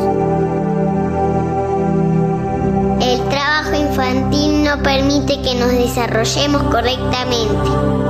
El 3.01 3.29
trabajo 3.29 3.75
infantil 3.75 4.65
no 4.65 4.83
permite 4.83 5.41
que 5.41 5.55
nos 5.55 5.71
desarrollemos 5.71 6.63
correctamente. 6.63 8.08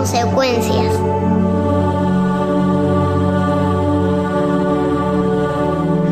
Consecuencias. 0.00 0.94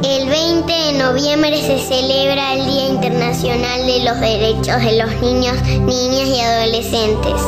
El 0.04 0.28
20 0.28 0.70
de 0.70 0.92
noviembre 0.98 1.56
se 1.56 1.78
celebra 1.78 2.52
el 2.52 2.66
Día 2.66 2.88
Internacional 2.88 3.86
de 3.86 4.04
los 4.04 4.20
Derechos 4.20 4.82
de 4.82 4.98
los 4.98 5.10
Niños, 5.22 5.56
Niñas 5.62 6.28
y 6.28 6.38
Adolescentes. 6.38 7.40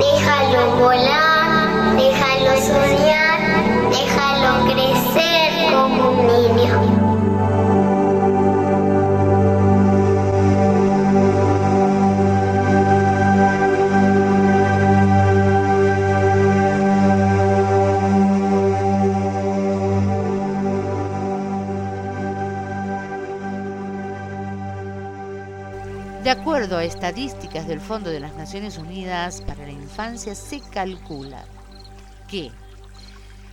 Déjalo 0.00 0.76
volar, 0.80 1.96
déjalo 1.96 2.60
soñar, 2.60 3.03
acuerdo 26.44 26.76
a 26.76 26.84
estadísticas 26.84 27.66
del 27.66 27.80
Fondo 27.80 28.10
de 28.10 28.20
las 28.20 28.34
Naciones 28.34 28.76
Unidas 28.76 29.40
para 29.40 29.64
la 29.64 29.72
Infancia, 29.72 30.34
se 30.34 30.60
calcula 30.60 31.42
que 32.28 32.50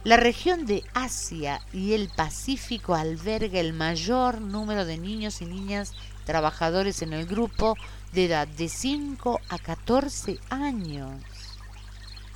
la 0.04 0.18
región 0.18 0.66
de 0.66 0.84
Asia 0.94 1.62
y 1.72 1.94
el 1.94 2.10
Pacífico 2.10 2.94
alberga 2.94 3.62
el 3.62 3.72
mayor 3.72 4.42
número 4.42 4.84
de 4.84 4.98
niños 4.98 5.42
y 5.42 5.46
niñas 5.46 5.94
trabajadores 6.26 7.02
en 7.02 7.14
el 7.14 7.26
grupo 7.26 7.78
de 8.12 8.26
edad 8.26 8.46
de 8.46 8.68
5 8.68 9.40
a 9.48 9.58
14 9.58 10.38
años. 10.50 11.24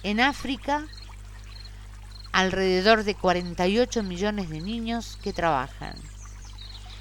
En 0.04 0.22
África, 0.22 0.88
alrededor 2.32 3.04
de 3.04 3.14
48 3.14 4.04
millones 4.04 4.50
de 4.50 4.62
niños 4.62 5.20
que 5.22 5.34
trabajan. 5.34 5.96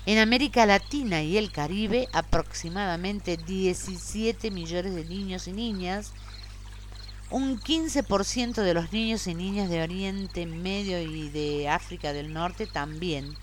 En 0.06 0.18
América 0.18 0.66
Latina 0.66 1.22
y 1.22 1.38
el 1.38 1.50
Caribe, 1.50 2.08
aproximadamente 2.12 3.38
17 3.38 4.50
millones 4.50 4.94
de 4.94 5.04
niños 5.06 5.48
y 5.48 5.52
niñas. 5.52 6.12
Un 7.30 7.58
15% 7.58 8.54
de 8.62 8.74
los 8.74 8.92
niños 8.92 9.26
y 9.26 9.34
niñas 9.34 9.70
de 9.70 9.82
Oriente 9.82 10.44
Medio 10.44 11.00
y 11.00 11.30
de 11.30 11.70
África 11.70 12.12
del 12.12 12.34
Norte 12.34 12.66
también 12.66 13.34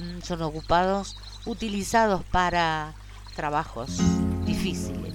mm, 0.00 0.22
son 0.22 0.42
ocupados, 0.42 1.16
utilizados 1.46 2.24
para 2.24 2.94
trabajos 3.36 3.98
difíciles. 4.44 5.14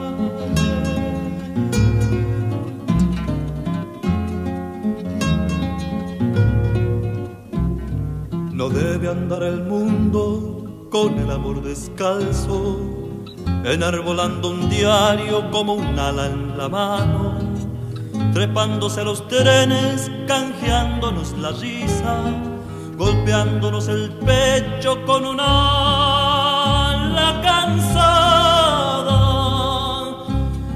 Debe 8.73 9.09
andar 9.09 9.43
el 9.43 9.63
mundo 9.63 10.87
con 10.89 11.17
el 11.19 11.29
amor 11.31 11.61
descalzo, 11.61 12.77
enarbolando 13.63 14.49
un 14.49 14.69
diario 14.69 15.49
como 15.51 15.73
un 15.73 15.97
ala 15.97 16.27
en 16.27 16.57
la 16.57 16.69
mano, 16.69 17.37
trepándose 18.33 19.01
a 19.01 19.03
los 19.03 19.27
trenes, 19.27 20.11
canjeándonos 20.27 21.33
la 21.37 21.51
risa, 21.51 22.17
golpeándonos 22.97 23.87
el 23.87 24.09
pecho 24.25 25.03
con 25.05 25.25
una 25.25 26.91
ala 26.91 27.41
cansada. 27.41 29.21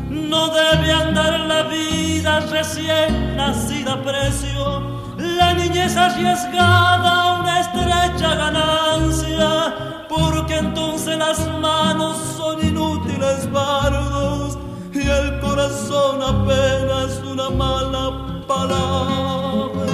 No 0.09 0.47
debe 0.49 0.91
andar 0.91 1.39
la 1.41 1.63
vida 1.63 2.39
recién 2.51 3.35
nacida 3.35 4.01
precio 4.01 4.95
la 5.17 5.53
niñez 5.53 5.95
arriesgada, 5.95 7.24
una 7.45 7.59
estrecha 7.59 8.35
ganancia, 8.35 9.75
porque 10.09 10.57
entonces 10.57 11.15
las 11.15 11.47
manos 11.59 12.17
son 12.37 12.65
inútiles 12.65 13.51
bardos 13.51 14.57
y 14.91 15.07
el 15.07 15.39
corazón 15.41 16.23
apenas 16.23 17.21
una 17.31 17.51
mala 17.51 18.43
palabra. 18.47 19.85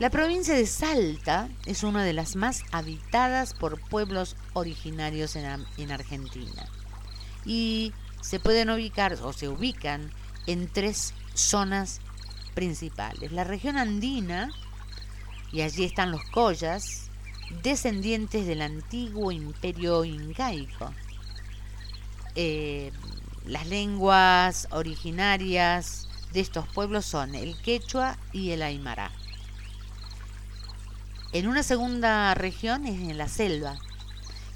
La 0.00 0.08
provincia 0.08 0.54
de 0.54 0.64
Salta 0.64 1.50
es 1.66 1.82
una 1.82 2.04
de 2.04 2.14
las 2.14 2.36
más 2.36 2.62
habitadas 2.72 3.52
por 3.52 3.78
pueblos 3.90 4.34
originarios 4.54 5.36
en, 5.36 5.62
en 5.76 5.92
Argentina 5.92 6.66
y 7.44 7.92
se 8.22 8.40
pueden 8.40 8.70
ubicar 8.70 9.12
o 9.22 9.34
se 9.34 9.48
ubican 9.48 10.10
en 10.46 10.68
tres 10.68 11.12
zonas 11.34 12.00
principales. 12.54 13.32
La 13.32 13.44
región 13.44 13.76
andina, 13.76 14.50
y 15.52 15.60
allí 15.60 15.84
están 15.84 16.10
los 16.10 16.24
collas, 16.30 17.10
descendientes 17.62 18.46
del 18.46 18.62
antiguo 18.62 19.30
imperio 19.32 20.04
incaico. 20.04 20.94
Eh, 22.34 22.92
las 23.44 23.66
lenguas 23.66 24.68
originarias 24.70 26.08
de 26.32 26.40
estos 26.40 26.66
pueblos 26.68 27.04
son 27.04 27.34
el 27.34 27.60
quechua 27.60 28.16
y 28.32 28.52
el 28.52 28.62
aymara. 28.62 29.10
En 31.32 31.48
una 31.48 31.62
segunda 31.62 32.34
región 32.34 32.86
es 32.86 33.00
en 33.00 33.18
la 33.18 33.28
selva, 33.28 33.76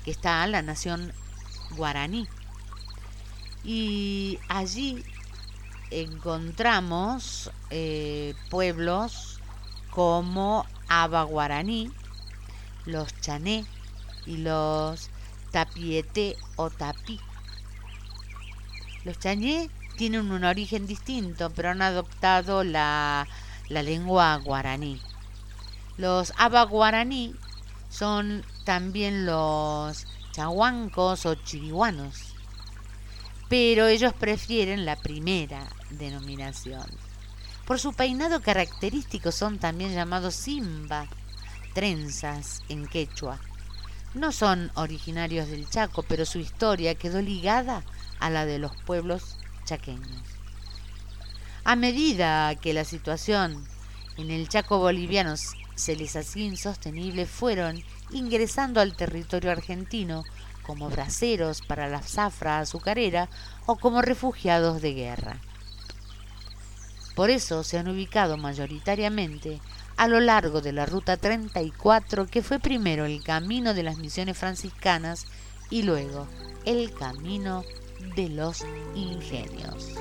que 0.05 0.11
está 0.11 0.47
la 0.47 0.63
nación 0.63 1.13
guaraní. 1.75 2.29
Y 3.67 4.39
allí 4.49 5.03
encontramos 5.91 7.51
eh, 7.71 8.35
pueblos 8.49 9.41
como 9.91 10.65
Aba 10.89 11.25
Guaraní, 11.25 11.91
los 12.85 13.09
Chané 13.21 13.67
y 14.25 14.37
los 14.37 15.11
Tapieté 15.51 16.37
o 16.55 16.71
Tapí. 16.71 17.19
Los 19.05 19.19
Chané 19.19 19.69
tienen 19.97 20.31
un 20.31 20.45
origen 20.45 20.87
distinto, 20.87 21.51
pero 21.51 21.71
han 21.71 21.83
adoptado 21.83 22.63
la, 22.63 23.27
la 23.69 23.83
lengua 23.83 24.37
guaraní. 24.37 25.01
Los 25.99 26.33
Aba 26.39 26.63
Guaraní 26.63 27.35
son 27.91 28.45
también 28.65 29.27
los 29.27 30.07
chahuancos 30.31 31.27
o 31.27 31.35
chirihuanos, 31.35 32.36
pero 33.49 33.87
ellos 33.87 34.13
prefieren 34.13 34.85
la 34.85 34.97
primera 34.97 35.67
denominación. 35.91 36.87
Por 37.67 37.81
su 37.81 37.93
peinado 37.93 38.41
característico 38.41 39.33
son 39.33 39.59
también 39.59 39.93
llamados 39.93 40.35
simba, 40.35 41.07
trenzas 41.75 42.63
en 42.69 42.87
quechua. 42.87 43.41
No 44.15 44.33
son 44.33 44.71
originarios 44.75 45.49
del 45.49 45.69
Chaco, 45.69 46.03
pero 46.03 46.25
su 46.25 46.39
historia 46.39 46.95
quedó 46.95 47.21
ligada 47.21 47.83
a 48.19 48.31
la 48.31 48.47
de 48.47 48.59
los 48.59 48.75
pueblos 48.83 49.37
chaqueños. 49.65 50.23
A 51.65 51.77
medida 51.77 52.55
que 52.55 52.73
la 52.73 52.85
situación 52.85 53.67
en 54.17 54.31
el 54.31 54.49
Chaco 54.49 54.79
boliviano 54.79 55.35
se 55.75 55.97
les 55.97 56.17
hacía 56.17 56.45
insostenible, 56.45 57.27
fueron 57.27 57.83
ingresando 58.11 58.81
al 58.81 58.97
territorio 58.97 59.51
argentino 59.51 60.25
como 60.67 60.91
braceros 60.91 61.63
para 61.63 61.89
la 61.89 62.03
zafra 62.03 62.59
azucarera 62.59 63.29
o 63.67 63.77
como 63.77 64.03
refugiados 64.03 64.83
de 64.83 64.95
guerra. 64.95 65.41
Por 67.15 67.31
eso 67.31 67.63
se 67.63 67.79
han 67.79 67.89
ubicado 67.89 68.37
mayoritariamente 68.37 69.61
a 69.97 70.09
lo 70.09 70.21
largo 70.21 70.61
de 70.61 70.73
la 70.73 70.85
Ruta 70.85 71.17
34, 71.17 72.27
que 72.27 72.43
fue 72.43 72.59
primero 72.59 73.07
el 73.07 73.23
camino 73.23 73.73
de 73.73 73.83
las 73.83 73.97
misiones 73.97 74.37
franciscanas 74.37 75.27
y 75.71 75.83
luego 75.83 76.27
el 76.67 76.93
camino 76.93 77.65
de 78.15 78.29
los 78.29 78.65
ingenios. 78.95 79.95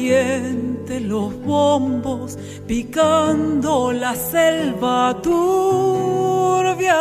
Caliente 0.00 1.00
los 1.00 1.34
bombos 1.44 2.38
picando 2.66 3.92
la 3.92 4.14
selva 4.14 5.16
turbia. 5.22 6.96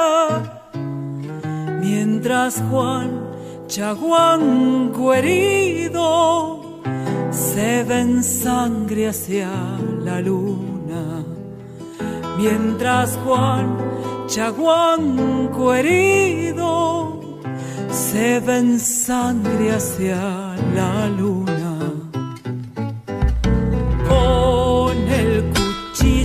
Mientras 1.81 2.61
Juan 2.69 3.09
Chaguanco 3.67 5.13
herido 5.13 6.81
se 7.31 7.84
ve 7.84 8.01
en 8.01 8.23
sangre 8.23 9.07
hacia 9.07 9.49
la 10.03 10.19
luna. 10.19 11.23
Mientras 12.38 13.17
Juan 13.23 13.77
Chaguanco 14.27 15.73
herido 15.73 17.39
se 17.89 18.39
ve 18.39 18.57
en 18.57 18.80
sangre 18.80 19.71
hacia 19.71 20.55
la 20.76 21.07
luna. 21.07 21.59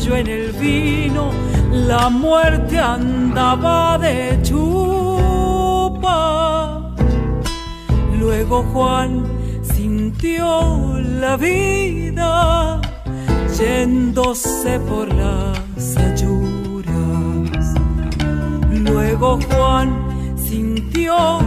Cuchillo 0.04 0.16
en 0.16 0.26
el 0.26 0.52
vino, 0.52 1.30
la 1.72 2.08
muerte 2.10 2.78
andaba 2.78 3.98
de 3.98 4.38
chupa. 4.42 6.10
Luego 8.18 8.62
Juan 8.72 9.24
sintió 9.62 10.98
la 10.98 11.36
vida 11.36 12.80
yéndose 13.58 14.78
por 14.80 15.12
las 15.12 15.96
ayuras. 15.96 17.74
Luego 18.70 19.38
Juan 19.48 19.88
sintió 20.36 21.40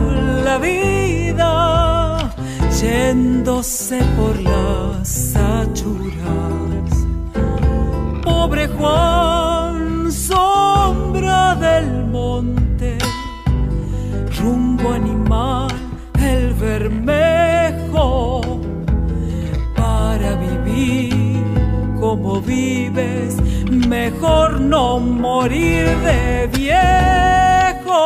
la 0.43 0.57
vida 0.57 2.34
yéndose 2.81 3.99
por 4.17 4.39
las 4.41 5.35
achuras. 5.35 6.76
Pobre 8.48 8.68
Juan, 8.69 10.10
sombra 10.10 11.53
del 11.56 12.06
monte, 12.06 12.98
rumbo 14.40 14.94
animal, 14.94 15.68
el 16.18 16.53
bermejo, 16.53 18.41
para 19.76 20.36
vivir 20.36 21.44
como 21.99 22.40
vives, 22.40 23.36
mejor 23.69 24.61
no 24.61 24.98
morir 24.98 25.86
de 26.07 26.49
viejo. 26.56 27.99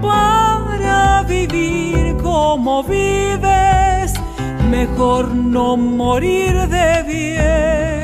Para 0.00 1.24
vivir 1.24 2.16
como 2.22 2.84
vives, 2.84 3.67
mejor 4.68 5.34
no 5.34 5.76
morir 5.76 6.54
de 6.68 7.02
viejo. 7.02 7.97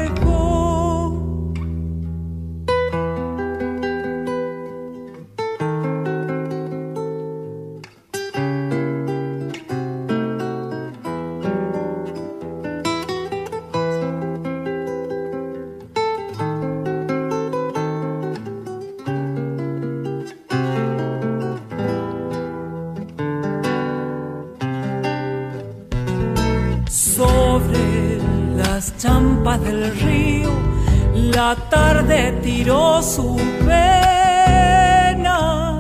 La 31.35 31.57
tarde 31.69 32.39
tiró 32.43 33.03
su 33.03 33.37
pena 33.67 35.79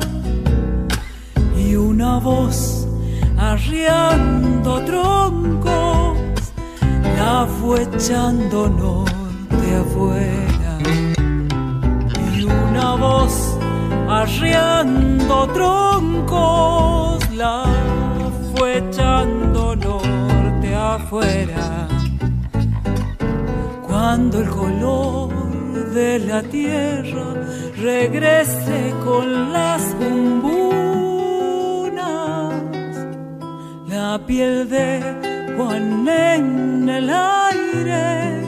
y 1.56 1.76
una 1.76 2.18
voz 2.18 2.88
arriando 3.38 4.84
troncos 4.84 6.18
la 7.16 7.46
fue 7.60 7.82
echando 7.82 8.68
norte 8.68 9.76
afuera. 9.82 10.78
Y 12.36 12.42
una 12.42 12.96
voz 12.96 13.56
arriando 14.08 15.46
troncos 15.48 17.30
la 17.30 17.64
fue 18.54 18.78
echando 18.78 19.76
norte 19.76 20.74
afuera. 20.74 21.86
Cuando 23.86 24.40
el 24.40 24.50
color 24.50 25.33
de 25.94 26.18
la 26.18 26.42
tierra 26.42 27.34
regrese 27.80 28.92
con 29.04 29.52
las 29.52 29.94
umbunas, 30.00 30.52
la 33.88 34.20
piel 34.26 34.68
de 34.68 35.54
Juan 35.56 36.08
en 36.08 36.88
el 36.88 37.08
aire 37.08 38.42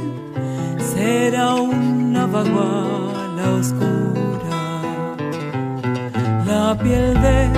será 0.92 1.54
una 1.54 2.26
vaguala 2.26 3.44
oscura. 3.60 4.82
La 6.46 6.76
piel 6.82 7.14
de 7.26 7.48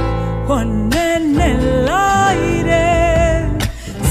Juan 0.46 0.90
en 0.92 1.40
el 1.40 1.88
aire 1.88 3.48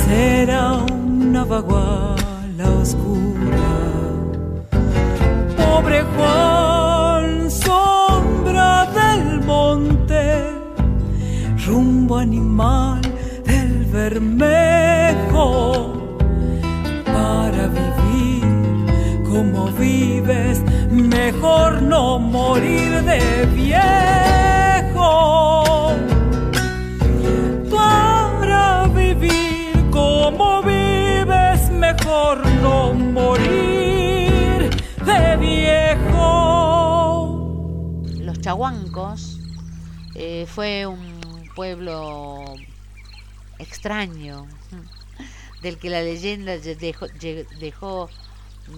será 0.07 0.77
una 0.77 1.45
vaguala 1.45 1.86
bermejo, 14.09 15.93
para 17.05 17.67
vivir 17.67 18.45
como 19.29 19.67
vives, 19.71 20.61
mejor 20.89 21.81
no 21.81 22.17
morir 22.17 23.03
de 23.03 23.45
viejo. 23.47 25.03
Para 27.69 28.87
vivir 28.95 29.73
como 29.91 30.61
vives, 30.61 31.69
mejor 31.69 32.45
no 32.61 32.93
morir 32.93 34.69
de 35.05 35.37
viejo. 35.37 36.29
Los 38.21 38.39
chahuancos 38.39 39.37
eh, 40.15 40.45
fue 40.47 40.85
un 40.87 41.17
pueblo 41.57 42.46
extraño 43.67 44.47
del 45.61 45.77
que 45.77 45.89
la 45.89 46.01
leyenda 46.01 46.57
dejó, 46.57 47.07
dejó- 47.59 48.09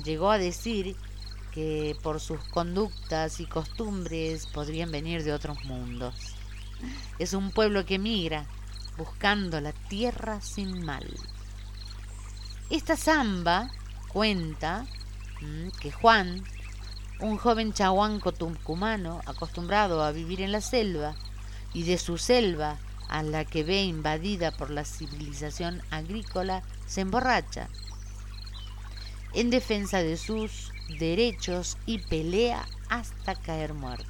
llegó 0.04 0.32
a 0.32 0.38
decir 0.38 0.96
que 1.52 1.96
por 2.04 2.20
sus 2.20 2.40
conductas 2.46 3.40
y 3.40 3.46
costumbres 3.46 4.48
podrían 4.48 4.92
venir 4.92 5.24
de 5.24 5.34
otros 5.34 5.64
mundos. 5.66 6.16
Es 7.18 7.34
un 7.34 7.52
pueblo 7.52 7.86
que 7.86 8.00
migra 8.00 8.46
buscando 8.98 9.60
la 9.62 9.74
tierra 9.74 10.42
sin 10.42 10.86
mal. 10.86 11.06
Esta 12.70 12.96
samba 12.96 13.72
cuenta 14.10 14.86
mm, 15.42 15.70
que 15.80 15.92
Juan, 15.92 16.44
un 17.20 17.38
joven 17.38 17.74
chahuanco 17.74 18.32
tucumano 18.32 19.22
acostumbrado 19.26 20.04
a 20.04 20.12
vivir 20.12 20.42
en 20.42 20.52
la 20.52 20.62
selva 20.62 21.16
y 21.74 21.84
de 21.84 21.98
su 21.98 22.18
selva 22.18 22.78
a 23.10 23.24
la 23.24 23.44
que 23.44 23.64
ve 23.64 23.84
invadida 23.84 24.52
por 24.52 24.70
la 24.70 24.86
civilización 24.86 25.82
agrícola, 25.90 26.64
se 26.88 27.02
emborracha 27.02 27.68
en 29.34 29.50
defensa 29.50 30.02
de 30.02 30.18
sus 30.18 30.72
derechos 31.00 31.78
y 31.86 32.00
pelea 32.00 32.66
hasta 32.90 33.36
caer 33.36 33.74
muerto. 33.74 34.06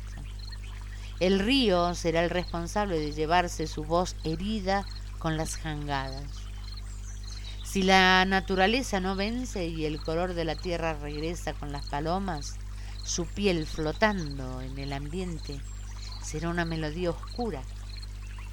El 1.20 1.40
río 1.40 1.94
será 1.96 2.24
el 2.24 2.30
responsable 2.30 3.00
de 3.00 3.12
llevarse 3.12 3.68
su 3.68 3.84
voz 3.84 4.16
herida 4.24 4.86
con 5.18 5.36
las 5.36 5.58
jangadas. 5.58 6.24
Si 7.66 7.84
la 7.84 8.24
naturaleza 8.26 9.00
no 9.00 9.16
vence 9.16 9.68
y 9.68 9.86
el 9.86 10.02
color 10.02 10.34
de 10.34 10.46
la 10.46 10.56
tierra 10.56 10.94
regresa 10.94 11.54
con 11.54 11.72
las 11.72 11.86
palomas, 11.88 12.56
su 13.04 13.26
piel 13.26 13.68
flotando 13.68 14.62
en 14.62 14.78
el 14.78 14.94
ambiente 14.94 15.60
será 16.24 16.50
una 16.50 16.66
melodía 16.66 17.10
oscura 17.10 17.62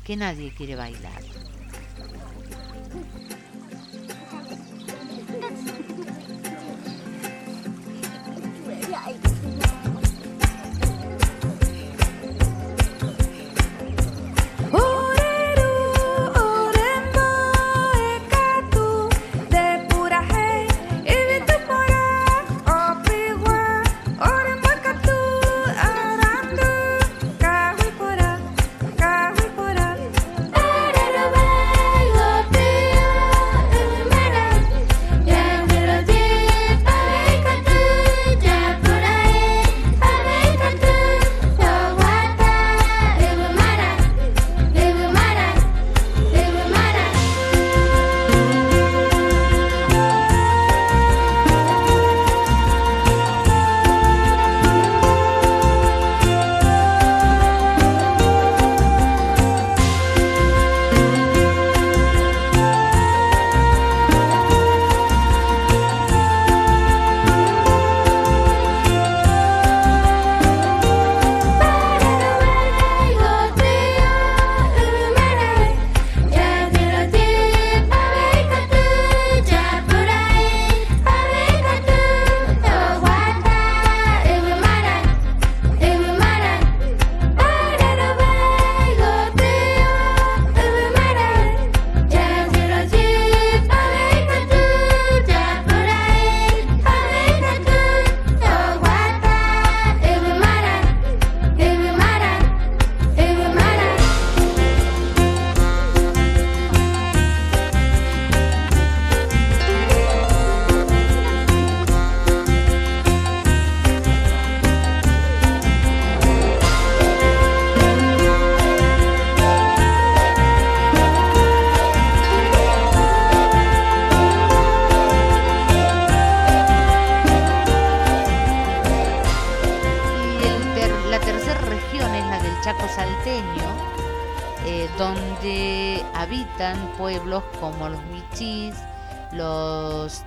que 0.06 0.16
nadie 0.16 0.52
quiere 0.52 0.76
bailar. 0.76 1.20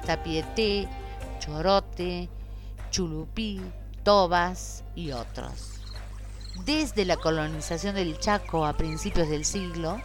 Tapieté, 0.09 0.87
Chorote, 1.37 2.27
Chulupí, 2.89 3.61
Tobas 4.03 4.83
y 4.95 5.11
otros. 5.11 5.81
Desde 6.65 7.05
la 7.05 7.15
colonización 7.15 7.93
del 7.93 8.17
Chaco 8.17 8.65
a 8.65 8.75
principios 8.75 9.29
del 9.29 9.45
siglo, 9.45 10.01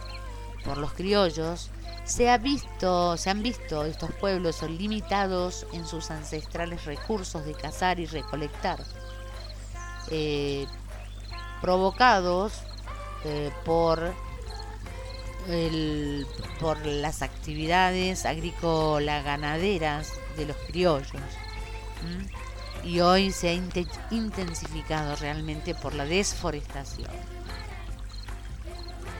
por 0.63 0.77
los 0.77 0.93
criollos, 0.93 1.71
se, 2.03 2.29
ha 2.29 2.37
visto, 2.37 3.17
se 3.17 3.31
han 3.31 3.41
visto 3.41 3.83
estos 3.83 4.11
pueblos 4.13 4.61
limitados 4.61 5.65
en 5.73 5.87
sus 5.87 6.11
ancestrales 6.11 6.85
recursos 6.85 7.43
de 7.43 7.55
cazar 7.55 7.99
y 7.99 8.05
recolectar, 8.05 8.77
eh, 10.11 10.67
provocados 11.61 12.53
eh, 13.23 13.51
por, 13.65 14.13
por 16.59 16.83
las 16.85 17.21
actividades 17.21 18.25
agrícola-ganaderas 18.25 20.11
de 20.37 20.45
los 20.47 20.57
criollos. 20.67 21.21
Y 22.83 22.99
hoy 22.99 23.31
se 23.31 23.49
ha 23.49 23.53
inte- 23.53 23.87
intensificado 24.11 25.15
realmente 25.15 25.73
por 25.75 25.93
la 25.95 26.05
desforestación. 26.05 27.09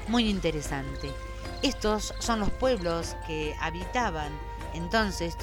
Muy 0.07 0.30
interesante. 0.30 1.11
Estos 1.64 2.14
son 2.19 2.39
los 2.41 2.52
pueblos 2.52 3.15
que 3.26 3.56
habitaban 3.60 4.31
entonces 4.76 5.35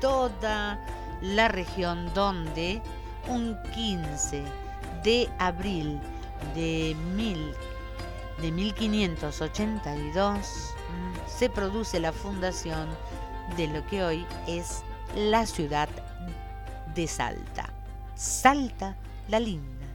toda 0.00 0.84
la 1.22 1.48
región 1.48 2.12
donde 2.12 2.82
un 3.28 3.56
15 3.74 4.42
de 5.02 5.30
abril 5.38 5.98
de, 6.54 6.94
mil, 7.14 7.54
de 8.40 8.52
1582 8.52 10.36
mm, 10.36 11.28
se 11.28 11.48
produce 11.48 12.00
la 12.00 12.12
fundación 12.12 12.88
de 13.56 13.68
lo 13.68 13.86
que 13.86 14.02
hoy 14.02 14.26
es 14.46 14.82
la 15.14 15.46
ciudad 15.46 15.88
de 16.94 17.06
Salta. 17.06 17.72
Salta 18.14 18.96
la 19.28 19.40
linda. 19.40 19.86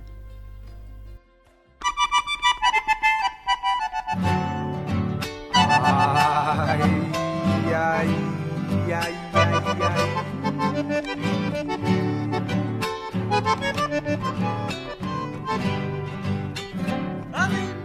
Ay, 6.63 6.81
ay, 7.73 8.09
ay, 8.93 9.15
ay, 9.33 10.11
Ay, 17.33 17.80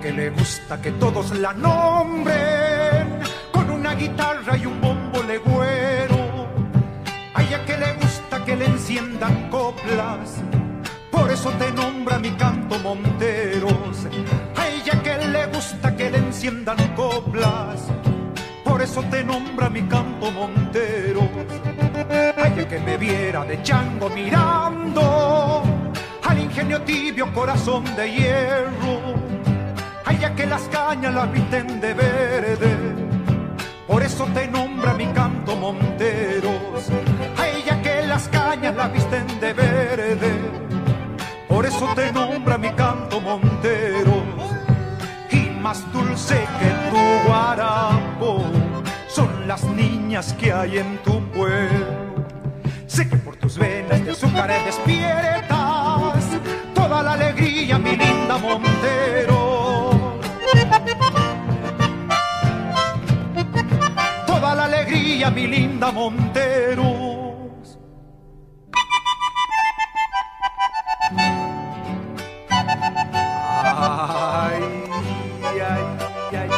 que 0.00 0.12
le 0.12 0.30
gusta 0.30 0.80
que 0.80 0.92
todos 0.92 1.30
la 1.38 1.52
nombren 1.52 3.20
con 3.52 3.70
una 3.70 3.94
guitarra 3.94 4.56
y 4.56 4.66
un 4.66 4.80
bombo 4.80 5.22
legüero. 5.22 6.46
A 7.34 7.64
que 7.64 7.76
le 7.76 7.94
gusta 7.94 8.44
que 8.44 8.56
le 8.56 8.66
enciendan 8.66 9.48
coplas, 9.50 10.42
por 11.10 11.30
eso 11.30 11.50
te 11.52 11.70
nombra 11.72 12.18
mi 12.18 12.30
canto 12.32 12.78
Monteros. 12.80 14.06
A 14.56 14.68
ella 14.68 15.02
que 15.02 15.16
le 15.26 15.46
gusta 15.46 15.96
que 15.96 16.10
le 16.10 16.18
enciendan 16.18 16.76
coplas, 16.94 17.84
por 18.64 18.82
eso 18.82 19.02
te 19.04 19.24
nombra 19.24 19.70
mi 19.70 19.82
canto 19.82 20.30
Monteros. 20.30 21.30
A 22.36 22.50
que 22.50 22.78
me 22.80 22.96
viera 22.96 23.44
de 23.44 23.62
chango 23.62 24.08
mirando 24.10 25.62
al 26.22 26.38
ingenio 26.38 26.82
tibio 26.82 27.32
corazón 27.32 27.84
de 27.96 28.10
hierro. 28.10 29.35
Ay, 30.08 30.18
ya 30.18 30.32
que 30.36 30.46
las 30.46 30.62
cañas 30.68 31.12
las 31.12 31.32
visten 31.32 31.80
de 31.80 31.92
verde, 31.92 32.76
por 33.88 34.04
eso 34.04 34.24
te 34.32 34.46
nombra 34.46 34.94
mi 34.94 35.06
canto 35.06 35.56
Monteros. 35.56 36.88
Ay, 37.36 37.64
ya 37.66 37.82
que 37.82 38.06
las 38.06 38.28
cañas 38.28 38.76
las 38.76 38.92
visten 38.92 39.26
de 39.40 39.52
verde, 39.52 40.32
por 41.48 41.66
eso 41.66 41.88
te 41.96 42.12
nombra 42.12 42.56
mi 42.56 42.70
canto 42.70 43.20
Monteros. 43.20 44.46
Y 45.32 45.50
más 45.60 45.82
dulce 45.92 46.36
que 46.60 46.70
tu 46.90 47.28
guarapo 47.28 48.44
son 49.08 49.48
las 49.48 49.64
niñas 49.64 50.32
que 50.34 50.52
hay 50.52 50.78
en 50.78 50.98
tu 50.98 51.20
pueblo. 51.32 52.24
Sé 52.86 53.08
que 53.08 53.16
por 53.16 53.34
tus 53.34 53.58
venas 53.58 54.04
de 54.04 54.12
azúcar 54.12 54.52
despiertas 54.64 56.24
toda 56.74 57.02
la 57.02 57.14
alegría, 57.14 57.76
mi 57.76 57.96
linda 57.96 58.38
Montero. 58.38 59.35
Mi 65.30 65.46
linda 65.46 65.92
Montero. 65.92 67.16
Ay, 73.78 74.62
ay, 75.42 75.60
ay, 75.62 76.50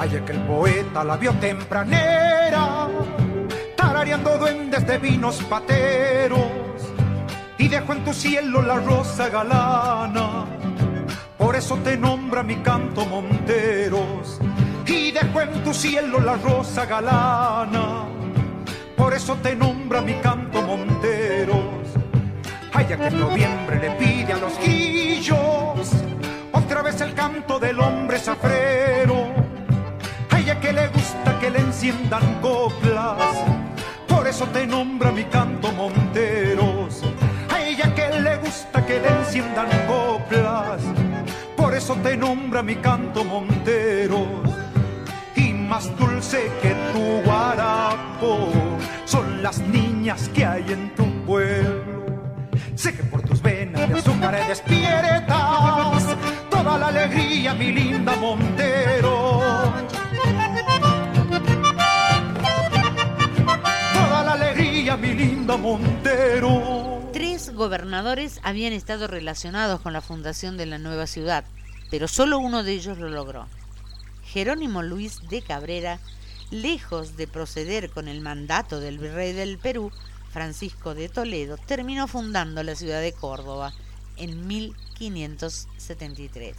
Ay, 0.00 0.14
es 0.14 0.22
que 0.22 0.32
el 0.32 0.40
poeta 0.42 1.02
la 1.02 1.16
vio 1.16 1.32
tempranera, 1.34 2.86
tarareando 3.76 4.38
duendes 4.38 4.86
de 4.86 4.98
vinos 4.98 5.42
pateros, 5.42 6.46
y 7.58 7.68
dejó 7.68 7.92
en 7.92 8.04
tu 8.04 8.14
cielo 8.14 8.62
la 8.62 8.76
rosa 8.76 9.28
galana. 9.28 10.46
Por 11.36 11.56
eso 11.56 11.76
te 11.76 11.96
nombra 11.96 12.42
mi 12.42 12.56
canto 12.56 13.04
Monteros, 13.04 14.40
y 14.86 15.10
dejó 15.10 15.42
en 15.42 15.64
tu 15.64 15.74
cielo 15.74 16.20
la 16.20 16.36
rosa 16.36 16.86
galana. 16.86 18.04
Por 18.96 19.12
eso 19.12 19.36
te 19.42 19.54
nombra 19.54 20.00
mi 20.00 20.14
canto 20.14 20.62
Monteros. 20.62 21.56
Ay, 22.72 22.86
ya 22.88 22.96
que 22.96 23.06
en 23.08 23.20
noviembre 23.20 23.80
le 23.80 23.90
pide 23.92 24.32
a 24.34 24.38
los 24.38 24.58
guillos 24.60 25.90
otra 26.52 26.82
vez 26.82 27.00
el 27.00 27.14
canto 27.14 27.58
del 27.58 27.80
hombre 27.80 28.18
zafrero. 28.18 29.26
A 30.30 30.38
ella 30.38 30.60
que 30.60 30.72
le 30.72 30.88
gusta 30.88 31.38
que 31.40 31.50
le 31.50 31.58
enciendan 31.58 32.40
coplas, 32.40 33.16
por 34.06 34.28
eso 34.28 34.46
te 34.46 34.66
nombra 34.66 35.10
mi 35.10 35.24
canto 35.24 35.72
Monteros. 35.72 36.07
Gusta 38.48 38.86
que 38.86 38.98
le 38.98 39.08
enciendan 39.08 39.68
coplas, 39.86 40.80
por 41.54 41.74
eso 41.74 41.94
te 41.96 42.16
nombra 42.16 42.62
mi 42.62 42.76
canto 42.76 43.22
Monteros. 43.22 44.48
Y 45.36 45.52
más 45.52 45.84
dulce 45.98 46.50
que 46.62 46.74
tu 46.92 47.28
guarapo 47.28 48.50
son 49.04 49.42
las 49.42 49.58
niñas 49.58 50.30
que 50.34 50.46
hay 50.46 50.64
en 50.72 50.94
tu 50.94 51.04
pueblo. 51.26 52.06
Sé 52.74 52.94
que 52.94 53.02
por 53.02 53.20
tus 53.20 53.42
venas 53.42 53.86
de 53.86 53.98
azúcar 53.98 54.34
despiertas 54.48 56.16
toda 56.48 56.78
la 56.78 56.86
alegría, 56.88 57.52
mi 57.52 57.70
linda 57.70 58.16
Montero. 58.16 59.42
Toda 63.92 64.22
la 64.24 64.32
alegría, 64.32 64.96
mi 64.96 65.12
linda 65.12 65.56
Montero. 65.58 66.97
Gobernadores 67.58 68.40
habían 68.44 68.72
estado 68.72 69.08
relacionados 69.08 69.80
con 69.80 69.92
la 69.92 70.00
fundación 70.00 70.56
de 70.56 70.64
la 70.64 70.78
nueva 70.78 71.08
ciudad, 71.08 71.44
pero 71.90 72.06
solo 72.06 72.38
uno 72.38 72.62
de 72.62 72.72
ellos 72.72 72.98
lo 72.98 73.08
logró. 73.08 73.48
Jerónimo 74.24 74.82
Luis 74.82 75.28
de 75.28 75.42
Cabrera, 75.42 75.98
lejos 76.52 77.16
de 77.16 77.26
proceder 77.26 77.90
con 77.90 78.06
el 78.06 78.20
mandato 78.20 78.78
del 78.78 78.98
virrey 78.98 79.32
del 79.32 79.58
Perú, 79.58 79.90
Francisco 80.30 80.94
de 80.94 81.08
Toledo, 81.08 81.56
terminó 81.56 82.06
fundando 82.06 82.62
la 82.62 82.76
ciudad 82.76 83.00
de 83.00 83.12
Córdoba 83.12 83.74
en 84.16 84.46
1573. 84.46 86.56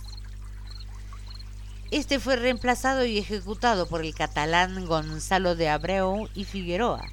Este 1.92 2.20
fue 2.20 2.36
reemplazado 2.36 3.06
y 3.06 3.18
ejecutado 3.18 3.88
por 3.88 4.02
el 4.02 4.14
catalán 4.14 4.86
Gonzalo 4.86 5.56
de 5.56 5.70
Abreu 5.70 6.28
y 6.36 6.44
Figueroa, 6.44 7.08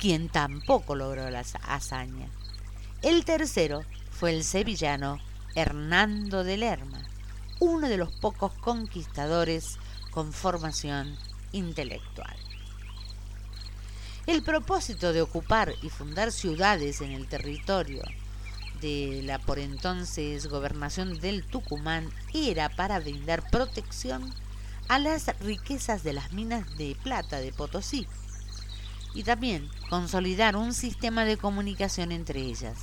quien 0.00 0.28
tampoco 0.28 0.96
logró 0.96 1.30
la 1.30 1.44
hazaña. 1.68 2.28
El 3.00 3.24
tercero 3.24 3.84
fue 4.10 4.34
el 4.34 4.42
sevillano 4.42 5.20
Hernando 5.54 6.42
de 6.42 6.56
Lerma, 6.56 7.00
uno 7.60 7.88
de 7.88 7.96
los 7.96 8.10
pocos 8.10 8.52
conquistadores 8.54 9.78
con 10.10 10.32
formación 10.32 11.16
intelectual. 11.52 12.36
El 14.26 14.42
propósito 14.42 15.12
de 15.12 15.22
ocupar 15.22 15.74
y 15.80 15.90
fundar 15.90 16.32
ciudades 16.32 17.00
en 17.00 17.12
el 17.12 17.28
territorio 17.28 18.02
de 18.80 19.22
la 19.22 19.38
por 19.38 19.60
entonces 19.60 20.48
gobernación 20.48 21.20
del 21.20 21.44
Tucumán 21.44 22.10
era 22.34 22.68
para 22.68 22.98
brindar 22.98 23.48
protección 23.48 24.34
a 24.88 24.98
las 24.98 25.26
riquezas 25.38 26.02
de 26.02 26.14
las 26.14 26.32
minas 26.32 26.76
de 26.76 26.96
plata 27.00 27.38
de 27.38 27.52
Potosí. 27.52 28.08
Y 29.14 29.22
también 29.22 29.68
consolidar 29.88 30.56
un 30.56 30.74
sistema 30.74 31.24
de 31.24 31.36
comunicación 31.36 32.12
entre 32.12 32.40
ellas, 32.40 32.76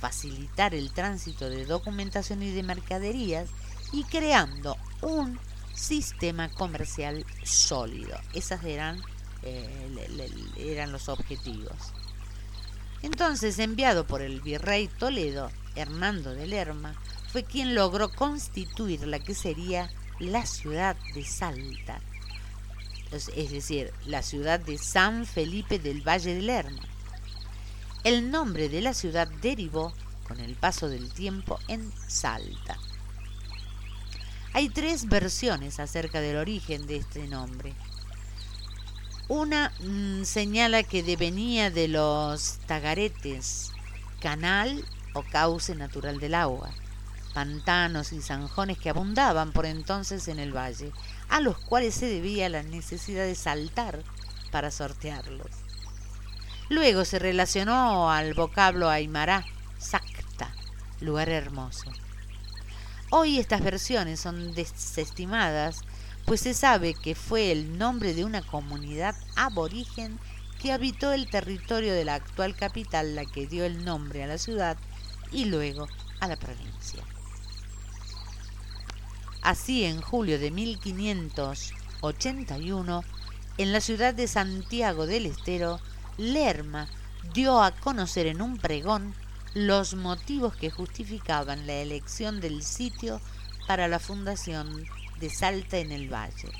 facilitar 0.00 0.74
el 0.74 0.92
tránsito 0.92 1.48
de 1.48 1.64
documentación 1.64 2.42
y 2.42 2.50
de 2.50 2.62
mercaderías 2.62 3.48
y 3.92 4.04
creando 4.04 4.76
un 5.02 5.38
sistema 5.74 6.48
comercial 6.48 7.24
sólido. 7.42 8.18
Esas 8.32 8.64
eran, 8.64 9.00
eh, 9.42 10.48
eran 10.56 10.92
los 10.92 11.08
objetivos. 11.08 11.92
Entonces, 13.02 13.58
enviado 13.58 14.06
por 14.06 14.22
el 14.22 14.40
virrey 14.40 14.88
Toledo, 14.88 15.50
Hernando 15.74 16.34
de 16.34 16.46
Lerma, 16.46 16.94
fue 17.30 17.44
quien 17.44 17.74
logró 17.74 18.10
constituir 18.10 19.06
la 19.06 19.18
que 19.18 19.34
sería 19.34 19.90
la 20.20 20.46
ciudad 20.46 20.96
de 21.14 21.24
Salta, 21.24 22.00
es 23.14 23.50
decir, 23.50 23.92
la 24.06 24.22
ciudad 24.22 24.60
de 24.60 24.78
San 24.78 25.26
Felipe 25.26 25.78
del 25.78 26.06
Valle 26.06 26.34
de 26.34 26.42
Lerma. 26.42 26.82
El 28.02 28.30
nombre 28.30 28.68
de 28.68 28.82
la 28.82 28.92
ciudad 28.92 29.28
derivó, 29.40 29.94
con 30.26 30.40
el 30.40 30.54
paso 30.56 30.88
del 30.88 31.12
tiempo, 31.12 31.58
en 31.68 31.92
Salta. 32.08 32.76
Hay 34.52 34.68
tres 34.68 35.08
versiones 35.08 35.80
acerca 35.80 36.20
del 36.20 36.36
origen 36.36 36.86
de 36.86 36.96
este 36.96 37.26
nombre. 37.26 37.72
Una 39.28 39.72
mm, 39.80 40.24
señala 40.24 40.82
que 40.82 41.02
devenía 41.02 41.70
de 41.70 41.88
los 41.88 42.58
tagaretes, 42.66 43.72
canal 44.20 44.84
o 45.14 45.22
cauce 45.22 45.74
natural 45.74 46.20
del 46.20 46.34
agua, 46.34 46.70
pantanos 47.32 48.12
y 48.12 48.20
zanjones 48.20 48.78
que 48.78 48.90
abundaban 48.90 49.52
por 49.52 49.66
entonces 49.66 50.28
en 50.28 50.38
el 50.38 50.54
valle, 50.54 50.92
a 51.28 51.40
los 51.40 51.58
cuales 51.58 51.94
se 51.94 52.06
debía 52.06 52.48
la 52.48 52.62
necesidad 52.62 53.24
de 53.24 53.34
saltar 53.34 54.02
para 54.50 54.70
sortearlos. 54.70 55.50
Luego 56.68 57.04
se 57.04 57.18
relacionó 57.18 58.10
al 58.10 58.34
vocablo 58.34 58.88
aymara, 58.88 59.44
sacta, 59.78 60.54
lugar 61.00 61.28
hermoso. 61.28 61.90
Hoy 63.10 63.38
estas 63.38 63.62
versiones 63.62 64.20
son 64.20 64.54
desestimadas, 64.54 65.82
pues 66.24 66.40
se 66.40 66.54
sabe 66.54 66.94
que 66.94 67.14
fue 67.14 67.52
el 67.52 67.76
nombre 67.76 68.14
de 68.14 68.24
una 68.24 68.42
comunidad 68.42 69.14
aborigen 69.36 70.18
que 70.60 70.72
habitó 70.72 71.12
el 71.12 71.28
territorio 71.28 71.92
de 71.92 72.06
la 72.06 72.14
actual 72.14 72.56
capital 72.56 73.14
la 73.14 73.26
que 73.26 73.46
dio 73.46 73.64
el 73.64 73.84
nombre 73.84 74.24
a 74.24 74.26
la 74.26 74.38
ciudad 74.38 74.78
y 75.30 75.44
luego 75.44 75.86
a 76.20 76.28
la 76.28 76.36
provincia. 76.36 77.04
Así, 79.44 79.84
en 79.84 80.00
julio 80.00 80.38
de 80.38 80.50
1581, 80.50 83.04
en 83.58 83.72
la 83.72 83.80
ciudad 83.82 84.14
de 84.14 84.26
Santiago 84.26 85.04
del 85.04 85.26
Estero, 85.26 85.80
Lerma 86.16 86.88
dio 87.34 87.62
a 87.62 87.72
conocer 87.72 88.26
en 88.26 88.40
un 88.40 88.56
pregón 88.56 89.14
los 89.52 89.96
motivos 89.96 90.56
que 90.56 90.70
justificaban 90.70 91.66
la 91.66 91.74
elección 91.74 92.40
del 92.40 92.62
sitio 92.62 93.20
para 93.66 93.86
la 93.86 93.98
fundación 93.98 94.86
de 95.20 95.28
Salta 95.28 95.76
en 95.76 95.92
el 95.92 96.10
Valle, 96.10 96.50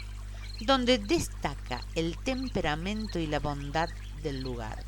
donde 0.60 0.98
destaca 0.98 1.80
el 1.94 2.18
temperamento 2.18 3.18
y 3.18 3.26
la 3.26 3.40
bondad 3.40 3.88
del 4.22 4.42
lugar. 4.42 4.84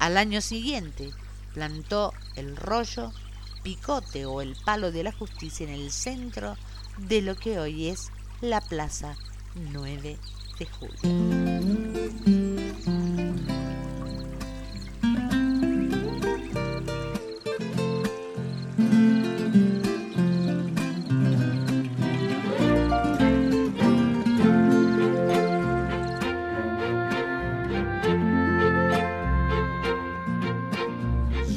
Al 0.00 0.16
año 0.16 0.40
siguiente 0.40 1.12
plantó 1.54 2.12
el 2.34 2.56
rollo, 2.56 3.12
picote 3.62 4.26
o 4.26 4.40
el 4.40 4.56
palo 4.64 4.90
de 4.90 5.04
la 5.04 5.12
justicia 5.12 5.68
en 5.68 5.72
el 5.72 5.92
centro 5.92 6.56
de 6.98 7.22
lo 7.22 7.34
que 7.36 7.58
hoy 7.58 7.88
es 7.88 8.10
la 8.40 8.60
Plaza 8.60 9.16
9 9.54 10.18
de 10.58 10.66
Julio. 10.66 12.06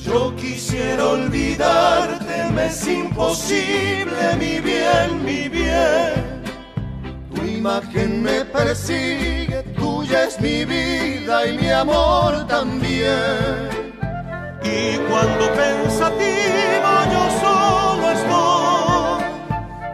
Yo 0.03 0.36
quisiera 0.36 1.06
olvidarte, 1.07 2.66
es 2.66 2.88
imposible, 2.88 4.19
imagen 7.70 8.24
me 8.24 8.44
persigue, 8.46 9.64
tuya 9.78 10.24
es 10.24 10.40
mi 10.41 10.66
vida 10.66 11.48
y 11.48 11.58
mi 11.58 11.70
amor 11.70 12.48
también. 12.48 13.70
Y 14.64 14.98
cuando 15.10 15.46
pensativo 15.54 16.91
yo 17.14 17.24
solo 17.44 18.12
estoy, 18.18 19.24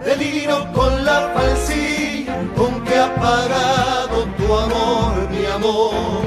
deliro 0.05 0.71
con 0.73 1.03
la 1.03 1.31
falsía 1.33 2.35
con 2.55 2.83
que 2.85 2.97
ha 2.97 3.13
pagado 3.15 4.25
tu 4.37 4.45
amor, 4.53 5.29
mi 5.29 5.45
amor 5.45 6.25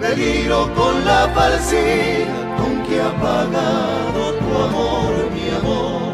deliro 0.00 0.68
con 0.74 1.04
la 1.04 1.28
falsidad 1.34 2.56
con 2.58 2.82
que 2.82 3.00
ha 3.00 3.12
pagado 3.20 4.32
tu 4.40 4.62
amor, 4.66 5.30
mi 5.32 5.48
amor. 5.60 6.09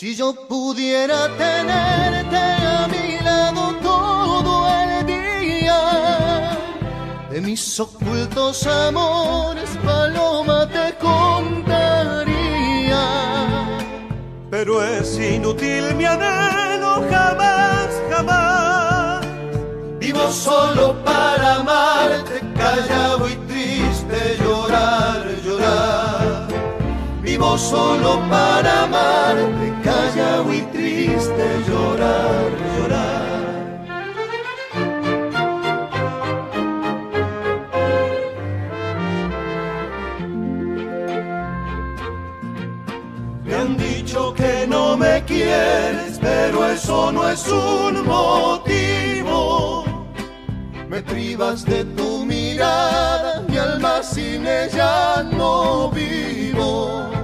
Si 0.00 0.16
yo 0.16 0.32
pudiera 0.32 1.28
tenerte 1.36 2.38
a 2.38 2.88
mi 2.88 3.22
lado 3.22 3.74
todo 3.82 4.66
el 4.66 5.04
día, 5.04 6.56
de 7.28 7.42
mis 7.42 7.78
ocultos 7.78 8.66
amores, 8.66 9.68
paloma 9.84 10.66
te 10.70 10.94
contaría. 10.96 12.32
Pero 14.50 14.82
es 14.82 15.18
inútil 15.18 15.94
mi 15.96 16.06
anhelo, 16.06 17.04
jamás, 17.10 17.90
jamás. 18.10 19.26
Vivo 19.98 20.32
solo 20.32 20.96
para 21.04 21.56
amarte, 21.56 22.40
callado 22.56 23.28
y 23.28 23.34
triste, 23.52 24.38
Solo 27.40 28.20
para 28.30 28.84
amarte, 28.84 29.72
callado 29.84 30.52
y 30.52 30.62
triste, 30.72 31.44
llorar, 31.68 32.50
llorar. 32.74 33.80
Me 43.44 43.54
han 43.54 43.76
dicho 43.76 44.32
que 44.34 44.66
no 44.66 44.96
me 44.96 45.22
quieres, 45.24 46.18
pero 46.20 46.66
eso 46.66 47.12
no 47.12 47.28
es 47.28 47.46
un 47.46 48.06
motivo. 48.06 49.84
Me 50.88 51.02
privas 51.02 51.64
de 51.66 51.84
tu 51.84 52.24
mirada, 52.24 53.42
mi 53.48 53.58
alma 53.58 54.02
sin 54.02 54.46
ella 54.46 55.22
no 55.30 55.90
vivo. 55.90 57.19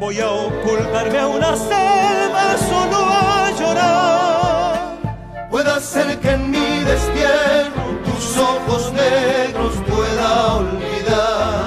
Voy 0.00 0.20
a 0.20 0.28
ocultarme 0.28 1.18
a 1.18 1.26
una 1.28 1.56
selva 1.56 2.56
solo 2.68 2.98
a 2.98 3.50
llorar. 3.58 5.48
Puede 5.50 5.80
ser 5.80 6.18
que 6.18 6.30
en 6.30 6.50
mi 6.50 6.84
destierro 6.84 7.84
tus 8.04 8.38
ojos 8.38 8.92
negros 8.92 9.74
pueda 9.88 10.54
olvidar. 10.56 11.66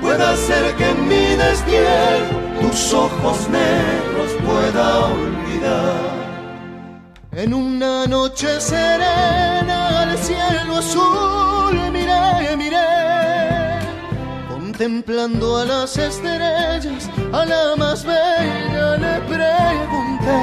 Puede 0.00 0.36
ser 0.36 0.74
que 0.74 0.90
en 0.90 1.08
mi 1.08 1.36
destierro 1.36 2.38
tus 2.60 2.92
ojos 2.92 3.48
negros 3.48 4.32
pueda 4.44 5.06
olvidar. 5.06 6.12
En 7.32 7.54
una 7.54 8.06
noche 8.06 8.60
serena 8.60 10.02
al 10.02 10.18
cielo 10.18 10.76
azul 10.76 11.90
miré, 11.92 12.56
miré, 12.56 13.11
contemplando 14.82 15.58
a 15.58 15.64
las 15.64 15.96
estrellas, 15.96 17.08
a 17.32 17.44
la 17.44 17.76
más 17.76 18.04
bella 18.04 18.96
le 18.96 19.20
pregunté 19.28 20.42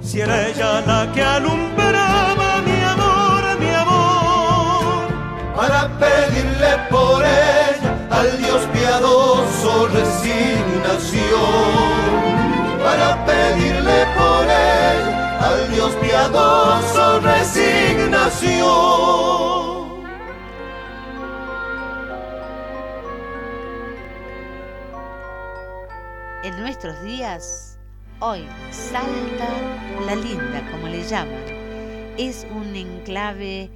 si 0.00 0.22
era 0.22 0.48
ella 0.48 0.80
la 0.80 1.12
que 1.12 1.22
alumbraba 1.22 2.62
mi 2.66 2.82
amor, 2.82 3.44
mi 3.60 3.70
amor, 3.70 5.06
para 5.54 5.88
pedirle 6.00 6.78
por 6.90 7.22
ella 7.22 7.94
al 8.10 8.36
Dios 8.38 8.62
piadoso 8.72 9.86
resignación, 9.86 11.22
para 12.82 13.24
pedirle 13.24 14.04
por 14.16 14.46
ella 14.46 15.38
al 15.46 15.70
Dios 15.70 15.92
piadoso 16.02 17.20
resignación. 17.20 19.65
En 26.46 26.60
nuestros 26.60 27.02
días, 27.02 27.76
hoy 28.20 28.46
Salta 28.70 29.48
la 30.06 30.14
Linda, 30.14 30.64
como 30.70 30.86
le 30.86 31.02
llaman, 31.02 31.42
es 32.18 32.46
un 32.54 32.76
enclave 32.76 33.68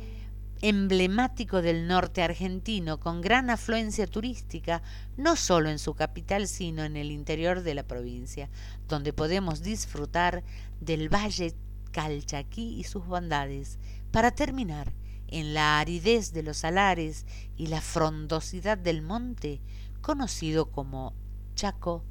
emblemático 0.63 1.63
del 1.63 1.89
norte 1.89 2.23
argentino, 2.23 3.01
con 3.01 3.23
gran 3.23 3.51
afluencia 3.51 4.07
turística, 4.07 4.83
no 5.17 5.35
solo 5.35 5.69
en 5.69 5.81
su 5.81 5.95
capital, 5.95 6.47
sino 6.47 6.85
en 6.85 6.97
el 6.97 7.11
interior 7.11 7.65
de 7.65 7.75
la 7.75 7.83
provincia, 7.83 8.49
donde 8.87 9.13
podemos 9.13 9.65
disfrutar 9.65 10.45
del 10.81 11.13
Valle 11.13 11.57
Calchaquí 11.91 12.79
y 12.79 12.85
sus 12.85 13.05
bondades, 13.05 13.81
para 14.13 14.31
terminar 14.31 14.93
en 15.27 15.55
la 15.55 15.81
aridez 15.81 16.33
de 16.33 16.45
los 16.45 16.59
salares 16.59 17.27
y 17.57 17.67
la 17.67 17.81
frondosidad 17.81 18.79
del 18.79 19.03
monte, 19.03 19.61
conocido 20.01 20.71
como 20.71 21.17
Chaco 21.57 22.05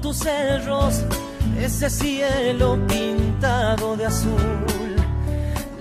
tus 0.00 0.16
cerros, 0.18 1.04
ese 1.58 1.88
cielo 1.88 2.78
pintado 2.88 3.96
de 3.96 4.06
azul. 4.06 5.01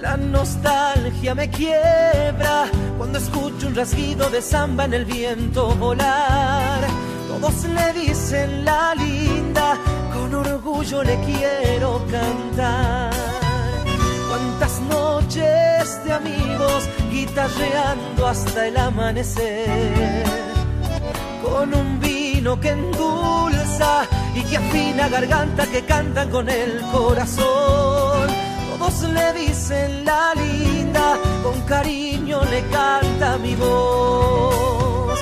La 0.02 0.18
nostalgia 0.18 1.36
me 1.36 1.48
quiebra 1.48 2.66
cuando 2.98 3.20
escucho 3.20 3.68
un 3.68 3.76
rasguido 3.76 4.32
de 4.32 4.42
samba 4.42 4.86
en 4.86 4.96
el 4.96 5.06
viento 5.06 5.76
volar. 5.76 6.82
Todos 7.28 7.66
le 7.66 7.94
dicen 7.94 8.66
la 8.66 8.96
linda, 8.96 9.78
con 10.12 10.34
orgullo 10.34 11.04
le 11.04 11.20
quiero 11.20 12.04
cantar. 12.10 13.12
Cuántas 14.28 14.82
noches 14.90 16.04
de 16.04 16.14
amigos 16.14 16.90
guitarreando 17.12 18.26
hasta 18.28 18.68
el 18.70 18.78
amanecer 18.78 20.24
con 21.44 21.76
un 21.76 22.00
vino 22.00 22.60
que 22.60 22.70
endulza 22.70 24.08
y 24.34 24.42
que 24.46 24.58
afina 24.58 25.10
garganta 25.10 25.68
que 25.68 25.84
cantan 25.84 26.32
con 26.32 26.50
el 26.50 26.82
corazón. 26.92 28.51
Todos 28.82 29.04
le 29.04 29.34
dicen 29.34 30.04
la 30.06 30.34
linda, 30.34 31.16
con 31.44 31.62
cariño 31.68 32.42
le 32.50 32.62
canta 32.70 33.38
mi 33.38 33.54
voz. 33.54 35.20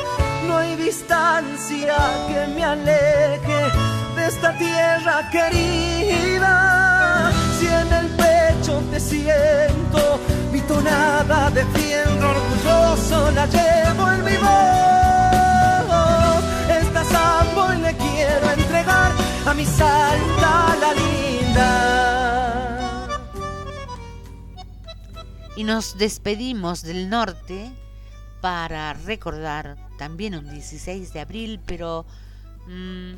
No 0.48 0.58
hay 0.60 0.78
distancia 0.78 1.98
que 2.30 2.48
me 2.56 2.64
aleje 2.64 3.60
de 4.16 4.28
esta 4.28 4.58
tierra 4.58 5.30
querida. 5.30 6.54
Si 7.60 7.68
en 7.68 7.92
el 8.02 8.08
pecho 8.22 8.82
te 8.92 9.00
siento, 9.02 10.22
mi 10.54 10.62
tonada 10.62 11.52
defiendo 11.52 12.30
orgulloso, 12.30 13.30
la 13.32 13.46
llevo 13.46 14.10
en 14.14 14.24
mi 14.24 14.38
voz. 14.38 15.90
Esta 16.82 17.04
samba 17.04 17.62
hoy 17.68 17.78
le 17.80 17.94
quiero 17.98 18.52
entregar 18.52 19.12
a 19.46 19.54
mi 19.54 19.66
salta 19.66 20.78
la 20.80 20.94
linda. 20.94 22.19
Y 25.60 25.66
nos 25.66 25.98
despedimos 25.98 26.84
del 26.84 27.10
norte 27.10 27.70
para 28.40 28.94
recordar 28.94 29.76
también 29.98 30.36
un 30.36 30.50
16 30.50 31.12
de 31.12 31.20
abril, 31.20 31.60
pero 31.66 32.06
mm, 32.66 33.16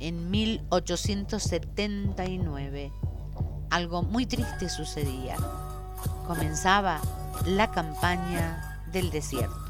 en 0.00 0.30
1879 0.30 2.92
algo 3.70 4.02
muy 4.02 4.26
triste 4.26 4.68
sucedía. 4.68 5.36
Comenzaba 6.26 7.00
la 7.46 7.70
campaña 7.70 8.82
del 8.92 9.10
desierto. 9.10 9.63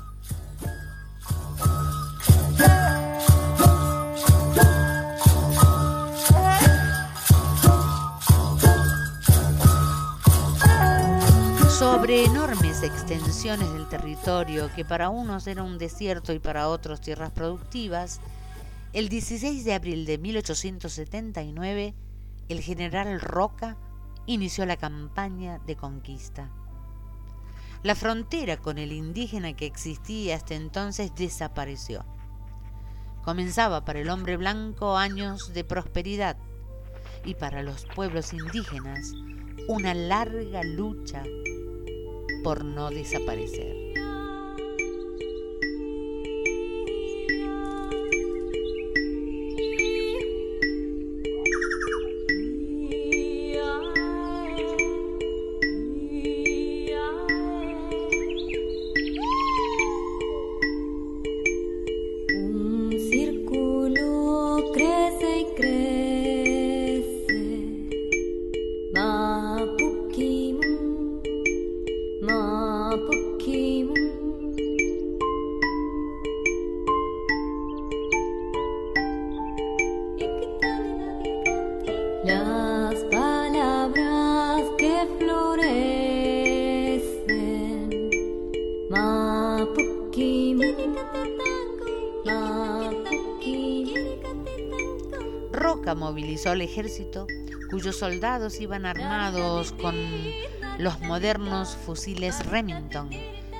Sobre 11.78 12.24
enormes 12.24 12.84
extensiones 12.84 13.72
del 13.72 13.88
territorio 13.88 14.70
que 14.76 14.84
para 14.84 15.08
unos 15.08 15.48
era 15.48 15.64
un 15.64 15.76
desierto 15.76 16.32
y 16.32 16.38
para 16.38 16.68
otros 16.68 17.00
tierras 17.00 17.32
productivas, 17.32 18.20
el 18.92 19.08
16 19.08 19.64
de 19.64 19.74
abril 19.74 20.06
de 20.06 20.18
1879 20.18 21.94
el 22.48 22.60
general 22.60 23.20
Roca 23.20 23.76
inició 24.24 24.66
la 24.66 24.76
campaña 24.76 25.58
de 25.66 25.74
conquista. 25.74 26.48
La 27.82 27.96
frontera 27.96 28.56
con 28.56 28.78
el 28.78 28.92
indígena 28.92 29.54
que 29.54 29.66
existía 29.66 30.36
hasta 30.36 30.54
entonces 30.54 31.12
desapareció. 31.16 32.04
Comenzaba 33.24 33.84
para 33.84 33.98
el 33.98 34.10
hombre 34.10 34.36
blanco 34.36 34.96
años 34.96 35.52
de 35.52 35.64
prosperidad 35.64 36.36
y 37.24 37.34
para 37.34 37.64
los 37.64 37.84
pueblos 37.96 38.32
indígenas 38.32 39.12
una 39.66 39.92
larga 39.92 40.62
lucha 40.62 41.24
por 42.44 42.62
no 42.62 42.90
desaparecer. 42.90 43.83
Al 96.46 96.60
ejército, 96.60 97.26
cuyos 97.70 97.96
soldados 97.96 98.60
iban 98.60 98.84
armados 98.84 99.72
con 99.72 99.94
los 100.78 101.00
modernos 101.00 101.74
fusiles 101.74 102.44
Remington, 102.44 103.08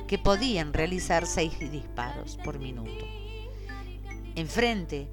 que 0.06 0.19
podían 0.19 0.74
realizar 0.74 1.27
seis 1.27 1.59
disparos 1.59 2.36
por 2.44 2.59
minuto. 2.59 3.06
Enfrente, 4.35 5.09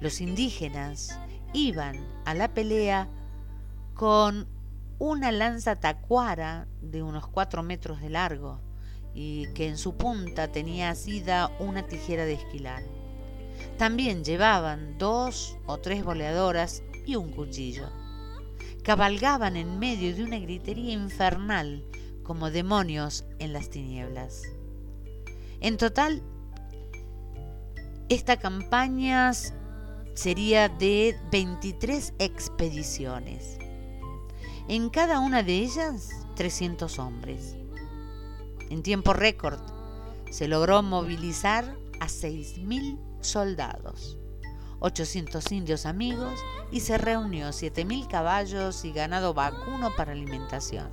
los 0.00 0.20
indígenas 0.20 1.18
iban 1.54 2.06
a 2.26 2.34
la 2.34 2.52
pelea 2.52 3.08
con 3.94 4.46
una 4.98 5.32
lanza 5.32 5.76
tacuara 5.76 6.68
de 6.82 7.02
unos 7.02 7.26
cuatro 7.26 7.62
metros 7.62 8.02
de 8.02 8.10
largo 8.10 8.60
y 9.14 9.46
que 9.54 9.66
en 9.66 9.78
su 9.78 9.96
punta 9.96 10.52
tenía 10.52 10.90
asida 10.90 11.50
una 11.58 11.86
tijera 11.86 12.26
de 12.26 12.34
esquilar. 12.34 12.82
También 13.78 14.24
llevaban 14.24 14.98
dos 14.98 15.56
o 15.66 15.78
tres 15.78 16.04
boleadoras 16.04 16.82
y 17.06 17.16
un 17.16 17.30
cuchillo. 17.30 17.88
Cabalgaban 18.82 19.56
en 19.56 19.78
medio 19.78 20.14
de 20.14 20.24
una 20.24 20.38
gritería 20.38 20.92
infernal 20.92 21.84
como 22.22 22.50
demonios 22.50 23.24
en 23.38 23.52
las 23.52 23.70
tinieblas. 23.70 24.42
En 25.60 25.76
total, 25.76 26.22
esta 28.08 28.36
campaña 28.38 29.32
sería 30.14 30.68
de 30.68 31.16
23 31.30 32.14
expediciones. 32.18 33.58
En 34.68 34.90
cada 34.90 35.18
una 35.18 35.42
de 35.42 35.58
ellas, 35.58 36.10
300 36.36 36.98
hombres. 36.98 37.56
En 38.70 38.82
tiempo 38.82 39.12
récord, 39.12 39.60
se 40.30 40.48
logró 40.48 40.82
movilizar 40.82 41.76
a 42.00 42.06
6.000 42.06 43.11
soldados, 43.22 44.18
800 44.80 45.52
indios 45.52 45.86
amigos 45.86 46.40
y 46.70 46.80
se 46.80 46.98
reunió 46.98 47.48
7.000 47.48 48.08
caballos 48.08 48.84
y 48.84 48.92
ganado 48.92 49.32
vacuno 49.32 49.94
para 49.96 50.12
alimentación. 50.12 50.90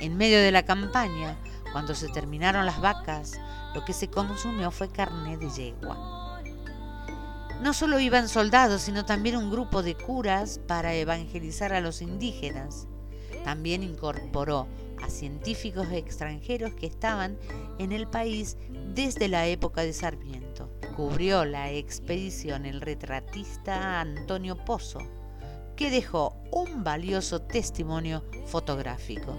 En 0.00 0.16
medio 0.16 0.38
de 0.38 0.52
la 0.52 0.64
campaña, 0.64 1.36
cuando 1.72 1.94
se 1.94 2.08
terminaron 2.08 2.64
las 2.66 2.80
vacas, 2.80 3.38
lo 3.74 3.84
que 3.84 3.92
se 3.92 4.08
consumió 4.08 4.70
fue 4.70 4.88
carne 4.90 5.36
de 5.36 5.50
yegua. 5.50 6.40
No 7.62 7.74
solo 7.74 7.98
iban 7.98 8.28
soldados, 8.28 8.82
sino 8.82 9.04
también 9.04 9.36
un 9.36 9.50
grupo 9.50 9.82
de 9.82 9.96
curas 9.96 10.60
para 10.66 10.94
evangelizar 10.94 11.72
a 11.72 11.80
los 11.80 12.00
indígenas. 12.00 12.86
También 13.44 13.82
incorporó 13.82 14.68
a 15.02 15.10
científicos 15.10 15.88
extranjeros 15.90 16.74
que 16.74 16.86
estaban 16.86 17.36
en 17.78 17.92
el 17.92 18.06
país 18.06 18.56
desde 18.94 19.28
la 19.28 19.46
época 19.46 19.82
de 19.82 19.92
Sarmiento. 19.92 20.70
Cubrió 20.98 21.44
la 21.44 21.70
expedición 21.70 22.66
el 22.66 22.80
retratista 22.80 24.00
Antonio 24.00 24.56
Pozo, 24.56 24.98
que 25.76 25.92
dejó 25.92 26.34
un 26.50 26.82
valioso 26.82 27.40
testimonio 27.40 28.24
fotográfico. 28.46 29.38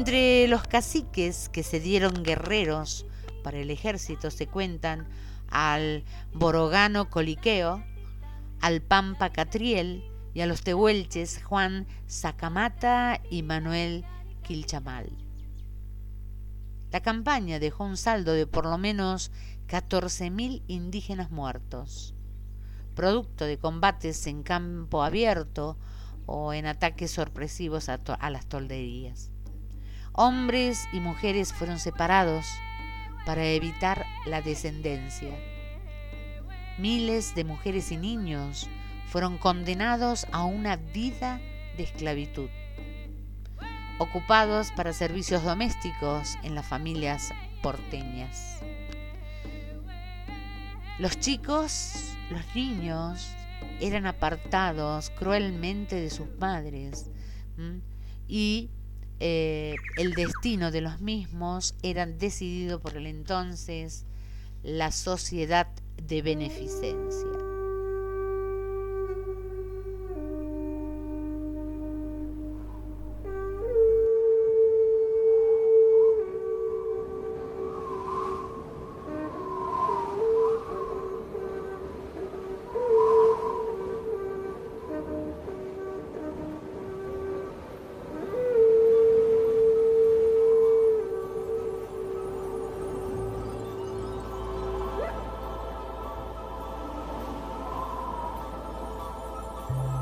Entre 0.00 0.48
los 0.48 0.62
caciques 0.62 1.50
que 1.50 1.62
se 1.62 1.78
dieron 1.78 2.22
guerreros 2.22 3.04
para 3.44 3.58
el 3.58 3.70
ejército 3.70 4.30
se 4.30 4.46
cuentan 4.46 5.06
al 5.50 6.04
Borogano 6.32 7.10
Coliqueo, 7.10 7.84
al 8.62 8.80
Pampa 8.80 9.28
Catriel 9.28 10.02
y 10.32 10.40
a 10.40 10.46
los 10.46 10.62
tehuelches 10.62 11.44
Juan 11.44 11.86
Sacamata 12.06 13.20
y 13.30 13.42
Manuel 13.42 14.06
Quilchamal. 14.42 15.10
La 16.92 17.02
campaña 17.02 17.58
dejó 17.58 17.84
un 17.84 17.98
saldo 17.98 18.32
de 18.32 18.46
por 18.46 18.64
lo 18.64 18.78
menos 18.78 19.30
14.000 19.68 20.62
indígenas 20.66 21.30
muertos, 21.30 22.14
producto 22.94 23.44
de 23.44 23.58
combates 23.58 24.26
en 24.26 24.44
campo 24.44 25.02
abierto 25.02 25.76
o 26.24 26.54
en 26.54 26.64
ataques 26.64 27.10
sorpresivos 27.10 27.90
a, 27.90 27.98
a 28.18 28.30
las 28.30 28.46
tolderías. 28.46 29.30
Hombres 30.12 30.88
y 30.92 31.00
mujeres 31.00 31.52
fueron 31.52 31.78
separados 31.78 32.46
para 33.24 33.44
evitar 33.44 34.04
la 34.26 34.42
descendencia. 34.42 35.30
Miles 36.78 37.34
de 37.34 37.44
mujeres 37.44 37.92
y 37.92 37.96
niños 37.96 38.68
fueron 39.06 39.38
condenados 39.38 40.26
a 40.32 40.44
una 40.44 40.76
vida 40.76 41.40
de 41.76 41.84
esclavitud, 41.84 42.48
ocupados 43.98 44.72
para 44.72 44.92
servicios 44.92 45.44
domésticos 45.44 46.36
en 46.42 46.54
las 46.54 46.66
familias 46.66 47.32
porteñas. 47.62 48.60
Los 50.98 51.18
chicos, 51.18 52.14
los 52.30 52.54
niños, 52.54 53.32
eran 53.80 54.06
apartados 54.06 55.10
cruelmente 55.10 55.96
de 55.96 56.10
sus 56.10 56.28
madres 56.38 57.10
y 58.28 58.70
eh, 59.20 59.76
el 59.96 60.14
destino 60.14 60.70
de 60.70 60.80
los 60.80 61.00
mismos 61.00 61.74
era 61.82 62.06
decidido 62.06 62.80
por 62.80 62.96
el 62.96 63.06
entonces 63.06 64.06
la 64.62 64.92
sociedad 64.92 65.68
de 66.02 66.22
beneficencia. 66.22 67.49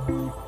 Ahí 0.09 0.48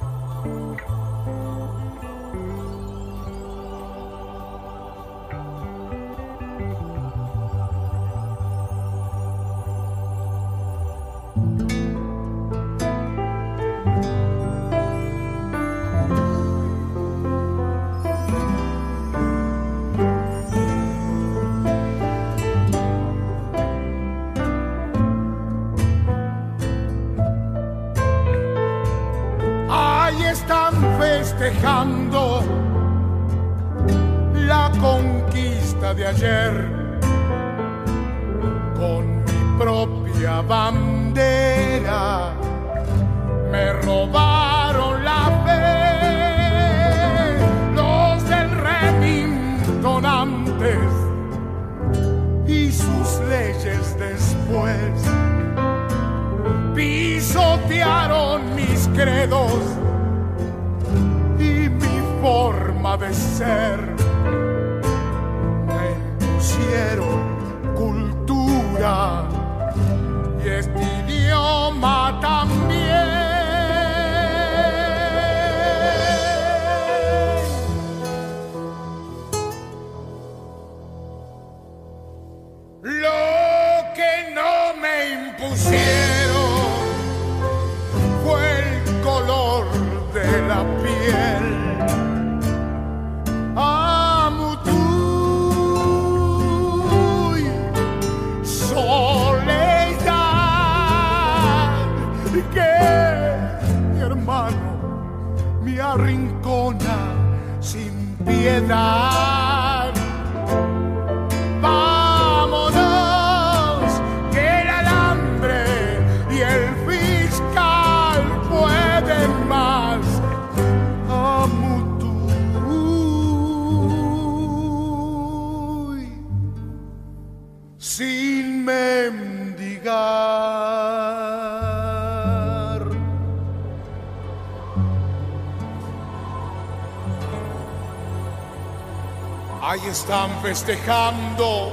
Están 139.90 140.30
festejando 140.40 141.72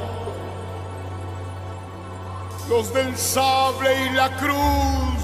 los 2.67 2.91
del 2.91 3.15
sable 3.15 4.07
y 4.07 4.09
la 4.09 4.35
cruz. 4.37 5.21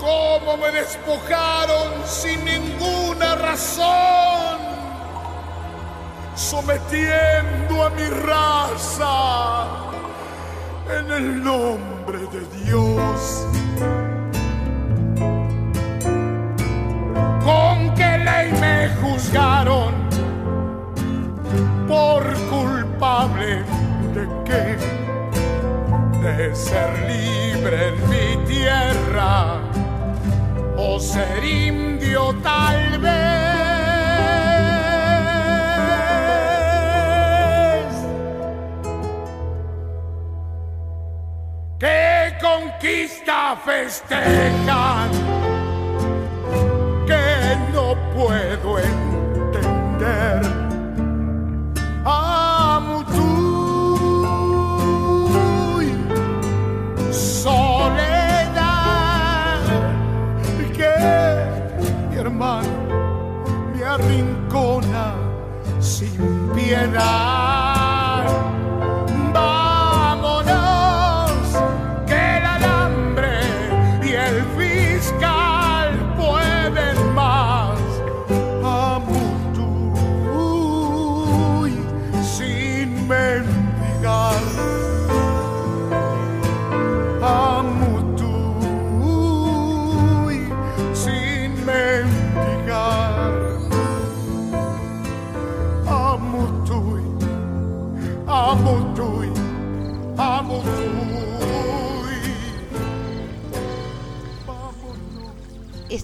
Cómo 0.00 0.56
me 0.56 0.72
despojaron 0.72 2.04
sin 2.04 2.44
ninguna 2.44 3.36
razón, 3.36 4.58
sometiendo 6.34 7.84
a 7.84 7.90
mi 7.90 8.08
raza 8.08 9.66
en 10.98 11.12
el 11.12 11.44
nombre 11.44 12.18
de 12.18 12.64
Dios. 12.64 13.49
Ser 26.60 26.90
libre 27.08 27.88
en 27.88 27.96
mi 28.10 28.28
tierra 28.46 29.60
o 30.76 31.00
ser 31.00 31.42
indio 31.44 32.34
tal 32.42 32.98
vez. 32.98 33.10
¿Qué 41.78 42.36
conquista 42.42 43.56
festejan? 43.64 44.69
Raj. 66.88 67.29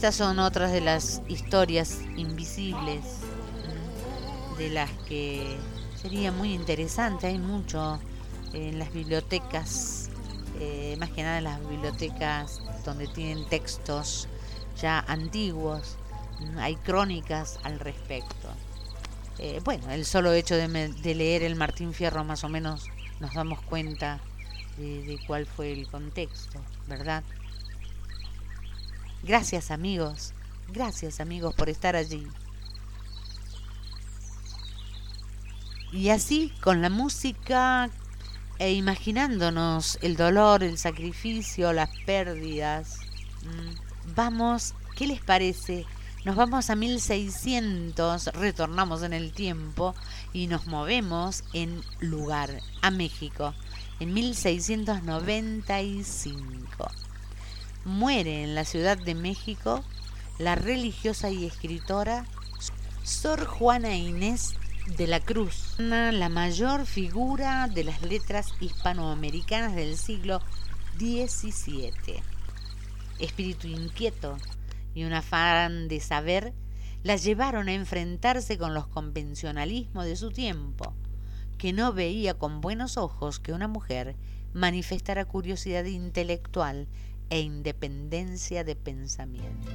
Estas 0.07 0.25
son 0.25 0.39
otras 0.39 0.71
de 0.71 0.81
las 0.81 1.21
historias 1.27 1.99
invisibles 2.17 3.03
de 4.57 4.71
las 4.71 4.89
que 5.09 5.59
sería 6.01 6.31
muy 6.31 6.55
interesante. 6.55 7.27
Hay 7.27 7.39
mucho 7.39 7.99
en 8.53 8.79
las 8.79 8.93
bibliotecas, 8.93 10.09
eh, 10.61 10.97
más 11.01 11.11
que 11.11 11.25
nada 11.25 11.39
en 11.39 11.45
las 11.45 11.69
bibliotecas 11.69 12.61
donde 12.85 13.09
tienen 13.09 13.49
textos 13.49 14.29
ya 14.81 15.01
antiguos. 15.09 15.97
mm, 16.39 16.59
Hay 16.59 16.77
crónicas 16.77 17.59
al 17.65 17.81
respecto. 17.81 18.49
Eh, 19.41 19.61
bueno, 19.65 19.91
el 19.91 20.07
solo 20.07 20.33
hecho 20.35 20.55
de, 20.55 21.15
leer 21.17 21.43
el 21.43 21.57
Martín 21.57 21.93
Fierro 21.93 22.23
más 22.23 22.45
o 22.45 22.49
menos 22.49 22.89
nos 23.19 23.35
damos 23.35 23.61
cuenta 23.61 24.21
de 24.77 25.19
cuál 25.27 25.47
fue 25.47 25.73
el 25.73 25.89
contexto, 25.89 26.61
¿verdad? 26.87 27.25
Gracias 29.27 29.71
amigos, 29.73 30.33
gracias 30.69 31.19
amigos 31.19 31.53
por 31.57 31.69
estar 31.69 31.97
allí. 31.97 32.29
Y 35.91 36.11
así, 36.11 36.53
con 36.61 36.81
la 36.81 36.91
música 36.91 37.91
e 38.61 38.75
imaginándonos 38.75 39.99
el 40.01 40.17
dolor, 40.17 40.63
el 40.63 40.79
sacrificio, 40.79 41.73
las 41.73 41.91
pérdidas, 42.07 43.01
mm, 43.43 44.15
vamos, 44.15 44.77
¿qué 44.95 45.09
les 45.09 45.21
parece? 45.21 45.87
Nos 46.25 46.37
vamos 46.37 46.71
a 46.71 46.77
1600, 46.77 48.27
retornamos 48.27 49.03
en 49.03 49.13
el 49.13 49.33
tiempo 49.33 49.97
y 50.33 50.47
nos 50.47 50.69
movemos 50.69 51.43
en 51.53 51.83
lugar, 51.99 52.61
a 52.81 52.93
México, 52.93 53.55
en 53.99 54.15
1695 54.15 57.06
muere 57.87 58.43
en 58.43 58.57
la 58.57 58.65
Ciudad 58.65 58.99
de 58.99 59.15
México 59.15 59.83
la 60.39 60.57
religiosa 60.57 61.31
y 61.31 61.47
escritora 61.47 62.27
Sor 63.05 63.47
Juana 63.47 63.97
Inés 63.97 64.55
de 64.99 65.07
la 65.07 65.21
Cruz, 65.21 65.77
la 65.79 66.29
mayor 66.29 66.85
figura 66.85 67.69
de 67.69 67.85
las 67.85 68.03
letras 68.03 68.53
hispanoamericanas 68.61 69.77
del 69.77 69.97
siglo 69.97 70.41
XVII. 70.99 72.23
Espíritu 73.21 73.69
inquieto 73.69 74.37
y 74.93 75.05
un 75.05 75.13
afán 75.13 75.87
de 75.87 76.01
saber 76.01 76.53
la 77.05 77.15
llevaron 77.15 77.69
a 77.69 77.75
enfrentarse 77.75 78.59
con 78.59 78.75
los 78.75 78.89
convencionalismos 78.89 80.07
de 80.07 80.17
su 80.17 80.33
tiempo, 80.33 80.93
que 81.57 81.73
no 81.73 81.93
veía 81.93 82.35
con 82.35 82.61
buenos 82.61 82.97
ojos 82.97 83.39
que 83.39 83.53
una 83.53 83.69
mujer 83.69 84.17
manifestara 84.53 85.25
curiosidad 85.25 85.85
intelectual 85.85 86.89
e 87.31 87.41
independencia 87.41 88.65
de 88.65 88.75
pensamiento. 88.75 89.73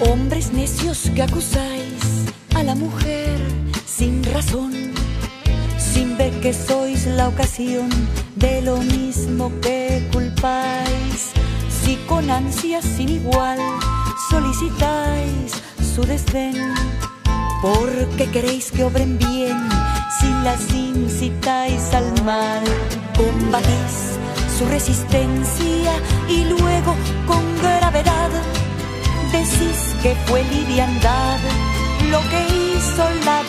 Hombres 0.00 0.52
necios 0.52 1.10
que 1.14 1.22
acusáis 1.22 2.26
a 2.54 2.62
la 2.62 2.74
mujer 2.74 3.53
sin 3.96 4.24
razón, 4.24 4.72
sin 5.78 6.16
ver 6.16 6.32
que 6.40 6.52
sois 6.52 7.06
la 7.06 7.28
ocasión 7.28 7.88
de 8.34 8.60
lo 8.62 8.78
mismo 8.78 9.52
que 9.60 10.08
culpáis. 10.12 11.32
Si 11.68 11.96
con 12.08 12.28
ansias 12.28 12.84
sin 12.84 13.08
igual 13.08 13.58
solicitáis 14.30 15.52
su 15.94 16.02
desdén, 16.02 16.56
porque 17.62 18.28
queréis 18.32 18.72
que 18.72 18.82
obren 18.82 19.16
bien 19.18 19.58
si 20.18 20.28
las 20.42 20.72
incitáis 20.72 21.94
al 21.94 22.24
mal. 22.24 22.64
Combatís 23.16 24.18
su 24.58 24.64
resistencia 24.66 25.92
y 26.28 26.44
luego 26.46 26.96
con 27.26 27.42
gravedad 27.62 28.30
decís 29.30 29.94
que 30.02 30.16
fue 30.26 30.42
liviandad 30.44 31.38
lo 32.10 32.20
que 32.30 32.40
hizo 32.46 33.04
la 33.24 33.42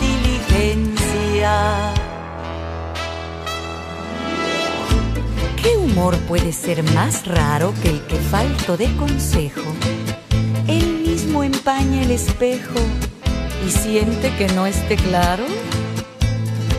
¿Qué 5.62 5.76
humor 5.76 6.16
puede 6.28 6.52
ser 6.52 6.82
más 6.94 7.26
raro 7.26 7.72
que 7.82 7.90
el 7.90 8.00
que 8.06 8.16
falto 8.16 8.76
de 8.76 8.94
consejo? 8.96 9.62
Él 10.66 11.04
mismo 11.06 11.42
empaña 11.44 12.02
el 12.02 12.10
espejo 12.10 12.80
y 13.66 13.70
siente 13.70 14.34
que 14.36 14.48
no 14.48 14.66
esté 14.66 14.96
claro. 14.96 15.44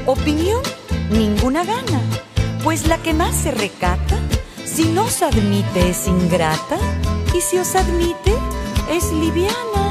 Opinión, 0.05 0.61
ninguna 1.09 1.63
gana, 1.63 2.01
pues 2.63 2.87
la 2.87 2.97
que 2.97 3.13
más 3.13 3.35
se 3.35 3.51
recata, 3.51 4.17
si 4.65 4.85
no 4.85 5.05
os 5.05 5.21
admite 5.21 5.89
es 5.89 6.07
ingrata 6.07 6.77
y 7.33 7.41
si 7.41 7.57
os 7.57 7.75
admite 7.75 8.33
es 8.91 9.11
liviana. 9.11 9.86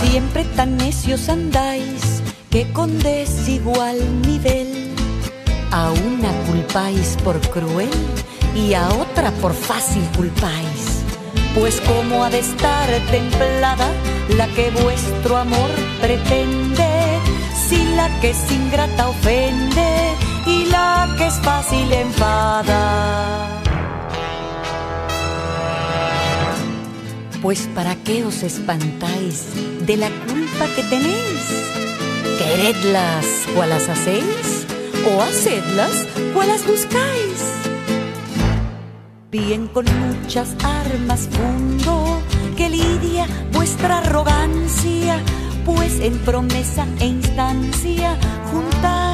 Siempre 0.00 0.44
tan 0.56 0.76
necios 0.76 1.28
andáis 1.28 2.22
que 2.50 2.72
con 2.72 2.98
desigual 3.00 3.98
nivel 4.22 4.94
a 5.70 5.90
una 5.90 6.30
culpáis 6.46 7.16
por 7.24 7.40
cruel 7.50 7.90
y 8.54 8.74
a 8.74 8.88
otra 8.88 9.30
por 9.32 9.52
fácil 9.52 10.02
culpáis. 10.16 11.02
Pues 11.54 11.80
cómo 11.80 12.24
ha 12.24 12.30
de 12.30 12.38
estar 12.38 12.88
templada 13.10 13.88
la 14.36 14.46
que 14.48 14.70
vuestro 14.70 15.36
amor 15.36 15.70
pretende, 16.00 16.88
si 17.68 17.84
la 17.96 18.08
que 18.20 18.30
es 18.30 18.52
ingrata 18.52 19.08
ofende 19.08 20.14
y 20.46 20.66
la 20.66 21.14
que 21.18 21.26
es 21.26 21.34
fácil 21.40 21.92
enfada. 21.92 23.57
Pues 27.42 27.68
para 27.74 27.94
qué 27.94 28.24
os 28.24 28.42
espantáis 28.42 29.46
de 29.86 29.96
la 29.96 30.10
culpa 30.26 30.66
que 30.74 30.82
tenéis. 30.84 31.64
Queredlas 32.38 33.26
cual 33.54 33.70
las 33.70 33.88
hacéis 33.88 34.66
o 35.06 35.22
hacedlas 35.22 36.06
cual 36.34 36.48
las 36.48 36.66
buscáis. 36.66 37.58
Bien 39.30 39.68
con 39.68 39.84
muchas 40.00 40.56
armas 40.64 41.28
fundo 41.30 42.20
que 42.56 42.68
lidia 42.70 43.26
vuestra 43.52 43.98
arrogancia, 43.98 45.20
pues 45.64 46.00
en 46.00 46.18
promesa 46.18 46.86
e 46.98 47.06
instancia 47.06 48.16
juntáis. 48.50 49.07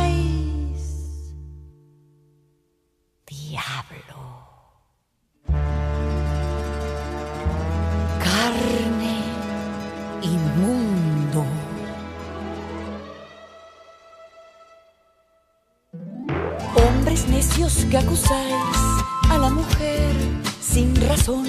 A 18.30 19.38
la 19.38 19.50
mujer 19.50 20.14
sin 20.60 20.94
razón, 21.08 21.46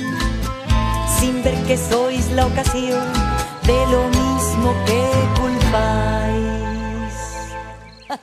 sin 1.19 1.41
ver 1.43 1.55
que 1.65 1.77
sois 1.77 2.29
la 2.31 2.45
ocasión 2.47 3.05
de 3.65 3.85
lo 3.87 4.07
mismo 4.09 4.73
que 4.85 5.09
culpáis. 5.39 7.13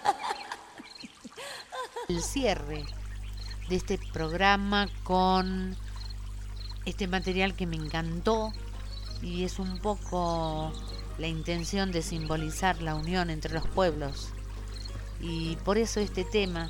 El 2.08 2.22
cierre 2.22 2.84
de 3.68 3.76
este 3.76 3.98
programa 4.12 4.88
con 5.02 5.76
este 6.84 7.08
material 7.08 7.54
que 7.54 7.66
me 7.66 7.76
encantó 7.76 8.52
y 9.22 9.44
es 9.44 9.58
un 9.58 9.78
poco 9.78 10.72
la 11.16 11.26
intención 11.26 11.90
de 11.90 12.02
simbolizar 12.02 12.82
la 12.82 12.96
unión 12.96 13.30
entre 13.30 13.54
los 13.54 13.66
pueblos. 13.68 14.28
Y 15.20 15.56
por 15.64 15.78
eso 15.78 16.00
este 16.00 16.24
tema, 16.24 16.68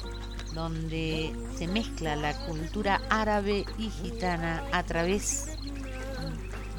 donde 0.53 1.33
se 1.57 1.67
mezcla 1.67 2.15
la 2.15 2.33
cultura 2.45 3.01
árabe 3.09 3.65
y 3.77 3.89
gitana 3.89 4.63
a 4.71 4.83
través 4.83 5.47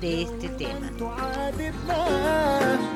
de 0.01 0.23
este 0.23 0.49
tema. 0.51 0.91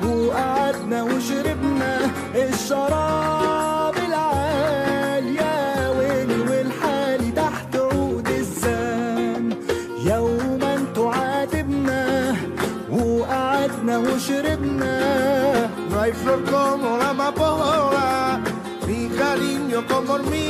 وقعدنا 0.03 1.03
وشربنا 1.03 1.91
الشراب 2.35 3.95
العال 4.07 5.25
يا 5.35 5.89
ويلي 5.89 6.39
والحالي 6.49 7.31
تحت 7.31 7.75
عود 7.75 8.27
الزان 8.27 9.43
يوما 10.05 10.73
تعاتبنا 10.95 12.35
وقعدنا 12.91 13.97
وشربنا 13.97 14.93
No 15.89 15.99
hay 16.01 16.11
flor 16.21 16.41
como 16.51 16.97
la 16.97 17.09
amapola, 17.09 18.39
mi 18.87 19.07
cariño 19.19 19.79
como 19.87 20.15
el 20.17 20.23
mío 20.23 20.46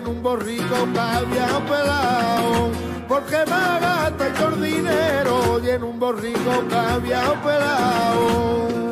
En 0.00 0.06
un 0.06 0.22
borrico 0.22 0.74
había 0.98 1.46
pelado. 1.68 2.70
Porque 3.06 3.36
me 3.36 3.80
gasta 3.80 4.48
el 4.48 4.62
dinero 4.62 5.60
y 5.62 5.70
en 5.70 5.82
un 5.82 5.98
borrico 5.98 6.52
había 6.72 7.42
pelado. 7.42 8.89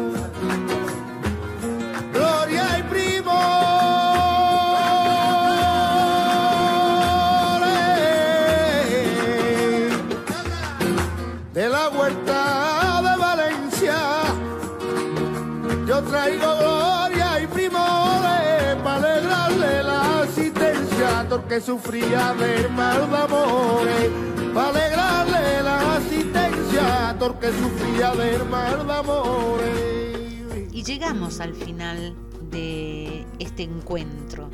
Sufría 21.60 22.34
de 22.34 22.68
mal 22.68 23.10
de 23.10 23.16
amores. 23.16 24.10
Para 24.54 24.68
alegrarle 24.68 25.62
la 25.62 25.96
asistencia, 25.96 27.16
porque 27.18 27.48
sufría 27.52 28.12
de 28.12 28.44
mal 28.44 28.86
de. 28.86 30.68
Y 30.72 30.82
llegamos 30.82 31.40
al 31.40 31.54
final 31.54 32.14
de 32.50 33.26
este 33.38 33.64
encuentro. 33.64 34.48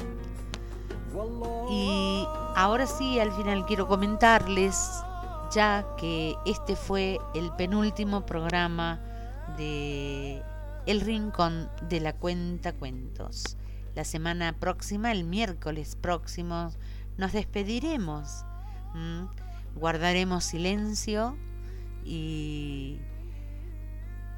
Y 1.70 2.26
ahora 2.56 2.86
sí, 2.86 3.18
al 3.20 3.32
final 3.32 3.66
quiero 3.66 3.86
comentarles 3.86 5.02
ya 5.52 5.86
que 5.96 6.34
este 6.46 6.74
fue 6.74 7.20
el 7.34 7.52
penúltimo 7.52 8.26
programa 8.26 9.00
de 9.56 10.42
El 10.86 11.00
Rincón 11.00 11.68
de 11.88 12.00
la 12.00 12.14
Cuenta 12.14 12.72
Cuentos. 12.72 13.56
La 13.94 14.04
semana 14.04 14.54
próxima, 14.58 15.12
el 15.12 15.22
miércoles 15.22 15.96
próximo, 15.96 16.72
nos 17.16 17.32
despediremos. 17.32 18.44
Guardaremos 19.74 20.44
silencio 20.44 21.36
y 22.04 23.00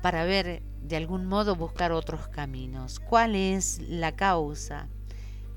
para 0.02 0.24
ver 0.24 0.62
de 0.82 0.96
algún 0.96 1.26
modo 1.26 1.56
buscar 1.56 1.92
otros 1.92 2.28
caminos. 2.28 3.00
¿Cuál 3.00 3.34
es 3.34 3.80
la 3.88 4.12
causa? 4.12 4.88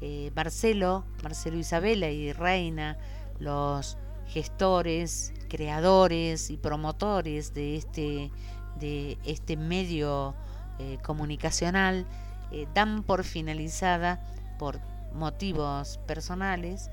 Eh, 0.02 0.32
Marcelo, 0.36 1.06
Marcelo 1.24 1.58
Isabela 1.58 2.10
y 2.10 2.32
Reina, 2.32 2.98
los 3.40 3.98
gestores, 4.28 5.34
creadores 5.50 6.50
y 6.50 6.58
promotores 6.58 7.54
de 7.54 7.76
este, 7.76 8.32
de 8.80 9.18
este 9.26 9.58
medio 9.58 10.36
eh, 10.80 10.98
comunicacional, 11.04 12.08
eh, 12.52 12.68
dan 12.74 13.04
por 13.04 13.24
finalizada, 13.24 14.22
por 14.58 14.80
motivos 15.14 16.00
personales, 16.08 16.90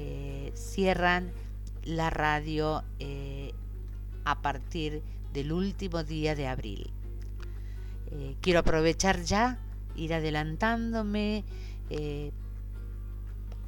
eh, 0.00 0.52
cierran 0.54 1.32
la 1.82 2.08
radio 2.08 2.84
eh, 3.00 3.52
a 4.24 4.40
partir 4.42 5.02
del 5.32 5.50
último 5.50 6.04
día 6.04 6.36
de 6.36 6.46
abril. 6.46 6.92
Eh, 8.12 8.36
quiero 8.40 8.60
aprovechar 8.60 9.22
ya, 9.22 9.58
ir 9.96 10.14
adelantándome, 10.14 11.42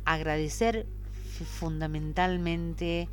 agradecer 0.04 0.86
fundamentalmente 1.58 3.08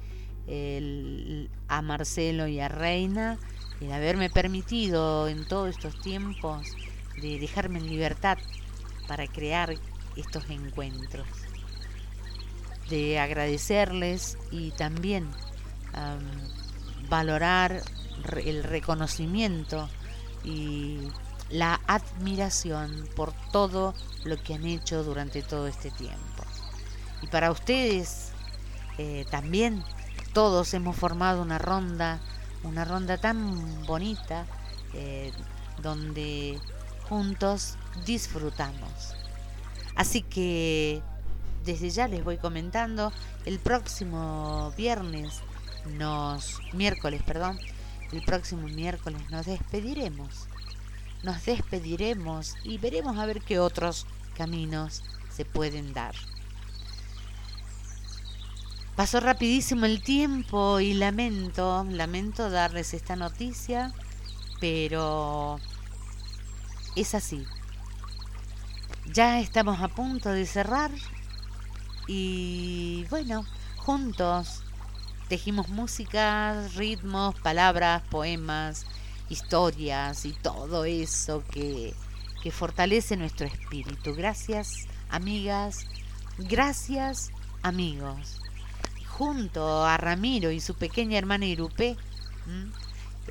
a 1.67 1.81
Marcelo 1.81 2.47
y 2.47 2.59
a 2.59 2.67
Reina 2.67 3.39
el 3.81 3.91
haberme 3.91 4.29
permitido 4.29 5.27
en 5.27 5.47
todos 5.47 5.69
estos 5.69 5.99
tiempos 6.01 6.75
de 7.19 7.39
dejarme 7.39 7.79
en 7.79 7.87
libertad 7.87 8.37
para 9.07 9.25
crear 9.25 9.73
estos 10.15 10.47
encuentros, 10.51 11.27
de 12.89 13.19
agradecerles 13.19 14.37
y 14.51 14.71
también 14.71 15.29
am, 15.93 16.19
valorar 17.09 17.81
el 18.43 18.63
reconocimiento 18.63 19.89
y 20.43 20.99
la 21.49 21.79
admiración 21.87 23.07
por 23.15 23.33
todo 23.51 23.93
lo 24.23 24.41
que 24.41 24.55
han 24.55 24.65
hecho 24.65 25.03
durante 25.03 25.41
todo 25.41 25.67
este 25.67 25.91
tiempo. 25.91 26.43
Y 27.21 27.27
para 27.27 27.51
ustedes 27.51 28.31
eh, 28.97 29.25
también 29.31 29.83
todos 30.33 30.73
hemos 30.73 30.95
formado 30.95 31.41
una 31.41 31.57
ronda, 31.57 32.19
una 32.63 32.85
ronda 32.85 33.17
tan 33.17 33.85
bonita 33.85 34.45
eh, 34.93 35.31
donde 35.81 36.59
juntos 37.07 37.77
disfrutamos. 38.05 39.15
Así 39.95 40.21
que 40.21 41.01
desde 41.67 41.89
ya 41.89 42.07
les 42.07 42.23
voy 42.23 42.37
comentando, 42.37 43.11
el 43.45 43.59
próximo 43.59 44.73
viernes 44.77 45.41
nos 45.97 46.61
miércoles, 46.73 47.21
perdón, 47.23 47.59
el 48.13 48.23
próximo 48.23 48.67
miércoles 48.69 49.21
nos 49.29 49.45
despediremos. 49.45 50.47
Nos 51.23 51.45
despediremos 51.45 52.55
y 52.63 52.77
veremos 52.77 53.17
a 53.17 53.25
ver 53.25 53.41
qué 53.41 53.59
otros 53.59 54.07
caminos 54.37 55.03
se 55.29 55.43
pueden 55.43 55.93
dar. 55.93 56.15
Pasó 58.95 59.19
rapidísimo 59.19 59.85
el 59.85 60.01
tiempo 60.01 60.79
y 60.79 60.93
lamento, 60.93 61.85
lamento 61.89 62.49
darles 62.49 62.93
esta 62.93 63.17
noticia, 63.17 63.93
pero 64.61 65.59
es 66.95 67.13
así. 67.13 67.45
Ya 69.13 69.41
estamos 69.41 69.81
a 69.81 69.89
punto 69.89 70.29
de 70.29 70.45
cerrar 70.45 70.91
y 72.07 73.05
bueno, 73.09 73.45
juntos 73.77 74.63
tejimos 75.27 75.69
músicas, 75.69 76.75
ritmos, 76.75 77.35
palabras, 77.35 78.01
poemas, 78.09 78.85
historias 79.29 80.25
y 80.25 80.31
todo 80.31 80.85
eso 80.85 81.43
que, 81.51 81.93
que 82.41 82.51
fortalece 82.51 83.17
nuestro 83.17 83.45
espíritu. 83.45 84.15
Gracias, 84.15 84.87
amigas, 85.09 85.85
gracias, 86.37 87.31
amigos. 87.61 88.39
Junto 89.09 89.85
a 89.85 89.97
Ramiro 89.97 90.51
y 90.51 90.59
su 90.61 90.75
pequeña 90.75 91.17
hermana 91.17 91.45
Irupé, 91.45 91.97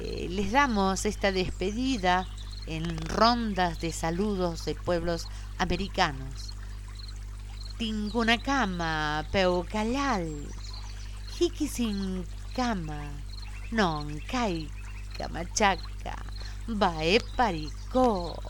eh, 0.00 0.26
les 0.28 0.52
damos 0.52 1.06
esta 1.06 1.32
despedida 1.32 2.26
en 2.66 2.98
rondas 2.98 3.80
de 3.80 3.92
saludos 3.92 4.64
de 4.64 4.74
pueblos 4.74 5.28
americanos. 5.58 6.45
Tingunacama, 7.78 9.26
Peucalal, 9.30 10.48
Jiquisincama, 11.36 13.12
Noncay, 13.70 14.68
Camachaca, 15.18 16.16
Baeparicó. 16.66 18.40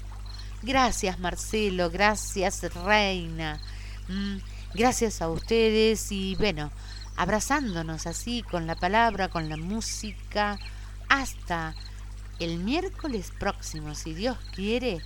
Gracias 0.63 1.19
Marcelo, 1.19 1.91
gracias 1.91 2.63
Reina, 2.75 3.61
mm, 4.09 4.37
gracias 4.75 5.21
a 5.21 5.29
ustedes 5.29 6.13
y 6.13 6.37
bueno, 6.37 6.71
abrazándonos 7.17 8.07
así 8.07 8.43
con 8.43 8.67
la 8.67 8.77
palabra, 8.77 9.29
con 9.29 9.49
la 9.49 9.57
música, 9.57 10.59
hasta 11.09 11.75
el 12.39 12.59
miércoles 12.59 13.33
próximo, 13.39 13.95
si 13.95 14.15
Dios 14.15 14.39
quiere, 14.55 15.01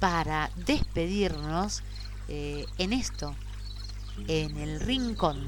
para 0.00 0.50
despedirnos 0.56 1.82
eh, 2.28 2.66
en 2.78 2.92
esto, 2.92 3.34
en 4.28 4.56
el 4.58 4.80
rincón 4.80 5.44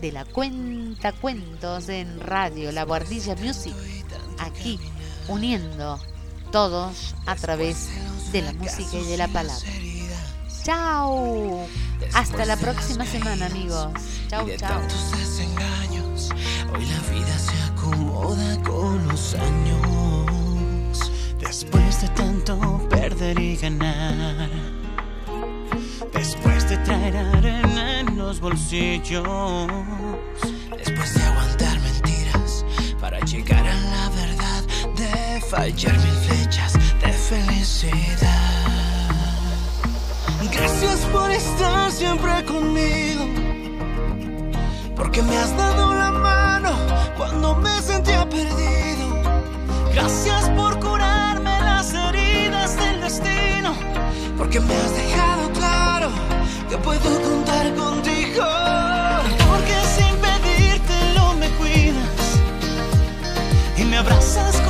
de 0.00 0.12
la 0.12 0.24
cuenta 0.24 1.12
cuentos 1.12 1.88
en 1.88 2.20
radio 2.20 2.72
La 2.72 2.84
Guardilla 2.84 3.36
Music, 3.36 3.74
aquí 4.38 4.78
uniendo 5.28 6.00
todos 6.50 7.14
a 7.26 7.36
través 7.36 7.88
de 8.32 8.42
la 8.42 8.52
música 8.54 8.98
y 8.98 9.04
de 9.04 9.16
la 9.16 9.28
palabra. 9.28 9.68
Chao. 10.62 11.66
Hasta 12.14 12.44
la 12.44 12.56
próxima 12.56 13.04
semana, 13.06 13.46
amigos. 13.46 13.92
Chao, 14.28 14.46
chao. 14.56 14.80
hoy 16.74 16.86
la 16.86 17.00
vida 17.10 17.38
se 17.38 17.62
acomoda 17.72 18.62
con 18.62 19.06
los 19.08 19.34
años. 19.34 21.12
Después 21.38 22.02
de 22.02 22.08
tanto 22.08 22.86
perder 22.88 23.38
y 23.38 23.56
ganar, 23.56 24.48
después 26.12 26.68
de 26.68 26.76
traer 26.78 27.69
los 28.20 28.38
bolsillos, 28.38 29.66
después 30.76 31.14
de 31.14 31.22
aguantar 31.22 31.80
mentiras 31.80 32.66
para 33.00 33.18
llegar 33.20 33.66
a 33.66 33.74
la 33.74 34.10
verdad, 34.10 34.62
de 34.94 35.40
fallar 35.40 35.98
mil 35.98 36.18
flechas 36.26 36.74
de 37.00 37.12
felicidad. 37.12 39.10
Gracias 40.52 41.00
por 41.12 41.30
estar 41.30 41.90
siempre 41.90 42.44
conmigo. 42.44 43.24
Porque 44.94 45.22
me 45.22 45.36
has 45.38 45.56
dado 45.56 45.94
la 45.94 46.10
mano 46.12 46.72
cuando 47.16 47.56
me 47.56 47.80
sentía 47.80 48.28
perdido. 48.28 49.06
Gracias 49.94 50.50
por 50.50 50.78
curarme 50.78 51.58
las 51.62 51.94
heridas 51.94 52.76
del 52.76 53.00
destino. 53.00 53.74
Porque 54.36 54.60
me 54.60 54.74
has 54.74 54.94
dejado 54.94 55.29
que 56.68 56.76
puedo 56.78 57.22
contar 57.22 57.74
contigo. 57.74 58.44
Porque 59.50 59.76
sin 59.96 60.14
pedírtelo 60.26 61.34
me 61.34 61.48
cuidas. 61.50 62.40
Y 63.76 63.84
me 63.84 63.98
abrazas 63.98 64.56
como 64.62 64.69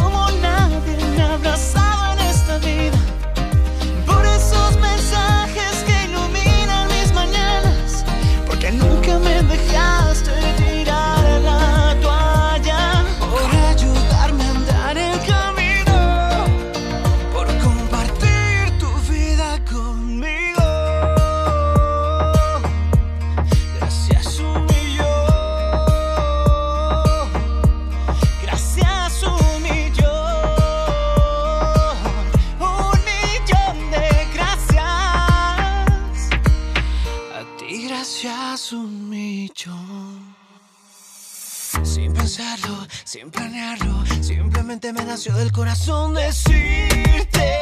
nació 45.11 45.35
del 45.35 45.51
corazón 45.51 46.15
decírtelo. 46.15 47.60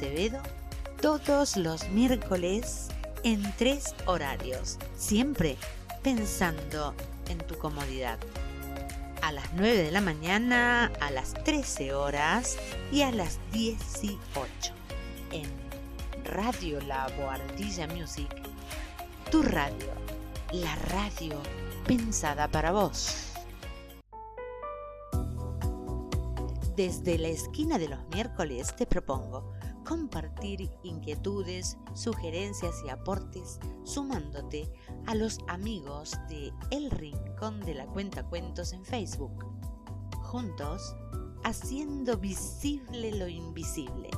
Acevedo 0.00 0.40
todos 1.02 1.58
los 1.58 1.90
miércoles 1.90 2.88
en 3.22 3.42
tres 3.58 3.94
horarios, 4.06 4.78
siempre 4.96 5.58
pensando 6.02 6.94
en 7.28 7.36
tu 7.36 7.58
comodidad. 7.58 8.18
A 9.20 9.30
las 9.30 9.52
9 9.52 9.76
de 9.76 9.90
la 9.90 10.00
mañana, 10.00 10.90
a 11.02 11.10
las 11.10 11.34
13 11.44 11.92
horas 11.92 12.56
y 12.90 13.02
a 13.02 13.12
las 13.12 13.38
18 13.52 14.72
en 15.32 15.44
Radio 16.24 16.80
La 16.80 17.06
Boardilla 17.18 17.86
Music, 17.88 18.34
tu 19.30 19.42
radio, 19.42 19.92
la 20.52 20.76
radio 20.76 21.36
pensada 21.86 22.48
para 22.48 22.72
vos. 22.72 23.34
Desde 26.74 27.18
la 27.18 27.28
esquina 27.28 27.76
de 27.76 27.88
los 27.88 28.00
miércoles 28.08 28.74
te 28.74 28.86
propongo 28.86 29.59
compartir 29.90 30.70
inquietudes, 30.84 31.76
sugerencias 31.94 32.76
y 32.86 32.90
aportes 32.90 33.58
sumándote 33.82 34.72
a 35.06 35.16
los 35.16 35.40
amigos 35.48 36.16
de 36.28 36.52
El 36.70 36.92
Rincón 36.92 37.58
de 37.58 37.74
la 37.74 37.86
Cuenta 37.86 38.24
Cuentos 38.24 38.72
en 38.72 38.84
Facebook. 38.84 39.44
Juntos, 40.22 40.94
haciendo 41.42 42.16
visible 42.18 43.10
lo 43.18 43.26
invisible. 43.26 44.10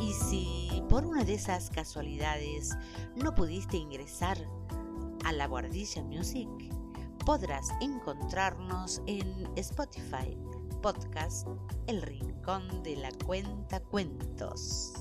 Y 0.00 0.12
si 0.14 0.82
por 0.88 1.06
una 1.06 1.22
de 1.22 1.34
esas 1.34 1.70
casualidades 1.70 2.76
no 3.14 3.36
pudiste 3.36 3.76
ingresar 3.76 4.36
a 5.24 5.30
la 5.32 5.46
Guardilla 5.46 6.02
Music, 6.02 6.48
podrás 7.24 7.68
encontrarnos 7.80 9.00
en 9.06 9.48
Spotify, 9.54 10.36
podcast 10.82 11.46
El 11.86 12.02
Rincón 12.02 12.82
de 12.82 12.96
la 12.96 13.10
Cuenta 13.26 13.80
Cuentos. 13.80 14.92